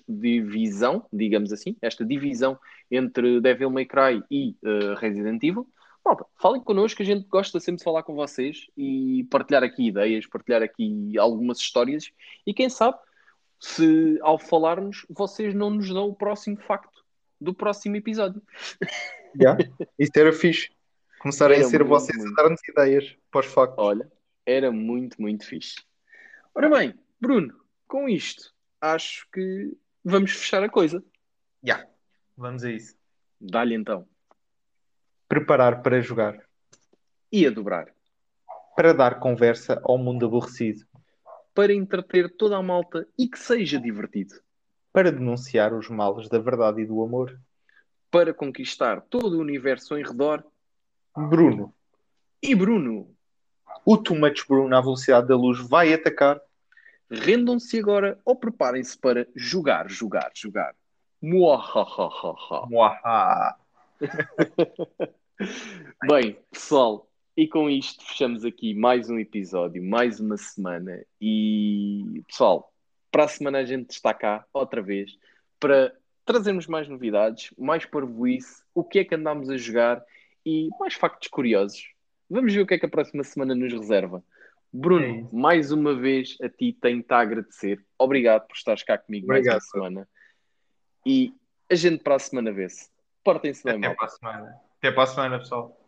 divisão, 0.08 1.06
digamos 1.12 1.52
assim, 1.52 1.76
esta 1.80 2.04
divisão 2.04 2.58
entre 2.90 3.40
Devil 3.40 3.70
May 3.70 3.86
Cry 3.86 4.22
e 4.30 4.56
uh, 4.62 4.94
Resident 4.96 5.42
Evil. 5.42 5.66
Malta, 6.04 6.24
falem 6.40 6.62
connosco, 6.62 7.02
a 7.02 7.04
gente 7.04 7.26
gosta 7.28 7.60
sempre 7.60 7.78
de 7.78 7.84
falar 7.84 8.02
com 8.02 8.14
vocês 8.14 8.66
e 8.76 9.26
partilhar 9.30 9.62
aqui 9.62 9.88
ideias, 9.88 10.26
partilhar 10.26 10.62
aqui 10.62 11.18
algumas 11.18 11.58
histórias 11.58 12.10
e 12.46 12.54
quem 12.54 12.68
sabe 12.70 12.98
se 13.58 14.18
ao 14.22 14.38
falarmos 14.38 15.04
vocês 15.10 15.54
não 15.54 15.70
nos 15.70 15.88
dão 15.92 16.08
o 16.08 16.14
próximo 16.14 16.56
facto 16.56 16.99
do 17.40 17.54
próximo 17.54 17.96
episódio. 17.96 18.42
Yeah, 19.40 19.64
isso 19.98 20.12
era 20.16 20.32
fixe. 20.32 20.70
Começarem 21.20 21.58
era 21.58 21.66
a 21.66 21.70
ser 21.70 21.84
muito, 21.84 21.88
vocês 21.90 22.18
muito. 22.18 22.40
a 22.40 22.42
dar-nos 22.42 22.60
ideias 22.68 23.16
para 23.30 23.40
os 23.40 23.46
factos. 23.46 23.78
Olha, 23.78 24.10
era 24.44 24.72
muito, 24.72 25.20
muito 25.20 25.46
fixe. 25.46 25.76
Ora 26.54 26.68
bem, 26.68 26.94
Bruno, 27.20 27.54
com 27.86 28.08
isto, 28.08 28.52
acho 28.80 29.28
que 29.32 29.76
vamos 30.04 30.32
fechar 30.32 30.62
a 30.62 30.68
coisa. 30.68 30.98
Já, 31.62 31.76
yeah. 31.76 31.90
vamos 32.36 32.64
a 32.64 32.72
isso. 32.72 32.96
Dá-lhe 33.40 33.74
então. 33.74 34.06
Preparar 35.28 35.82
para 35.82 36.00
jogar. 36.00 36.42
E 37.30 37.46
a 37.46 37.50
dobrar. 37.50 37.94
Para 38.74 38.92
dar 38.92 39.20
conversa 39.20 39.80
ao 39.84 39.96
mundo 39.96 40.26
aborrecido. 40.26 40.84
Para 41.54 41.72
entreter 41.72 42.34
toda 42.36 42.56
a 42.56 42.62
malta 42.62 43.06
e 43.16 43.28
que 43.28 43.38
seja 43.38 43.78
divertido 43.78 44.34
para 44.92 45.12
denunciar 45.12 45.72
os 45.72 45.88
males 45.88 46.28
da 46.28 46.38
verdade 46.38 46.82
e 46.82 46.86
do 46.86 47.02
amor. 47.02 47.38
Para 48.10 48.34
conquistar 48.34 49.00
todo 49.02 49.36
o 49.36 49.40
universo 49.40 49.96
em 49.96 50.04
redor. 50.04 50.44
Bruno. 51.16 51.74
E 52.42 52.54
Bruno. 52.54 53.14
O 53.84 53.96
Too 53.96 54.18
Much 54.18 54.46
Bruno 54.46 54.76
à 54.76 54.80
velocidade 54.80 55.28
da 55.28 55.36
luz 55.36 55.60
vai 55.60 55.92
atacar. 55.92 56.40
Rendam-se 57.10 57.78
agora 57.78 58.18
ou 58.24 58.36
preparem-se 58.36 58.98
para 58.98 59.26
jogar, 59.34 59.88
jogar, 59.88 60.30
jogar. 60.34 60.74
Muahahaha. 61.22 62.66
Muaha. 62.68 63.56
Bem, 66.06 66.38
pessoal, 66.50 67.10
e 67.36 67.46
com 67.48 67.68
isto 67.68 68.04
fechamos 68.04 68.44
aqui 68.44 68.74
mais 68.74 69.08
um 69.10 69.18
episódio, 69.18 69.82
mais 69.82 70.20
uma 70.20 70.36
semana. 70.36 71.04
E 71.20 72.22
pessoal, 72.26 72.69
para 73.10 73.24
a 73.24 73.28
semana 73.28 73.58
a 73.58 73.64
gente 73.64 73.90
está 73.90 74.14
cá 74.14 74.44
outra 74.52 74.82
vez 74.82 75.18
para 75.58 75.94
trazermos 76.24 76.66
mais 76.66 76.88
novidades, 76.88 77.52
mais 77.58 77.84
parvoíce, 77.84 78.62
o 78.74 78.84
que 78.84 79.00
é 79.00 79.04
que 79.04 79.14
andámos 79.14 79.50
a 79.50 79.56
jogar 79.56 80.02
e 80.44 80.68
mais 80.78 80.94
factos 80.94 81.28
curiosos. 81.28 81.92
Vamos 82.28 82.54
ver 82.54 82.60
o 82.60 82.66
que 82.66 82.74
é 82.74 82.78
que 82.78 82.86
a 82.86 82.90
próxima 82.90 83.24
semana 83.24 83.54
nos 83.54 83.72
reserva. 83.72 84.22
Bruno, 84.72 85.28
é 85.32 85.36
mais 85.36 85.72
uma 85.72 85.94
vez 85.94 86.36
a 86.40 86.48
ti 86.48 86.72
tenho-te 86.80 87.12
a 87.12 87.18
agradecer. 87.18 87.84
Obrigado 87.98 88.46
por 88.46 88.54
estares 88.54 88.84
cá 88.84 88.96
comigo 88.96 89.26
Obrigado. 89.26 89.54
mais 89.54 89.64
uma 89.64 89.70
semana. 89.72 90.08
E 91.04 91.34
a 91.68 91.74
gente 91.74 92.04
para 92.04 92.14
a 92.14 92.18
semana 92.18 92.52
vê-se. 92.52 92.88
Portem-se 93.24 93.64
bem, 93.64 93.84
Até 93.84 93.94
para 93.94 94.06
a 94.06 94.08
semana. 94.08 94.60
Até 94.78 94.92
para 94.92 95.02
a 95.02 95.06
semana, 95.06 95.38
pessoal. 95.38 95.79